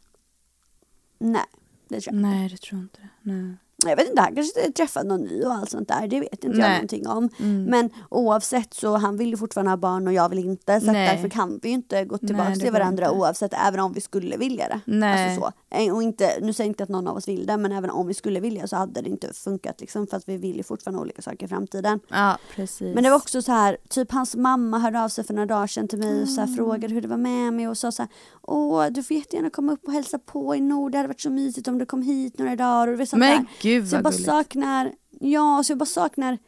Nej, 1.19 1.45
det 1.89 2.01
tror 2.01 2.15
jag 2.15 2.23
Nej, 2.23 2.49
det 2.49 2.57
tror 2.57 2.79
jag 2.79 2.85
inte. 2.85 3.09
Nej. 3.23 3.57
Jag 3.87 3.97
vet 3.97 4.09
inte, 4.09 4.23
han 4.23 4.35
kanske 4.35 4.73
träffat 4.73 5.07
någon 5.07 5.21
ny 5.21 5.43
och 5.43 5.53
allt 5.53 5.71
sånt 5.71 5.89
där. 5.89 6.07
Det 6.07 6.21
vet 6.21 6.45
inte 6.45 6.47
jag 6.47 6.57
Nej. 6.57 6.65
Mm. 6.65 6.73
någonting 6.73 7.09
om. 7.09 7.29
Men 7.71 7.91
oavsett 8.11 8.75
så 8.75 8.97
han 8.97 9.17
vill 9.17 9.31
ju 9.31 9.37
fortfarande 9.37 9.71
ha 9.71 9.77
barn 9.77 10.07
och 10.07 10.13
jag 10.13 10.29
vill 10.29 10.39
inte. 10.39 10.81
Så 10.81 10.87
därför 10.87 11.29
kan 11.29 11.61
vi 11.63 11.69
ju 11.69 11.75
inte 11.75 12.05
gå 12.05 12.19
tillbaka 12.19 12.49
Nej, 12.49 12.61
till 12.61 12.73
varandra 12.73 13.11
oavsett. 13.11 13.53
Även 13.67 13.81
om 13.81 13.93
vi 13.93 14.01
skulle 14.01 14.37
vilja 14.37 14.67
det. 14.69 15.07
Alltså 15.07 15.41
så. 15.41 15.53
Eh, 15.73 15.95
Och 15.95 16.03
inte, 16.03 16.39
nu 16.43 16.53
säger 16.53 16.69
jag 16.69 16.71
inte 16.71 16.83
att 16.83 16.89
någon 16.89 17.09
av 17.09 17.17
oss 17.17 17.29
vill 17.29 17.47
det. 17.47 17.57
Men 17.57 17.73
även 17.73 17.91
om 17.91 18.07
vi 18.07 18.15
skulle 18.15 18.41
vilja 18.41 18.67
så 18.67 18.77
hade 18.77 19.01
det 19.01 19.09
inte 19.11 19.33
funkat. 19.33 19.81
Liksom, 19.81 20.07
för 20.07 20.17
att 20.17 20.29
vi 20.29 20.37
vill 20.37 20.57
ju 20.57 20.63
fortfarande 20.63 21.01
olika 21.01 21.23
saker 21.23 21.47
i 21.47 21.49
framtiden. 21.49 22.01
Ja, 22.09 22.39
precis. 22.55 22.95
Men 22.95 23.05
det 23.05 23.11
var 23.11 23.17
också 23.17 23.43
så 23.43 23.53
här, 23.53 23.77
typ 23.89 24.13
hans 24.13 24.37
mamma 24.37 24.79
hörde 24.79 25.03
av 25.05 25.09
sig 25.09 25.25
för 25.25 25.35
några 25.35 25.47
dagar 25.47 25.67
sedan 25.67 25.89
till 25.89 25.99
mig 25.99 26.23
och 26.23 26.29
så 26.29 26.41
här, 26.41 26.47
Mm. 26.47 26.57
frågade 26.57 26.95
hur 26.95 27.01
det 27.03 27.09
var 27.09 27.17
med 27.17 27.53
mig 27.53 27.69
och 27.69 27.79
sa 27.79 27.93
så 27.93 28.03
här, 28.03 28.11
åh 28.43 28.87
du 28.87 29.03
får 29.03 29.17
jättegärna 29.17 29.51
komma 29.51 29.73
upp 29.73 29.85
och 29.87 29.93
hälsa 29.93 30.19
på 30.19 30.57
i 30.57 30.61
Nord, 30.61 30.93
det 30.93 30.99
hade 30.99 31.09
varit 31.09 31.21
så 31.21 31.31
mysigt 31.31 31.69
om 31.69 31.79
du 31.79 31.87
kom 31.87 32.03
hit 32.03 32.39
några 32.39 32.57
dagar 32.57 32.89
och 33.01 33.09
sånt 33.09 33.21
Men 33.21 33.37
där. 33.45 33.47
gud, 33.63 33.89
så 33.89 33.95
jag 33.97 33.99
vad 34.03 34.05
bara 34.05 34.11
gulligt. 34.11 34.27
saknar, 34.31 34.93
ja 35.21 35.63
så 35.65 35.71
jag 35.73 35.79
bara 35.79 35.87
saknar 35.87 36.39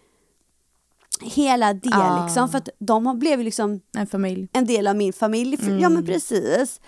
hela 1.21 1.75
det 1.75 1.91
Ah. 1.93 2.25
liksom 2.25 2.49
för 2.49 2.59
att 2.59 2.69
de 2.79 3.19
blev 3.19 3.41
liksom 3.41 3.81
En 3.97 4.07
familj. 4.07 4.49
en 4.53 4.65
del 4.67 4.87
av 4.87 4.97
min 4.97 5.13
familj, 5.13 5.57
För- 5.57 5.71
ja 5.71 5.77
Mm. 5.77 5.93
men 5.95 6.07
precis. 6.07 6.81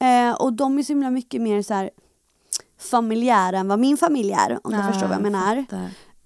Eh, 0.00 0.32
och 0.34 0.52
de 0.52 0.78
är 0.78 0.82
så 0.82 0.88
himla 0.92 1.10
mycket 1.10 1.42
mer 1.42 1.62
så 1.62 1.74
här 1.74 1.90
familjära 2.78 3.58
än 3.58 3.68
vad 3.68 3.78
min 3.78 3.96
familj 3.96 4.32
är 4.32 4.58
om 4.64 4.72
du 4.72 4.78
Ja, 4.78 4.92
förstår 4.92 5.06
vad 5.06 5.16
jag 5.16 5.22
menar. 5.22 5.64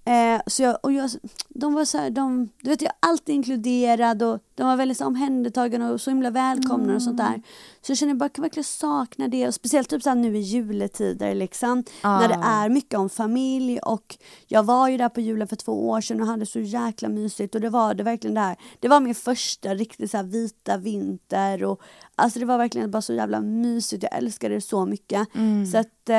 Eh, 0.07 0.41
så 0.47 0.63
jag, 0.63 0.77
och 0.83 0.91
jag, 0.91 1.09
de 1.49 1.73
var 1.73 1.85
så 1.85 1.97
här, 1.97 2.09
de, 2.09 2.49
du 2.61 2.69
vet 2.69 2.81
jag 2.81 2.89
är 2.91 3.09
alltid 3.09 3.35
inkluderad 3.35 4.23
och 4.23 4.39
de 4.55 4.67
var 4.67 4.75
väldigt 4.75 4.97
så 4.97 5.05
omhändertagande 5.05 5.89
och 5.89 6.01
så 6.01 6.09
himla 6.09 6.29
välkomna 6.29 6.95
och 6.95 7.01
sånt 7.01 7.19
Mm. 7.19 7.31
där. 7.31 7.41
Så 7.81 7.91
jag 7.91 7.97
känner 7.97 8.13
bara, 8.13 8.25
jag 8.25 8.33
kan 8.33 8.41
verkligen 8.43 8.63
sakna 8.63 9.27
det 9.27 9.47
och 9.47 9.53
speciellt 9.53 9.89
typ 9.89 10.03
så 10.03 10.13
nu 10.13 10.37
i 10.37 10.39
juletider 10.39 11.35
liksom. 11.35 11.83
Ja. 12.03 12.19
När 12.19 12.27
det 12.27 12.39
är 12.43 12.69
mycket 12.69 12.99
om 12.99 13.09
familj 13.09 13.79
och 13.79 14.17
jag 14.47 14.63
var 14.63 14.87
ju 14.89 14.97
där 14.97 15.09
på 15.09 15.21
julen 15.21 15.47
för 15.47 15.55
två 15.55 15.89
år 15.89 16.01
sedan 16.01 16.21
och 16.21 16.27
hade 16.27 16.45
så 16.45 16.59
jäkla 16.59 17.09
mysigt 17.09 17.55
och 17.55 17.61
det 17.61 17.69
var 17.69 17.93
det 17.93 18.03
verkligen 18.03 18.33
där. 18.35 18.55
Det 18.79 18.87
var 18.87 18.99
min 18.99 19.15
första 19.15 19.73
riktigt 19.75 20.11
så 20.11 20.23
vita 20.23 20.77
vinter 20.77 21.63
och 21.63 21.81
alltså 22.15 22.39
det 22.39 22.45
var 22.45 22.57
verkligen 22.57 22.91
bara 22.91 23.01
så 23.01 23.13
jävla 23.13 23.41
mysigt. 23.41 24.03
Jag 24.03 24.17
älskade 24.17 24.55
det 24.55 24.61
så 24.61 24.85
mycket. 24.85 25.27
Så 25.71 25.77
att 25.77 26.09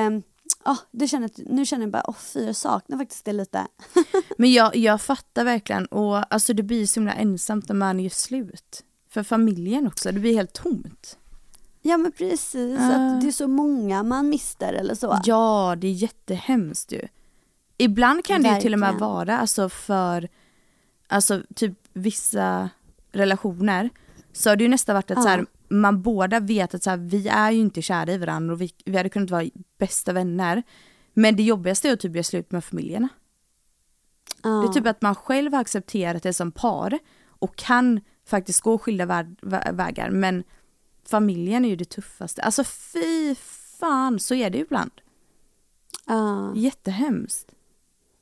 det 0.90 1.08
känner, 1.08 1.30
nu 1.36 1.66
känner 1.66 1.84
jag 1.84 1.92
bara, 1.92 2.04
åh 2.06 2.14
fy 2.18 2.44
jag 2.46 2.56
saknar 2.56 2.98
faktiskt 2.98 3.24
det 3.24 3.32
lite. 3.32 3.66
Men 4.38 4.52
jag, 4.52 4.76
jag 4.76 5.00
fattar 5.00 5.44
verkligen 5.44 5.86
och 5.86 6.34
alltså 6.34 6.52
det 6.54 6.62
blir 6.62 6.86
så 6.86 7.00
himla 7.00 7.12
ensamt 7.12 7.68
när 7.68 7.76
man 7.76 8.00
gör 8.00 8.10
slut. 8.10 8.84
För 9.10 9.22
familjen 9.22 9.86
också, 9.86 10.12
det 10.12 10.20
blir 10.20 10.34
helt 10.34 10.52
tomt. 10.52 11.18
Ja 11.82 11.96
men 11.96 12.12
precis, 12.12 12.80
Ah. 12.80 12.84
att 13.14 13.20
det 13.20 13.26
är 13.28 13.32
så 13.32 13.48
många 13.48 14.02
man 14.02 14.28
mister 14.28 14.72
eller 14.72 14.94
så. 14.94 15.18
Ja, 15.24 15.74
det 15.78 15.86
är 15.86 15.92
jättehemskt 15.92 16.92
ju. 16.92 17.08
Ibland 17.78 18.24
kan 18.24 18.42
det 18.42 18.54
ju 18.54 18.60
till 18.60 18.72
och 18.72 18.78
med 18.78 18.86
Verkligen. 18.92 19.10
vara 19.10 19.38
alltså 19.38 19.68
för 19.68 20.28
alltså 21.08 21.42
typ 21.54 21.78
vissa 21.92 22.70
relationer 23.12 23.90
så 24.32 24.48
har 24.50 24.56
det 24.56 24.64
ju 24.64 24.70
nästan 24.70 24.94
varit 24.94 25.10
att 25.10 25.16
Ja. 25.16 25.22
så 25.22 25.28
här, 25.28 25.46
man 25.68 26.02
båda 26.02 26.40
vet 26.40 26.74
att 26.74 26.82
så 26.82 26.90
här, 26.90 26.96
vi 26.96 27.28
är 27.28 27.50
ju 27.50 27.58
inte 27.60 27.82
kära 27.82 28.12
i 28.12 28.18
varandra 28.18 28.54
och 28.54 28.60
vi, 28.60 28.70
vi 28.84 28.96
hade 28.96 29.08
kunnat 29.08 29.30
vara 29.30 29.44
bästa 29.78 30.12
vänner. 30.12 30.62
Men 31.14 31.36
det 31.36 31.42
jobbigaste 31.42 31.88
är 31.88 31.92
att 31.92 32.00
typ 32.00 32.14
göra 32.14 32.22
slut 32.22 32.52
med 32.52 32.64
familjerna. 32.64 33.08
Ja. 34.42 34.48
Det 34.50 34.68
är 34.68 34.72
typ 34.72 34.86
att 34.86 35.02
man 35.02 35.14
själv 35.14 35.52
har 35.52 35.60
accepterat 35.60 36.22
det 36.22 36.32
som 36.32 36.52
par 36.52 36.98
och 37.28 37.56
kan 37.56 38.00
faktiskt 38.26 38.60
gå 38.60 38.78
skilda 38.78 39.04
vä- 39.06 39.72
vägar 39.76 40.10
men 40.10 40.44
familjen 41.04 41.64
är 41.64 41.68
ju 41.68 41.76
det 41.76 41.84
tuffaste. 41.90 42.42
Alltså 42.42 42.64
fy 42.64 43.34
fan, 43.78 44.18
så 44.18 44.34
är 44.34 44.50
det 44.50 44.58
ju 44.58 44.64
ibland. 44.64 44.90
ja, 46.06 46.52
Jättehemskt. 46.56 47.52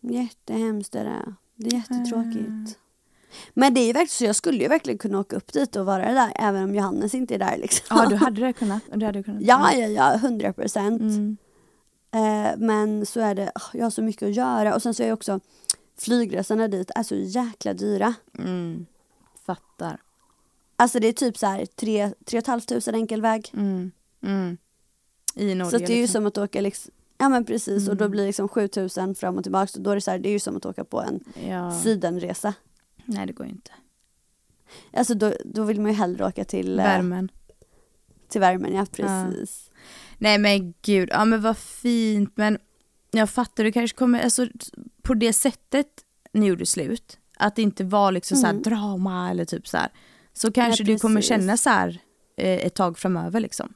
jättehemskt 0.01 0.95
är 0.95 1.05
det. 1.05 1.35
Det 1.57 1.67
är 1.67 1.73
jättetråkigt. 1.75 2.79
Men 3.55 3.75
det 3.75 3.81
är 3.81 3.87
ju 3.87 3.93
verkligen 3.93 4.09
så, 4.09 4.25
jag 4.25 4.37
skulle 4.37 4.59
ju 4.63 4.69
verkligen 4.69 4.99
kunna 4.99 5.19
åka 5.21 5.37
upp 5.37 5.53
dit 5.53 5.77
och 5.77 5.87
vara 5.87 6.13
där 6.13 6.33
även 6.35 6.65
om 6.65 6.75
Johannes 6.75 7.15
inte 7.15 7.35
är 7.35 7.39
där 7.39 7.57
liksom. 7.57 7.97
Ja, 7.99 8.07
du 8.09 8.17
hade 8.17 8.41
det 8.41 8.53
kunnat. 8.53 8.83
Du 8.95 9.07
hade 9.07 9.23
kunnat. 9.23 9.43
Ja, 9.43 9.73
ja, 9.73 9.87
ja, 9.87 10.17
hundra 10.17 10.53
procent. 10.53 11.01
Mm. 11.01 11.37
Eh, 12.15 12.53
men 12.59 13.07
så 13.07 13.21
är 13.21 13.35
det, 13.35 13.53
åh, 13.55 13.63
jag 13.73 13.85
har 13.85 13.91
så 13.91 14.03
mycket 14.03 14.23
att 14.29 14.35
göra 14.35 14.75
och 14.75 14.83
sen 14.83 14.95
så 14.95 15.03
är 15.03 15.07
jag 15.07 15.15
också 15.15 15.41
flygresorna 15.99 16.69
dit 16.69 16.91
är 16.95 17.03
så 17.03 17.15
jäkla 17.15 17.75
dyra. 17.75 18.15
Mm. 18.39 18.87
Fattar. 19.47 20.01
Alltså 20.77 21.01
det 21.01 21.07
är 21.09 21.13
typ 21.13 21.39
så 21.39 21.47
här 21.47 21.67
tre, 21.67 22.11
tre 22.25 22.39
och 22.39 22.43
ett 22.43 22.47
halvt 22.47 22.69
tusen 22.69 22.95
enkel 22.95 23.23
väg. 23.23 23.51
Mm. 23.55 23.91
Mm. 24.23 24.57
I 25.35 25.55
Norge 25.55 25.71
Så 25.71 25.79
det 25.79 25.85
är 25.93 25.97
ju 25.97 26.03
liksom. 26.03 26.13
som 26.23 26.27
att 26.27 26.39
åka 26.39 26.61
liksom, 26.61 26.93
ja 27.19 27.29
men 27.29 27.45
precis 27.45 27.89
och 27.89 27.97
då 27.97 28.05
Mm. 28.05 28.11
blir 28.11 28.23
det 28.23 28.27
liksom 28.27 28.49
7000 28.49 29.15
fram 29.15 29.37
och 29.37 29.43
tillbaka. 29.43 29.67
Så 29.67 29.79
då 29.81 29.91
är 29.91 29.95
det 29.95 30.01
så 30.01 30.11
här, 30.11 30.19
det 30.19 30.29
är 30.29 30.33
ju 30.33 30.39
som 30.39 30.57
att 30.57 30.67
åka 30.67 30.85
på 30.85 31.01
en 31.03 31.21
Ja. 31.49 31.81
sidenresa. 31.81 32.55
Nej, 33.05 33.27
det 33.27 33.33
går 33.33 33.47
ju 33.47 33.53
inte. 33.53 33.71
Alltså 34.93 35.15
då, 35.15 35.35
då 35.45 35.65
vill 35.65 35.81
man 35.81 35.91
ju 35.91 35.97
hellre 35.97 36.27
åka 36.27 36.45
till, 36.45 36.79
eh, 36.79 36.85
Värmen. 36.85 37.29
till 38.29 38.41
värmen, 38.41 38.75
ja 38.75 38.87
precis. 38.93 39.71
Nej 40.19 40.39
men 40.39 40.75
gud, 40.83 41.09
ja 41.13 41.25
men 41.25 41.41
vad 41.43 41.59
fint 41.59 42.33
men 42.37 42.59
jag 43.11 43.31
fattar, 43.31 43.65
du 43.65 43.73
kanske 43.73 43.97
kommer, 43.97 44.21
alltså 44.21 44.47
på 45.03 45.15
det 45.15 45.33
sättet 45.33 45.87
ni 46.33 46.47
gjorde 46.47 46.67
slut, 46.67 47.19
att 47.39 47.57
det 47.57 47.63
inte 47.63 47.85
var 47.85 48.13
liksom 48.13 48.37
så 48.37 48.47
här 48.47 48.53
Mm. 48.53 48.63
drama 48.63 49.31
eller 49.31 49.45
typ 49.45 49.69
så 49.69 49.77
här, 49.77 49.89
så 50.33 50.53
kanske 50.53 50.85
Nej, 50.85 50.95
du 50.95 50.99
kommer 50.99 51.21
känna 51.21 51.57
så 51.57 51.71
här 51.71 52.01
eh, 52.37 52.67
ett 52.67 52.75
tag 52.75 52.99
framöver 52.99 53.41
liksom. 53.41 53.75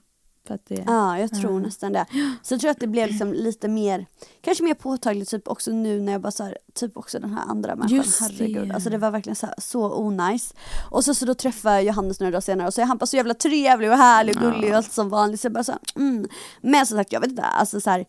För 0.48 0.58
det, 0.64 0.84
Ja, 0.86 1.18
jag 1.18 1.30
tror 1.34 1.52
Ja. 1.52 1.58
nästan 1.58 1.92
det. 1.92 2.06
Så 2.42 2.54
jag 2.54 2.60
tror 2.60 2.70
att 2.70 2.80
det 2.80 2.86
blev 2.86 3.08
liksom 3.08 3.32
lite 3.32 3.68
mer, 3.68 4.06
kanske 4.40 4.64
mer 4.64 4.74
påtagligt 4.74 5.28
typ 5.30 5.48
också 5.48 5.70
nu 5.70 6.00
när 6.00 6.12
jag 6.12 6.20
bara 6.20 6.30
så 6.30 6.44
här, 6.44 6.58
typ 6.74 6.96
också 6.96 7.18
den 7.18 7.30
här 7.34 7.42
andra 7.48 7.76
människan, 7.76 7.96
Just 7.96 8.20
herregud. 8.20 8.68
det. 8.68 8.74
Alltså 8.74 8.90
det 8.90 8.98
var 8.98 9.10
verkligen 9.10 9.36
så, 9.36 9.46
här, 9.46 9.54
så 9.58 9.98
onajs. 9.98 10.54
Och 10.90 11.04
så, 11.04 11.14
så 11.14 11.24
då 11.24 11.34
träffade 11.34 11.74
jag 11.74 11.84
Johannes 11.84 12.20
några 12.20 12.30
dagar 12.30 12.40
senare 12.40 12.66
och 12.68 12.74
så 12.74 12.80
är 12.80 12.84
han 12.84 12.98
bara 12.98 13.06
så 13.06 13.16
jävla 13.16 13.34
trevlig 13.34 13.90
och 13.90 13.96
härlig 13.96 14.36
och 14.36 14.42
gullig 14.42 14.70
och 14.70 14.76
allt 14.76 14.92
som 14.92 15.08
vanligt. 15.08 15.40
Så 15.40 15.44
jag 15.46 15.52
bara 15.52 15.64
så 15.64 15.72
här, 15.72 15.80
mm. 15.96 16.28
Men 16.60 16.86
som 16.86 16.98
sagt, 16.98 17.12
jag 17.12 17.20
vet 17.20 17.30
inte, 17.30 17.42
alltså 17.42 17.80
så 17.80 17.90
här, 17.90 18.00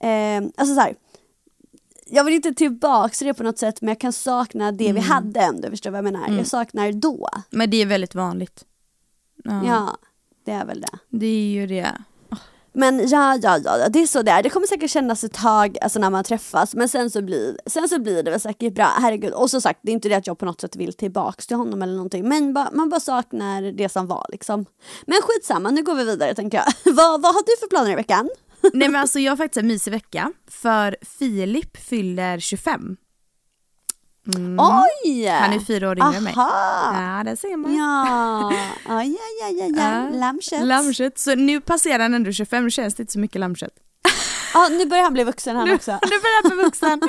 eh, 0.00 0.48
alltså 0.56 0.74
så 0.74 0.80
här, 0.80 0.94
jag 2.12 2.24
vill 2.24 2.34
inte 2.34 2.54
tillbaka 2.54 3.08
till 3.14 3.26
det 3.26 3.34
på 3.34 3.42
något 3.42 3.58
sätt 3.58 3.80
men 3.80 3.88
jag 3.88 4.00
kan 4.00 4.12
sakna 4.12 4.72
det 4.72 4.92
vi 4.92 5.00
hade 5.00 5.40
ändå, 5.40 5.70
förstår 5.70 5.90
du 5.90 5.92
vad 5.92 5.98
jag 6.06 6.12
menar? 6.12 6.26
Mm. 6.26 6.38
Jag 6.38 6.46
saknar 6.46 6.92
då. 6.92 7.28
Men 7.50 7.70
det 7.70 7.82
är 7.82 7.86
väldigt 7.86 8.14
vanligt. 8.14 8.64
Ja, 9.44 9.66
Ja, 9.66 9.96
det 10.50 10.56
är 10.56 10.64
väl 10.64 10.80
det. 10.80 10.98
Det 11.08 11.26
är 11.26 11.50
ju 11.50 11.66
det. 11.66 11.92
Men 12.72 13.08
ja, 13.08 13.38
ja, 13.42 13.58
ja, 13.64 13.88
det 13.88 14.02
är 14.02 14.06
så 14.06 14.22
det 14.22 14.30
är. 14.30 14.42
Det 14.42 14.50
kommer 14.50 14.66
säkert 14.66 14.90
kännas 14.90 15.24
ett 15.24 15.32
tag 15.32 15.78
alltså, 15.80 15.98
när 15.98 16.10
man 16.10 16.24
träffas 16.24 16.74
men 16.74 16.88
sen 16.88 17.10
så, 17.10 17.22
blir, 17.22 17.58
sen 17.66 17.88
så 17.88 17.98
blir 17.98 18.22
det 18.22 18.30
väl 18.30 18.40
säkert 18.40 18.74
bra, 18.74 18.84
herregud. 18.98 19.32
Och 19.32 19.50
som 19.50 19.60
sagt, 19.60 19.80
det 19.82 19.90
är 19.90 19.92
inte 19.92 20.08
det 20.08 20.14
att 20.14 20.26
jag 20.26 20.38
på 20.38 20.44
något 20.44 20.60
sätt 20.60 20.76
vill 20.76 20.92
tillbaks 20.92 21.46
till 21.46 21.56
honom 21.56 21.82
eller 21.82 21.92
någonting 21.92 22.28
men 22.28 22.54
ba, 22.54 22.68
man 22.72 22.88
bara 22.88 23.00
saknar 23.00 23.72
det 23.72 23.88
som 23.88 24.06
var 24.06 24.26
liksom. 24.28 24.66
Men 25.06 25.18
skitsamma, 25.22 25.70
nu 25.70 25.82
går 25.82 25.94
vi 25.94 26.04
vidare 26.04 26.34
tänker 26.34 26.58
jag. 26.58 26.66
vad, 26.94 27.22
vad 27.22 27.34
har 27.34 27.42
du 27.42 27.60
för 27.60 27.68
planer 27.68 27.90
i 27.92 27.94
veckan? 27.94 28.30
Nej 28.72 28.88
men 28.88 29.00
alltså 29.00 29.18
jag 29.18 29.32
har 29.32 29.36
faktiskt 29.36 29.62
en 29.62 29.66
mysig 29.66 29.90
vecka, 29.90 30.32
för 30.50 30.96
Filip 31.18 31.76
fyller 31.76 32.38
25. 32.38 32.96
Mm. 34.34 34.56
Oj! 34.60 35.26
Han 35.26 35.52
är 35.52 35.60
fyra 35.60 35.90
år 35.90 35.98
yngre 35.98 36.16
än 36.16 36.24
mig. 36.24 36.32
Ja, 36.36 37.22
det 37.24 37.36
ser 37.36 37.56
man. 37.56 37.76
Ja, 37.76 38.52
ja, 38.88 39.04
ja, 39.04 39.18
ja, 39.40 39.48
ja, 39.48 39.66
ja. 39.76 40.08
Ja. 40.10 40.18
lammkött. 40.18 40.64
Lammkött. 40.66 41.18
Så 41.18 41.34
nu 41.34 41.60
passerar 41.60 41.98
han 42.02 42.14
ändå 42.14 42.32
25, 42.32 42.64
nu 42.64 42.70
känns 42.70 42.94
det 42.94 43.02
inte 43.02 43.12
så 43.12 43.18
mycket 43.18 43.40
lammkött. 43.40 43.72
Ja, 44.54 44.68
nu 44.70 44.86
börjar 44.86 45.04
han 45.04 45.12
bli 45.12 45.24
vuxen 45.24 45.56
han 45.56 45.68
Nu, 45.68 45.74
också. 45.74 45.90
nu 46.02 46.08
börjar 46.08 46.42
han 46.42 46.56
bli 46.56 46.64
vuxen. 46.64 47.00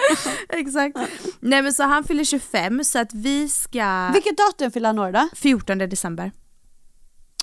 Exakt. 0.50 0.98
Nej 1.40 1.62
men 1.62 1.74
så 1.74 1.84
han 1.84 2.04
fyller 2.04 2.24
25 2.24 2.84
så 2.84 3.00
att 3.00 3.14
vi 3.14 3.50
ska... 3.50 4.10
Vilket 4.14 4.38
datum 4.38 4.72
fyller 4.72 4.90
han 4.90 5.00
år 5.00 5.12
då? 5.12 5.30
14 5.36 5.78
december. 5.78 6.32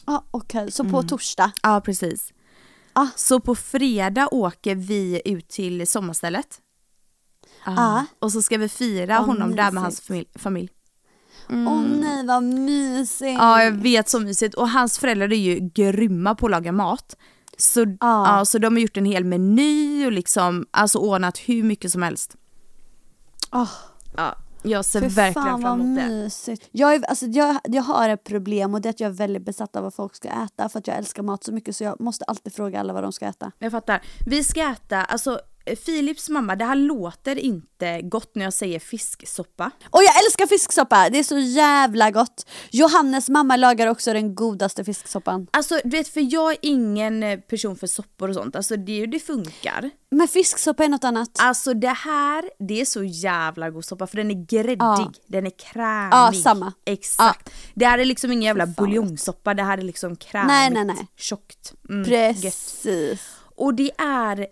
Ah, 0.05 0.21
Okej, 0.31 0.73
så 0.73 0.85
på 0.85 1.03
torsdag. 1.03 1.51
Ja 1.63 1.81
precis. 1.81 2.33
Ah. 2.93 3.07
Så 3.17 3.41
på 3.41 3.55
fredag 3.55 4.29
åker 4.35 4.75
vi 4.75 5.23
ut 5.25 5.49
till 5.49 5.87
sommarstället. 5.87 6.59
Ah. 7.65 8.03
Och 8.19 8.33
så 8.33 8.43
ska 8.43 8.59
vi 8.59 8.69
fira 8.69 9.19
Vad 9.19 9.27
honom 9.27 9.57
där 9.57 9.71
med 9.73 9.83
hans 9.83 10.09
mysigt. 10.09 10.09
familj. 10.09 10.29
familj. 10.35 10.71
Åh 11.51 11.81
nej 11.83 12.27
vad 12.27 12.43
mysigt. 12.43 13.39
Ja 13.39 13.63
jag 13.63 13.73
vet 13.73 14.09
så 14.09 14.21
mysigt 14.21 14.55
och 14.55 14.69
hans 14.71 14.99
föräldrar 14.99 15.33
är 15.33 15.37
ju 15.37 15.59
grymma 15.75 16.35
på 16.35 16.47
att 16.47 16.51
laga 16.51 16.73
mat. 16.73 17.17
Så, 17.59 17.81
Ja. 17.81 18.39
ja, 18.39 18.45
så 18.45 18.59
de 18.59 18.75
har 18.75 18.81
gjort 18.81 18.97
en 18.97 19.05
hel 19.05 19.25
meny 19.25 20.07
och 20.07 20.13
liksom 20.13 20.67
alltså 20.71 20.99
ordnat 20.99 21.39
hur 21.39 21.63
mycket 21.63 21.93
som 21.93 22.03
helst. 22.03 22.37
Åh, 23.53 23.69
Ja. 24.17 24.35
Jag 24.63 24.85
ser 24.85 25.01
Fy 25.01 25.09
verkligen 25.09 25.47
fan 25.49 25.61
fram 25.63 25.81
emot 25.81 25.99
det. 25.99 26.09
mysigt. 26.09 26.69
Jag, 26.73 26.95
är, 26.95 27.05
alltså, 27.09 27.27
jag, 27.27 27.59
jag 27.65 27.83
har 27.83 28.09
ett 28.09 28.25
problem 28.25 28.75
och 28.75 28.81
det 28.81 28.89
är 28.89 28.91
att 28.91 29.01
jag 29.01 29.09
är 29.09 29.15
väldigt 29.15 29.43
besatt 29.45 29.77
av 29.77 29.83
vad 29.83 29.95
folk 29.95 30.15
ska 30.15 30.29
äta 30.29 30.69
för 30.69 30.79
att 30.79 30.87
jag 30.87 30.97
älskar 30.97 31.23
mat 31.23 31.45
så 31.45 31.53
mycket 31.53 31.77
så 31.77 31.85
jag 31.85 32.01
måste 32.01 32.25
alltid 32.25 32.55
fråga 32.55 32.81
alla 32.81 32.93
vad 32.93 33.03
de 33.03 33.13
ska 33.13 33.27
äta. 33.27 33.53
Jag 33.59 33.73
fattar. 33.73 34.03
Vi 34.27 34.45
ska 34.45 34.61
äta, 34.71 35.05
alltså 35.05 35.41
Philips 35.77 36.29
mamma, 36.29 36.57
det 36.57 36.65
här 36.65 36.75
låter 36.75 37.39
inte 37.39 38.01
gott 38.03 38.35
när 38.35 38.45
jag 38.45 38.53
säger 38.53 38.79
fisksoppa. 38.79 39.71
Och 39.91 40.03
jag 40.03 40.25
älskar 40.25 40.47
fisksoppa, 40.47 41.11
det 41.11 41.19
är 41.19 41.23
så 41.23 41.39
jävla 41.39 42.11
gott. 42.11 42.47
Johannes 42.71 43.29
mamma 43.29 43.57
lagar 43.57 43.87
också 43.87 44.13
den 44.13 44.35
godaste 44.35 44.85
fisksoppan. 44.85 45.47
Alltså 45.51 45.81
du 45.85 45.91
vet, 45.91 46.09
för 46.09 46.33
jag 46.33 46.51
är 46.53 46.59
ingen 46.63 47.23
eh, 47.23 47.39
person 47.39 47.77
för 47.77 47.87
soppor 47.87 48.29
och 48.29 48.35
sånt, 48.35 48.57
alltså 48.57 48.77
det, 48.77 49.07
det 49.07 49.19
funkar. 49.21 49.91
Men 50.11 50.29
fisksoppa 50.29 50.85
är 50.85 50.89
något 50.89 51.05
annat. 51.05 51.31
Alltså 51.39 51.75
det 51.75 51.89
här, 51.89 52.45
det 52.69 52.81
är 52.81 52.85
så 52.85 53.03
jävla 53.05 53.71
god 53.71 53.85
soppa 53.85 54.07
för 54.07 54.17
den 54.17 54.31
är 54.31 54.47
greddig, 54.47 54.77
Ja. 54.81 55.13
den 55.27 55.47
är 55.47 55.51
krämig. 55.59 56.13
Ja, 56.13 56.33
samma. 56.45 56.73
Exakt. 56.85 57.51
Det 57.75 57.87
här 57.87 57.99
är 57.99 58.05
liksom 58.05 58.33
ingen 58.33 58.43
jävla 58.43 58.67
buljongsoppa, 58.67 59.55
det 59.55 59.63
här 59.63 59.79
är 59.79 59.83
liksom 59.83 60.17
krämigt, 60.17 60.49
Nej, 60.49 60.71
nej, 60.71 60.85
nej. 60.85 61.07
tjockt. 61.17 61.73
Mm, 61.89 62.11
gött. 62.13 62.43
Precis. 62.43 63.21
Och 63.57 63.75
det 63.75 63.91
är 63.99 64.47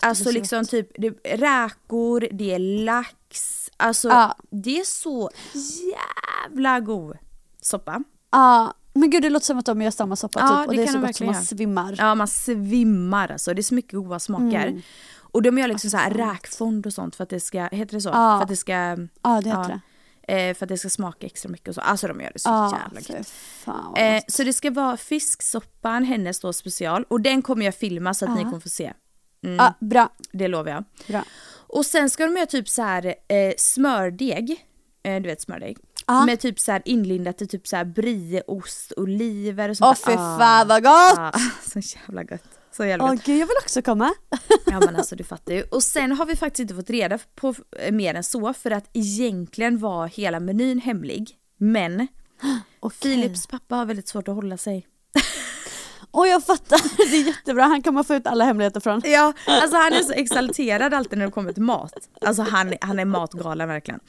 alltså 0.00 0.24
blir 0.24 0.32
så 0.32 0.38
liksom 0.38 0.64
typ 0.64 0.88
det, 0.98 1.10
räkor, 1.36 2.28
det 2.32 2.54
är 2.54 2.58
lax, 2.84 3.70
alltså 3.76 4.08
Ja. 4.08 4.36
det 4.50 4.80
är 4.80 4.84
så 4.84 5.30
jävla 6.46 6.80
god 6.80 7.16
soppa. 7.60 8.02
Ja, 8.32 8.74
men 8.92 9.10
gud 9.10 9.22
det 9.22 9.30
låter 9.30 9.46
som 9.46 9.58
att 9.58 9.66
de 9.66 9.82
gör 9.82 9.90
samma 9.90 10.16
soppa 10.16 10.40
Ja, 10.40 10.58
typ 10.58 10.68
och 10.68 10.74
det 10.74 10.82
det 10.82 10.88
är 10.88 10.92
så 10.92 10.98
gott 11.00 11.16
som 11.16 11.26
man 11.26 11.42
svimmar. 11.44 11.94
Ja 11.98 12.14
man 12.14 12.28
svimmar 12.28 13.28
alltså, 13.32 13.54
det 13.54 13.60
är 13.60 13.62
så 13.62 13.74
mycket 13.74 13.92
goda 13.92 14.18
smaker. 14.18 14.82
Och 15.30 15.42
de 15.42 15.58
gör 15.58 15.68
liksom 15.68 15.90
så 15.90 15.96
här 15.96 16.10
räkfond 16.10 16.86
och 16.86 16.92
sånt 16.92 17.16
för 17.16 17.22
att 17.24 17.30
det 17.30 17.40
ska, 17.40 17.62
heter 17.72 17.94
det 17.94 18.00
så? 18.00 18.10
För 18.12 18.42
att 18.42 18.48
det 18.48 18.56
ska, 18.56 18.72
Ja, 19.22 19.40
det 19.44 19.48
heter 19.50 19.80
eh, 20.28 20.54
för 20.54 20.64
att 20.64 20.68
det 20.68 20.78
ska 20.78 20.88
smaka 20.90 21.26
extra 21.26 21.48
mycket 21.50 21.68
och 21.68 21.74
så. 21.74 21.80
Alltså 21.80 22.08
de 22.08 22.20
gör 22.20 22.30
det 22.32 22.38
så 22.38 22.48
Ja, 22.48 22.78
jävla 22.84 23.00
gött. 23.18 23.32
vad 23.64 23.98
Eh, 23.98 24.14
gott. 24.14 24.30
så 24.32 24.44
det 24.44 24.52
ska 24.52 24.70
vara 24.70 24.96
fisksoppan, 24.96 26.04
hennes 26.04 26.40
då 26.40 26.52
special. 26.52 27.04
Och 27.08 27.20
den 27.20 27.42
kommer 27.42 27.64
jag 27.64 27.74
filma 27.74 28.14
så 28.14 28.24
att 28.24 28.36
ni 28.36 28.44
kommer 28.44 28.60
få 28.60 28.68
se. 28.68 28.92
Ja, 29.40 29.74
bra, 29.80 30.08
Det 30.32 30.48
lovar 30.48 30.70
jag. 30.70 30.84
bra. 31.08 31.24
Och 31.70 31.86
sen 31.86 32.10
ska 32.10 32.24
de 32.26 32.36
göra 32.36 32.46
typ 32.46 32.68
så 32.68 32.82
här 32.82 33.06
eh, 33.06 33.52
smördeg. 33.58 34.64
Eh, 35.02 35.22
du 35.22 35.28
vet 35.28 35.40
smördeg. 35.42 35.78
Ja. 36.06 36.24
Med 36.26 36.40
typ 36.40 36.60
så 36.60 36.72
här 36.72 36.82
inlindat 36.84 37.42
i 37.42 37.46
typ 37.46 37.66
så 37.66 37.76
här 37.76 37.84
brieost, 37.84 38.92
oliver 38.96 39.68
och 39.68 39.76
sånt 39.76 39.98
Åh 40.06 40.06
där. 40.06 40.12
fy 40.16 40.18
Ah, 40.22 40.38
fan 40.38 40.68
vad 40.68 40.82
gott! 40.82 41.18
ah, 41.18 41.32
så 41.62 41.78
jävla 41.98 42.22
gött. 42.24 42.44
Så 42.72 42.84
jävla 42.84 43.04
Åh 43.04 43.14
gött. 43.14 43.24
gud 43.24 43.38
jag 43.38 43.46
vill 43.46 43.56
också 43.62 43.82
komma. 43.82 44.14
Ja 44.66 44.80
men 44.80 44.96
alltså 44.96 45.16
du 45.16 45.24
fattar 45.24 45.54
ju. 45.54 45.62
Och 45.62 45.82
sen 45.82 46.12
har 46.12 46.26
vi 46.26 46.36
faktiskt 46.36 46.60
inte 46.60 46.74
fått 46.74 46.90
reda 46.90 47.18
på 47.34 47.54
eh, 47.78 47.92
mer 47.92 48.14
än 48.14 48.24
så 48.24 48.54
för 48.54 48.70
att 48.70 48.90
egentligen 48.92 49.78
var 49.78 50.06
hela 50.06 50.40
menyn 50.40 50.78
hemlig. 50.80 51.30
Men 51.56 52.08
Okej. 52.80 52.98
Philips 53.00 53.46
pappa 53.46 53.76
har 53.76 53.84
väldigt 53.86 54.08
svårt 54.08 54.28
att 54.28 54.34
hålla 54.34 54.56
sig. 54.56 54.86
Och 56.10 56.26
jag 56.28 56.44
fattar, 56.44 56.80
det 57.10 57.16
är 57.16 57.26
jättebra, 57.26 57.64
han 57.64 57.82
kommer 57.82 58.02
få 58.02 58.14
ut 58.14 58.26
alla 58.26 58.44
hemligheter 58.44 58.80
från. 58.80 59.02
Ja, 59.04 59.32
alltså 59.46 59.76
han 59.76 59.92
är 59.92 60.02
så 60.02 60.12
exalterad 60.12 60.94
alltid 60.94 61.18
när 61.18 61.26
det 61.26 61.32
kommer 61.32 61.52
till 61.52 61.62
mat. 61.62 61.92
Alltså 62.20 62.42
han, 62.42 62.74
han 62.80 62.98
är 62.98 63.04
matgalen 63.04 63.68
verkligen. 63.68 64.00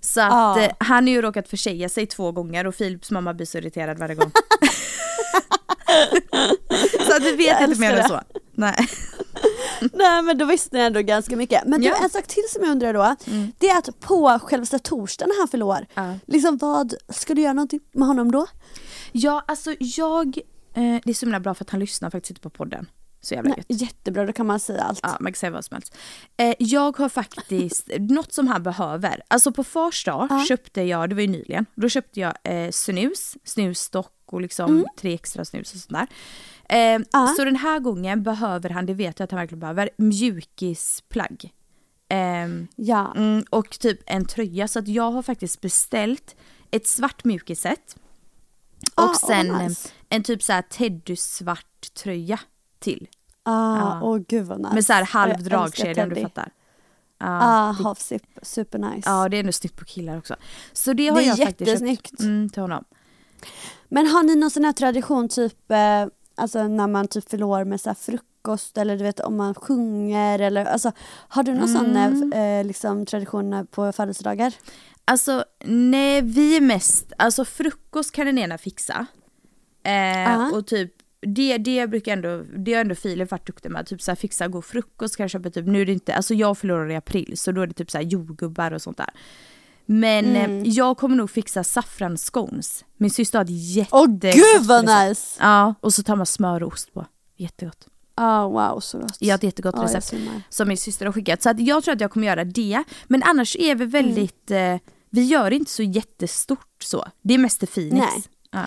Så 0.00 0.20
att 0.20 0.30
Ja. 0.32 0.60
eh, 0.60 0.70
han 0.78 1.04
har 1.06 1.12
ju 1.14 1.22
råkat 1.22 1.48
försäga 1.48 1.88
sig 1.88 2.06
två 2.06 2.32
gånger 2.32 2.66
och 2.66 2.76
Philips 2.76 3.10
mamma 3.10 3.34
blir 3.34 3.46
så 3.46 3.58
irriterad 3.58 3.98
varje 3.98 4.14
gång. 4.14 4.30
så 7.06 7.16
att 7.16 7.22
vi 7.22 7.32
vet 7.36 7.60
Jag 7.60 7.68
inte 7.68 7.80
mer 7.80 7.92
än 7.92 8.08
så. 8.08 8.20
Nej. 8.52 8.88
Nej 9.92 10.22
men 10.22 10.38
då 10.38 10.44
visste 10.44 10.76
ni 10.76 10.82
ändå 10.82 11.00
ganska 11.00 11.36
mycket. 11.36 11.62
Men 11.66 11.80
du, 11.80 11.86
Ja. 11.86 11.96
en 12.02 12.10
sak 12.10 12.26
till 12.26 12.42
som 12.50 12.62
jag 12.62 12.70
undrar 12.70 12.94
då, 12.94 13.16
det 13.58 13.68
är 13.68 13.78
att 13.78 14.00
på 14.00 14.38
självaste 14.42 14.78
torsdagen 14.78 15.28
när 15.28 15.38
han 15.52 15.62
år, 15.62 15.86
Ja. 15.94 16.14
liksom 16.26 16.56
vad, 16.56 16.94
ska 17.08 17.34
du 17.34 17.42
göra 17.42 17.52
någonting 17.52 17.80
med 17.92 18.08
honom 18.08 18.32
då? 18.32 18.46
Ja, 19.12 19.44
alltså 19.48 19.74
jag, 19.78 20.38
eh, 20.74 21.00
det 21.04 21.10
är 21.10 21.14
så 21.14 21.26
himla 21.26 21.40
bra 21.40 21.54
för 21.54 21.64
att 21.64 21.70
han 21.70 21.80
lyssnar 21.80 22.10
faktiskt 22.10 22.30
inte 22.30 22.40
på 22.40 22.50
podden. 22.50 22.86
Så 23.20 23.34
jävla 23.34 23.50
Nej, 23.50 23.64
gött. 23.68 23.80
jättebra, 23.80 24.26
då 24.26 24.32
kan 24.32 24.46
man 24.46 24.60
säga 24.60 24.82
allt. 24.82 25.00
Ja, 25.02 25.16
man 25.20 25.32
kan 25.32 25.38
säga 25.38 25.50
vad 25.50 25.64
som 25.64 25.74
helst. 25.74 25.96
Eh, 26.36 26.54
jag 26.58 26.98
har 26.98 27.08
faktiskt, 27.08 27.88
något 27.98 28.32
som 28.32 28.48
han 28.48 28.62
behöver. 28.62 29.22
Alltså 29.28 29.52
på 29.52 29.64
fars 29.64 30.04
dag 30.04 30.46
köpte 30.48 30.82
jag, 30.82 31.08
det 31.08 31.14
var 31.14 31.22
ju 31.22 31.28
nyligen, 31.28 31.66
då 31.74 31.88
köpte 31.88 32.20
jag 32.20 32.34
eh, 32.44 32.70
snus, 32.70 33.36
snusstock 33.44 34.12
och 34.26 34.40
liksom 34.40 34.86
tre 34.98 35.14
extra 35.14 35.44
snus 35.44 35.74
och 35.74 35.80
sånt 35.80 35.92
där. 35.92 36.06
Eh, 36.96 37.00
Ja. 37.12 37.34
Så 37.36 37.44
den 37.44 37.56
här 37.56 37.78
gången 37.80 38.22
behöver 38.22 38.70
han, 38.70 38.86
det 38.86 38.94
vet 38.94 39.18
jag 39.18 39.24
att 39.24 39.30
han 39.30 39.40
verkligen 39.40 39.60
behöver, 39.60 39.90
mjukisplagg. 39.98 41.50
Ehm, 42.08 42.66
Ja. 42.76 43.12
mm, 43.16 43.44
och 43.50 43.70
typ 43.70 44.00
en 44.06 44.24
tröja, 44.24 44.68
så 44.68 44.78
att 44.78 44.88
jag 44.88 45.10
har 45.10 45.22
faktiskt 45.22 45.60
beställt 45.60 46.36
ett 46.70 46.86
svart 46.86 47.24
mjukisset. 47.24 47.96
Och 48.94 49.02
Ah, 49.04 49.14
sen 49.14 49.52
vad 49.52 49.62
nice. 49.64 49.88
En 50.16 50.22
typ 50.22 50.42
så 50.42 50.52
här 50.52 50.62
Teddy 50.62 51.16
svart 51.16 51.94
tröja 52.02 52.40
till. 52.78 53.08
Ah, 53.42 53.76
Ja. 53.78 54.00
Åh 54.02 54.18
gud 54.28 54.46
vad 54.46 54.60
nice. 54.60 54.74
Med 54.74 54.84
så 54.84 54.92
här 54.92 55.04
halv 55.04 55.42
dragkedja 55.42 56.02
om 56.02 56.08
du 56.08 56.20
fattar. 56.22 56.50
Ah, 57.18 57.72
det- 57.72 57.82
half 57.84 57.98
zip, 58.00 58.22
super 58.42 58.78
nice. 58.78 59.10
Ja 59.10 59.28
det 59.28 59.36
är 59.36 59.40
ändå 59.40 59.52
snyggt 59.52 59.76
på 59.76 59.84
killar 59.84 60.18
också. 60.18 60.36
Så 60.72 60.92
det 60.92 61.08
har 61.08 61.16
Det 61.16 61.24
är 61.24 61.28
jag 61.28 61.38
faktiskt 61.38 61.68
jättesnyggt. 61.68 62.10
köpt 62.10 62.20
mm, 62.20 62.48
till 62.50 62.62
honom. 62.62 62.84
Men 63.88 64.06
har 64.06 64.22
ni 64.22 64.34
någon 64.36 64.50
sån 64.50 64.64
här 64.64 64.72
tradition 64.72 65.28
typ, 65.28 65.70
eh, 65.70 66.06
alltså 66.34 66.68
när 66.68 66.86
man 66.88 67.08
typ 67.08 67.30
fyller 67.30 67.44
år 67.46 67.64
med 67.64 67.80
så 67.80 67.88
här 67.90 67.94
frukost 67.94 68.78
eller 68.78 68.96
du 68.96 69.02
vet 69.04 69.20
om 69.20 69.36
man 69.36 69.54
sjunger 69.54 70.38
eller 70.38 70.64
alltså 70.64 70.92
har 71.28 71.42
du 71.42 71.54
någon 71.54 71.68
sån 71.68 71.96
Mm. 71.96 72.32
eh, 72.32 72.64
liksom 72.66 73.06
tradition 73.06 73.66
på 73.70 73.92
födelsedagar? 73.92 74.54
Alltså 75.04 75.44
nej 75.64 76.22
vi 76.22 76.56
är 76.56 76.60
mest, 76.60 77.12
alltså 77.18 77.44
frukost 77.44 78.12
kan 78.12 78.26
den 78.26 78.38
ena 78.38 78.58
fixa. 78.58 79.06
Eh, 79.84 79.92
Ja. 80.32 80.50
Och 80.52 80.66
typ 80.66 80.92
det, 81.26 81.58
det 81.58 81.86
brukar 81.86 82.12
ändå, 82.12 82.42
det 82.56 82.72
har 82.74 82.80
ändå 82.80 82.94
Filip 82.94 83.30
varit 83.30 83.46
duktig 83.46 83.70
med, 83.70 83.86
typ 83.86 84.02
så 84.02 84.10
här, 84.10 84.16
fixa 84.16 84.48
god 84.48 84.64
frukost, 84.64 85.16
kanske 85.16 85.40
typ, 85.50 85.66
nu 85.66 85.80
är 85.82 85.86
det 85.86 85.92
inte, 85.92 86.14
alltså 86.14 86.34
jag 86.34 86.58
förlorar 86.58 86.90
i 86.90 86.96
april 86.96 87.32
så 87.38 87.52
då 87.52 87.60
är 87.60 87.66
det 87.66 87.74
typ 87.74 87.90
så 87.90 87.98
här 87.98 88.04
jordgubbar 88.04 88.70
och 88.72 88.82
sånt 88.82 88.96
där. 88.96 89.10
Men 89.86 90.24
Mm. 90.36 90.62
eh, 90.62 90.68
jag 90.68 90.96
kommer 90.96 91.16
nog 91.16 91.30
fixa 91.30 91.64
saffransscones. 91.64 92.84
Min 92.96 93.10
syster 93.10 93.38
har 93.38 93.44
ett 93.44 93.50
jätte... 93.50 93.90
Åh 93.92 94.06
gud 94.06 94.62
vad 94.68 94.84
nice! 95.08 95.36
Ja, 95.40 95.74
och 95.80 95.94
så 95.94 96.02
tar 96.02 96.16
man 96.16 96.26
smör 96.26 96.62
och 96.62 96.72
ost 96.72 96.94
på. 96.94 97.06
Jättegott. 97.36 97.86
Ah, 98.14 98.48
wow 98.48 98.80
så 98.80 98.98
gott. 98.98 99.16
Jag 99.20 99.32
har 99.32 99.38
ett 99.38 99.42
jättegott 99.42 99.74
Ja, 99.76 99.82
jag 99.82 99.96
recept 99.96 100.22
som 100.48 100.68
min 100.68 100.76
syster 100.76 101.06
har 101.06 101.12
skickat. 101.12 101.42
Så 101.42 101.50
att 101.50 101.60
jag 101.60 101.84
tror 101.84 101.94
att 101.94 102.00
jag 102.00 102.10
kommer 102.10 102.26
göra 102.26 102.44
det. 102.44 102.84
Men 103.06 103.22
annars 103.22 103.56
är 103.56 103.74
vi 103.74 103.84
väldigt, 103.84 104.50
eh, 104.50 104.76
vi 105.10 105.24
gör 105.24 105.50
inte 105.50 105.70
så 105.70 105.82
jättestort 105.82 106.82
så. 106.82 107.04
Det 107.22 107.34
är 107.34 107.38
mest 107.38 107.58
till 107.58 107.68
Phoenix. 107.68 107.96
Nej. 108.12 108.22
Ja. 108.50 108.62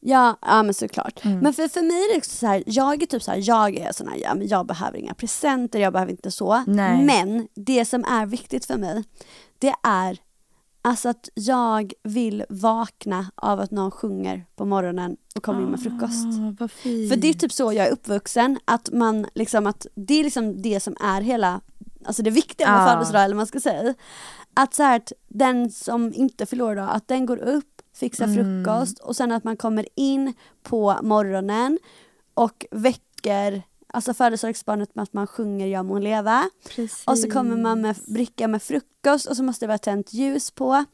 Ja, 0.00 0.36
ja 0.42 0.62
men 0.62 0.74
såklart. 0.74 1.24
Mm. 1.24 1.38
Men 1.38 1.54
för, 1.54 1.68
för 1.68 1.82
mig 1.82 1.96
är 1.96 2.12
det 2.12 2.18
också 2.18 2.30
så 2.30 2.46
här, 2.46 2.62
jag 2.66 3.02
är 3.02 3.06
typ 3.06 3.22
så 3.22 3.30
här, 3.30 3.40
jag 3.42 3.76
är 3.76 3.92
sån 3.92 4.08
här, 4.08 4.16
ja, 4.16 4.34
men 4.34 4.48
jag 4.48 4.66
behöver 4.66 4.98
inga 4.98 5.14
presenter, 5.14 5.78
jag 5.78 5.92
behöver 5.92 6.12
inte 6.12 6.30
så. 6.30 6.64
Nej. 6.66 7.04
Men 7.04 7.48
det 7.54 7.84
som 7.84 8.04
är 8.04 8.26
viktigt 8.26 8.64
för 8.64 8.76
mig, 8.76 9.04
det 9.58 9.74
är 9.82 10.18
alltså 10.82 11.08
att 11.08 11.28
jag 11.34 11.92
vill 12.02 12.44
vakna 12.48 13.26
av 13.34 13.60
att 13.60 13.70
någon 13.70 13.90
sjunger 13.90 14.46
på 14.56 14.64
morgonen 14.64 15.16
och 15.36 15.42
kommer 15.42 15.60
in 15.62 15.68
med 15.70 15.82
frukost. 15.82 16.26
Ah. 16.60 16.68
För 17.08 17.16
det 17.16 17.28
är 17.28 17.34
typ 17.34 17.52
så 17.52 17.72
jag 17.72 17.86
är 17.86 17.90
uppvuxen, 17.90 18.58
att 18.64 18.90
man 18.92 19.26
liksom 19.34 19.66
att 19.66 19.86
det 19.94 20.14
är 20.20 20.24
liksom 20.24 20.62
det 20.62 20.80
som 20.80 20.96
är 21.00 21.20
hela, 21.20 21.60
alltså 22.04 22.22
det 22.22 22.30
viktiga 22.30 22.70
med 22.72 22.80
Ja. 22.82 22.88
födelsedag 22.92 23.24
eller 23.24 23.34
vad 23.34 23.40
man 23.40 23.46
ska 23.46 23.60
säga. 23.60 23.94
Att 24.54 24.74
så 24.74 24.82
här, 24.82 24.96
att 24.96 25.12
den 25.28 25.70
som 25.70 26.12
inte 26.14 26.46
förlorar 26.46 26.76
då, 26.76 26.82
att 26.82 27.08
den 27.08 27.26
går 27.26 27.36
upp, 27.38 27.69
fixar 28.00 28.24
Mm. 28.24 28.64
frukost 28.64 28.98
och 28.98 29.16
sen 29.16 29.32
att 29.32 29.44
man 29.44 29.56
kommer 29.56 29.86
in 29.94 30.32
på 30.62 30.96
morgonen 31.02 31.78
och 32.34 32.66
väcker 32.70 33.62
Alltså 33.92 34.14
födelsedagsbarnet 34.14 34.94
med 34.94 35.02
att 35.02 35.12
man 35.12 35.26
sjunger 35.26 35.66
Ja 35.66 35.82
må 35.82 35.92
hon 35.92 36.02
leva. 36.04 36.50
Precis. 36.68 37.02
Och 37.06 37.18
så 37.18 37.30
kommer 37.30 37.56
man 37.56 37.80
med 37.80 37.96
bricka 38.06 38.48
med 38.48 38.62
frukost 38.62 39.26
och 39.26 39.36
så 39.36 39.42
måste 39.42 39.64
det 39.64 39.68
vara 39.68 39.78
tänt 39.78 40.12
ljus 40.12 40.50
på. 40.50 40.84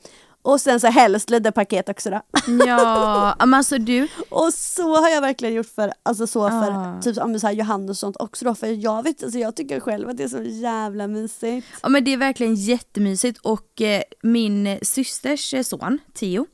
Och 0.43 0.61
sen 0.61 0.81
så 0.81 0.87
helst 0.87 1.31
lite 1.31 1.53
paket 1.53 1.89
också 1.89 2.11
då. 2.11 2.21
Ja, 2.67 3.35
men 3.39 3.55
alltså 3.55 3.79
du, 3.79 4.09
Och 4.31 4.55
så 4.55 4.97
har 4.97 5.09
jag 5.09 5.21
verkligen 5.21 5.55
gjort 5.55 5.67
för, 5.67 5.93
alltså 6.03 6.27
så 6.27 6.49
för 6.49 6.71
Ah. 6.71 7.01
typ 7.03 7.19
om 7.19 7.39
så 7.41 7.47
här 7.47 7.55
Johannes 7.55 7.91
och 7.91 7.97
sånt 7.97 8.17
också 8.19 8.45
då, 8.45 8.55
för 8.55 8.67
jag 8.67 9.03
vet, 9.03 9.23
alltså 9.23 9.39
jag 9.39 9.57
tycker 9.57 9.81
själv 9.81 10.09
att 10.09 10.17
det 10.17 10.25
är 10.25 10.29
så 10.29 10.43
jävla 10.43 11.07
mysigt. 11.07 11.67
ja 11.83 11.89
men 11.89 12.05
det 12.05 12.13
är 12.13 12.17
verkligen 12.17 12.55
jättemysigt 12.55 13.39
och 13.43 13.81
eh, 13.81 14.03
min 14.23 14.79
systers 14.83 15.55
eh, 15.55 15.63
son, 15.63 15.99
Theo, 16.15 16.47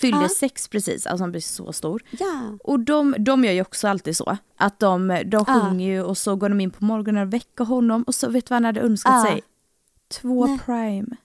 fyllde 0.00 0.22
Ja. 0.22 0.28
sex 0.28 0.68
precis, 0.68 1.06
alltså 1.06 1.22
han 1.22 1.30
blir 1.30 1.40
så 1.40 1.72
stor. 1.72 2.02
Ja. 2.10 2.58
Och 2.64 2.80
de, 2.80 3.14
de 3.18 3.44
gör 3.44 3.52
ju 3.52 3.60
också 3.60 3.88
alltid 3.88 4.16
så, 4.16 4.36
att 4.56 4.78
de, 4.80 5.22
de 5.26 5.44
sjunger 5.44 5.88
ju 5.88 6.02
och 6.02 6.18
så 6.18 6.36
går 6.36 6.48
de 6.48 6.60
in 6.60 6.70
på 6.70 6.84
morgonen 6.84 7.26
och 7.26 7.32
väcker 7.34 7.64
honom 7.64 8.02
och 8.02 8.14
så 8.14 8.30
vet 8.30 8.46
du 8.46 8.50
vad 8.50 8.56
han 8.56 8.64
hade 8.64 8.80
önskat 8.80 9.22
sig? 9.26 9.42
Två 10.20 10.46
Nej. 10.46 10.58
prime. 10.66 11.16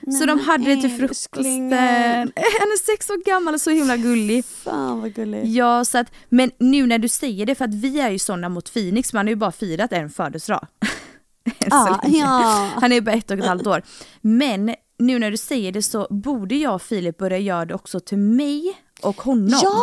Nej, 0.00 0.16
så 0.20 0.26
de 0.26 0.40
hade 0.40 0.64
det 0.74 0.80
till 0.80 0.90
frukosten. 0.96 1.72
Han 1.72 2.68
är 2.70 2.92
sex 2.92 3.10
år 3.10 3.24
gammal 3.24 3.54
och 3.54 3.60
så 3.60 3.70
himla 3.70 3.96
gullig. 3.96 4.44
Fan 4.44 5.00
vad 5.00 5.14
gulligt. 5.14 5.46
Ja, 5.48 5.84
så 5.84 5.98
att, 5.98 6.12
men 6.28 6.50
nu 6.58 6.86
när 6.86 6.98
du 6.98 7.08
säger 7.08 7.46
det, 7.46 7.54
för 7.54 7.64
att 7.64 7.74
vi 7.74 8.00
är 8.00 8.10
ju 8.10 8.18
sådana 8.18 8.48
mot 8.48 8.72
Phoenix, 8.72 9.12
man 9.12 9.26
har 9.26 9.30
ju 9.30 9.36
bara 9.36 9.52
firat 9.52 9.92
en 9.92 10.10
födelsedag. 10.10 10.66
Länge. 11.60 12.18
ja. 12.18 12.70
Han 12.74 12.92
är 12.92 12.96
ju 12.96 13.00
bara 13.00 13.12
ett 13.16 13.30
och 13.30 13.38
ett 13.38 13.46
halvt 13.46 13.66
år. 13.66 13.82
Men 14.20 14.74
nu 14.98 15.18
när 15.18 15.30
du 15.30 15.36
säger 15.36 15.72
det 15.72 15.82
så 15.82 16.06
borde 16.10 16.54
jag 16.54 16.74
och 16.74 16.82
Filip 16.82 17.18
börja 17.18 17.38
göra 17.38 17.64
det 17.64 17.74
också 17.74 18.00
till 18.00 18.18
mig 18.18 18.78
och 19.02 19.20
honom. 19.22 19.60
Ja, 19.62 19.82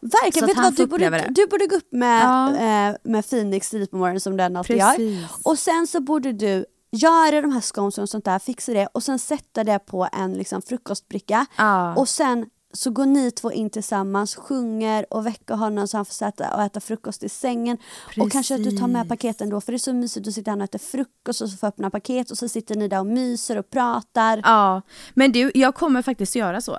verkligen. 0.00 0.46
Vet 0.46 0.56
du 0.56 0.62
vad, 0.62 0.74
du 0.76 0.86
borde, 0.86 1.26
du 1.30 1.46
borde 1.46 1.66
gå 1.66 1.76
upp 1.76 1.92
med, 1.92 2.22
Ja. 2.22 2.56
eh, 2.56 2.96
med 3.02 3.30
Phoenix 3.30 3.70
tidigt 3.70 3.90
på 3.90 3.96
morgonen 3.96 4.20
som 4.20 4.36
den 4.36 4.56
alltid 4.56 4.76
gör. 4.76 4.96
Och 5.44 5.58
sen 5.58 5.86
så 5.86 6.00
borde 6.00 6.32
du 6.32 6.64
göra 6.92 7.40
de 7.40 7.52
här 7.52 7.60
sconesen 7.60 8.02
och 8.02 8.08
sånt 8.08 8.24
där, 8.24 8.38
fixa 8.38 8.72
det 8.72 8.86
och 8.86 9.02
sen 9.02 9.18
sätta 9.18 9.64
det 9.64 9.78
på 9.78 10.08
en 10.12 10.32
liksom, 10.34 10.62
frukostbricka. 10.62 11.46
Ja. 11.56 11.94
Och 11.94 12.08
sen 12.08 12.46
så 12.72 12.90
går 12.90 13.06
ni 13.06 13.30
två 13.30 13.52
in 13.52 13.70
tillsammans, 13.70 14.36
sjunger 14.36 15.14
och 15.14 15.26
väcker 15.26 15.54
honom 15.54 15.88
så 15.88 15.96
han 15.96 16.04
får 16.04 16.14
sätta 16.14 16.54
och 16.54 16.62
äta 16.62 16.80
frukost 16.80 17.22
i 17.22 17.28
sängen. 17.28 17.78
Och 18.20 18.32
kanske 18.32 18.54
att 18.54 18.64
du 18.64 18.70
tar 18.70 18.86
med 18.86 19.02
Precis. 19.02 19.08
paketen 19.08 19.50
då 19.50 19.60
för 19.60 19.72
det 19.72 19.76
är 19.76 19.78
så 19.78 19.92
mysigt, 19.92 20.24
du 20.24 20.32
sitter 20.32 20.50
han 20.50 20.60
och 20.60 20.64
äter 20.64 20.78
frukost 20.78 21.40
och 21.40 21.50
så 21.50 21.56
får 21.56 21.66
öppna 21.66 21.90
paket 21.90 22.30
och 22.30 22.38
så 22.38 22.48
sitter 22.48 22.74
ni 22.74 22.88
där 22.88 23.00
och 23.00 23.06
myser 23.06 23.58
och 23.58 23.70
pratar. 23.70 24.40
Ja, 24.44 24.82
men 25.14 25.32
du, 25.32 25.50
jag 25.54 25.74
kommer 25.74 26.02
faktiskt 26.02 26.34
göra 26.36 26.60
så. 26.60 26.78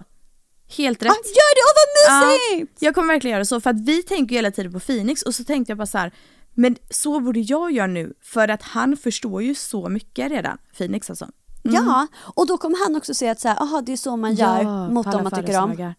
Helt 0.78 1.04
rätt. 1.04 1.12
Ah, 1.12 1.16
gör 1.16 1.56
det! 1.56 1.62
Åh 1.66 1.74
vad 2.16 2.24
Ja, 2.24 2.38
mysigt! 2.52 2.82
jag 2.82 2.96
kommer 2.96 3.14
verkligen 3.14 3.34
göra 3.36 3.46
så 3.46 3.62
för 3.62 3.70
att 3.70 3.80
vi 3.80 4.04
tänker 4.04 4.36
hela 4.36 4.52
tiden 4.52 4.74
på 4.74 4.80
Phoenix 4.80 5.22
och 5.22 5.36
så 5.36 5.44
tänkte 5.44 5.72
jag 5.72 5.78
bara 5.78 5.86
så 5.86 5.98
här, 5.98 6.12
men 6.54 6.76
så 6.90 7.20
borde 7.20 7.40
jag 7.40 7.72
göra 7.72 7.88
nu 7.88 8.14
för 8.22 8.48
att 8.48 8.62
han 8.62 8.98
förstår 8.98 9.44
ju 9.44 9.56
så 9.56 9.90
mycket 9.90 10.32
redan, 10.32 10.58
Phoenix 10.78 11.10
alltså. 11.10 11.28
Ja, 11.64 12.08
och 12.36 12.48
då 12.48 12.58
kommer 12.58 12.86
han 12.86 12.96
också 12.96 13.14
se 13.14 13.30
att 13.30 13.40
så 13.40 13.48
här, 13.48 13.62
aha, 13.62 13.82
det 13.82 13.92
är 13.92 13.98
så 13.98 14.18
man 14.18 14.36
gör 14.36 14.90
mot 14.90 15.06
på 15.06 15.12
dem 15.12 15.24
man 15.24 15.32
tycker 15.32 15.62
om. 15.62 15.94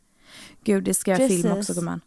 Gud, 0.65 0.85
det 0.85 0.95
ska 0.95 1.11
jag 1.11 1.29
filma 1.29 1.55
Precis. 1.55 1.71
också 1.71 1.81
gumman. 1.81 2.01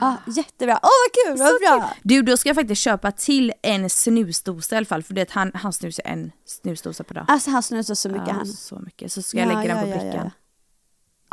Ja, 0.00 0.16
jättebra. 0.26 0.80
Åh 0.82 0.90
vad 1.04 1.38
kul, 1.38 1.44
vad 1.44 1.60
bra! 1.60 1.90
Du, 2.02 2.22
då 2.22 2.36
ska 2.36 2.48
jag 2.48 2.56
faktiskt 2.56 2.82
köpa 2.82 3.12
till 3.12 3.52
en 3.62 3.90
snusdosa 3.90 4.74
i 4.74 4.78
alla 4.78 4.86
fall 4.86 5.02
för 5.02 5.14
det 5.14 5.30
han, 5.30 5.50
han 5.54 5.72
snusar 5.72 6.02
en 6.06 6.32
snusdosa 6.46 7.04
per 7.04 7.14
dag. 7.14 7.24
Alltså 7.28 7.50
han 7.50 7.62
snusar 7.62 7.94
så 7.94 8.08
mycket 8.08 8.28
ja, 8.28 8.34
han. 8.34 8.46
Så 8.46 8.78
mycket, 8.78 9.12
så 9.12 9.22
ska 9.22 9.38
jag 9.38 9.48
lägga 9.48 9.74
den 9.74 9.84
på 9.84 9.98
brickan. 9.98 10.30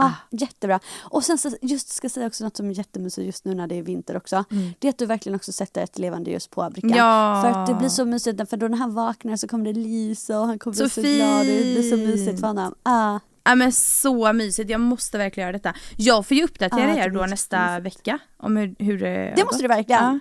Ah, 0.02 0.12
jättebra. 0.32 0.80
Och 1.02 1.24
sen 1.24 1.38
så, 1.38 1.52
just 1.62 1.90
ska 1.90 2.06
jag 2.06 2.12
säga 2.12 2.28
också 2.28 2.44
något 2.44 2.58
som 2.58 2.70
är 2.70 2.74
jättemysigt 2.74 3.26
just 3.26 3.46
nu 3.46 3.54
när 3.56 3.68
det 3.68 3.76
är 3.76 3.82
vinter 3.82 4.18
också. 4.18 4.44
Det 4.80 4.88
är 4.88 4.90
att 4.90 4.98
du 4.98 5.06
verkligen 5.06 5.36
också 5.36 5.52
sätter 5.52 5.84
ett 5.84 6.00
levande 6.00 6.32
ljus 6.32 6.48
på 6.48 6.70
brickan. 6.70 6.90
Mm. 6.92 7.00
Ja. 7.06 7.42
För 7.44 7.60
att 7.62 7.68
det 7.68 7.74
blir 7.74 7.90
så 7.90 8.06
mysigt, 8.06 8.50
för 8.50 8.58
då 8.58 8.68
när 8.68 8.78
han 8.78 8.94
vaknar 8.94 9.36
så 9.36 9.48
kommer 9.48 9.66
det 9.66 9.74
lysa 9.80 10.40
och 10.40 10.48
han 10.48 10.60
kommer 10.60 10.76
Så 10.76 10.84
bli 10.84 10.90
så 10.90 11.02
glad 11.02 11.40
och 11.40 11.46
det 11.46 11.64
blir 11.64 11.90
så 11.90 11.98
mysigt 11.98 12.40
för 12.40 12.48
honom. 12.48 12.76
Ah. 12.84 13.20
Ja 13.44 13.56
men 13.56 13.72
så 13.72 14.34
mysigt, 14.34 14.70
jag 14.70 14.82
måste 14.82 15.18
verkligen 15.18 15.48
göra 15.48 15.58
detta. 15.58 15.74
Jag 15.98 16.26
får 16.28 16.38
ju 16.38 16.44
uppdatera 16.44 16.80
Ja, 16.80 16.94
det 16.96 17.00
er 17.02 17.10
blir 17.10 17.20
då 17.20 17.26
nästa 17.26 17.58
jättemysigt. 17.58 17.86
vecka 18.00 18.20
om 18.38 18.58
hur, 18.58 18.76
hur 18.80 19.00
det 19.00 19.34
Det 19.36 19.44
måste 19.44 19.44
gått. 19.44 19.62
du 19.62 19.68
verkligen. 19.68 20.04
Ja. 20.04 20.20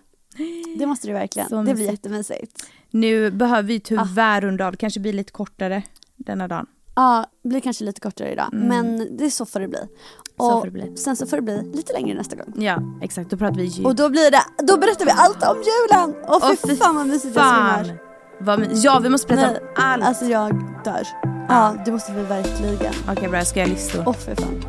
Det 0.78 0.87
måste 0.87 1.07
du 1.07 1.12
verkligen. 1.12 1.49
Så 1.49 1.57
det 1.57 1.62
blir 1.62 1.74
mysigt. 1.74 1.91
jättemysigt. 1.93 2.66
Nu 2.91 3.31
behöver 3.31 3.62
vi 3.62 3.81
tyvärr 3.81 4.37
Ah. 4.37 4.41
runda 4.41 4.66
av, 4.66 4.72
kanske 4.76 5.01
blir 5.01 5.12
lite 5.12 5.33
kortare 5.33 5.83
denna 6.16 6.49
dagen. 6.49 6.66
Ja, 7.01 7.26
det 7.42 7.48
blir 7.48 7.61
kanske 7.61 7.84
lite 7.84 8.01
kortare 8.01 8.32
idag. 8.32 8.48
Men 8.53 9.16
det 9.18 9.24
är 9.24 9.30
så 9.30 9.46
får 9.46 9.61
det 9.61 9.68
bli. 9.68 9.78
Mm. 9.78 9.90
Så 10.38 10.46
Och 10.53 10.59
får 10.61 10.66
det 10.66 10.70
bli. 10.72 10.96
sen 10.96 11.16
så 11.16 11.26
får 11.26 11.36
det 11.36 11.42
bli 11.42 11.72
lite 11.74 11.92
längre 11.92 12.14
nästa 12.18 12.36
gång. 12.36 12.53
Ja 12.57 12.76
exakt, 13.03 13.30
då 13.30 13.36
pratar 13.36 13.57
vi 13.57 13.64
jul. 13.64 13.86
Och 13.86 13.94
då 13.94 14.09
blir 14.09 14.30
det, 14.30 14.42
då 14.66 14.76
berättar 14.78 15.05
vi 15.05 15.11
allt 15.11 15.42
om 15.42 15.57
julen! 15.57 16.14
Och 16.28 16.40
Åh, 16.42 16.53
fy 16.68 16.76
fan 16.76 16.96
vad 16.96 17.07
mysigt 17.07 17.34
fan. 17.34 17.84
svimmar. 17.84 17.98
Vad 18.40 18.59
my- 18.61 18.68
ja 18.72 18.98
vi 18.98 19.09
måste 19.09 19.26
berätta 19.26 19.46
Nej, 19.51 19.61
om 19.61 19.68
allt. 19.76 20.05
Alltså 20.05 20.24
jag 20.24 20.55
dör. 20.84 21.07
Ja, 21.48 21.74
det 21.84 21.92
måste 21.92 22.12
vi 22.12 22.22
verkligen. 22.22 22.94
Okej 23.09 23.28
bra, 23.28 23.38
jag 23.38 23.46
ska 23.46 23.61
göra 23.61 23.70
listor. 23.70 24.03
Åh 24.07 24.14
fy 24.14 24.34
fan. 24.34 24.62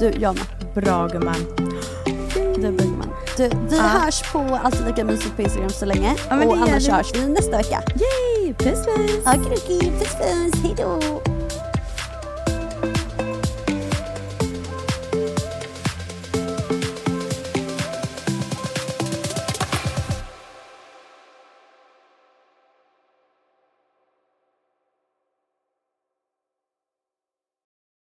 Du, 0.00 0.10
jag 0.20 0.34
med. 0.34 0.74
Bra 0.84 1.06
gumman. 1.08 1.34
Du, 2.54 2.70
Bugman. 2.72 3.08
Du, 3.36 3.50
vi 3.68 3.78
hörs 3.78 4.32
på 4.32 4.38
Alltid 4.62 4.86
Lika 4.86 5.04
Mysigt 5.04 5.36
på 5.36 5.42
Instagram 5.42 5.70
så 5.70 5.84
länge. 5.84 6.16
Men 6.28 6.48
och 6.48 6.56
det 6.56 6.62
annars 6.62 6.88
vi. 6.88 6.92
hörs 6.92 7.14
vi 7.14 7.28
nästa 7.28 7.56
vecka. 7.56 7.82
Yay, 7.96 8.54
puss 8.54 8.86
puss. 8.86 9.16
Okej, 9.26 9.56
okej. 9.64 9.92
Puss 9.98 10.14
puss. 10.16 10.62
Hejdå. 10.62 11.00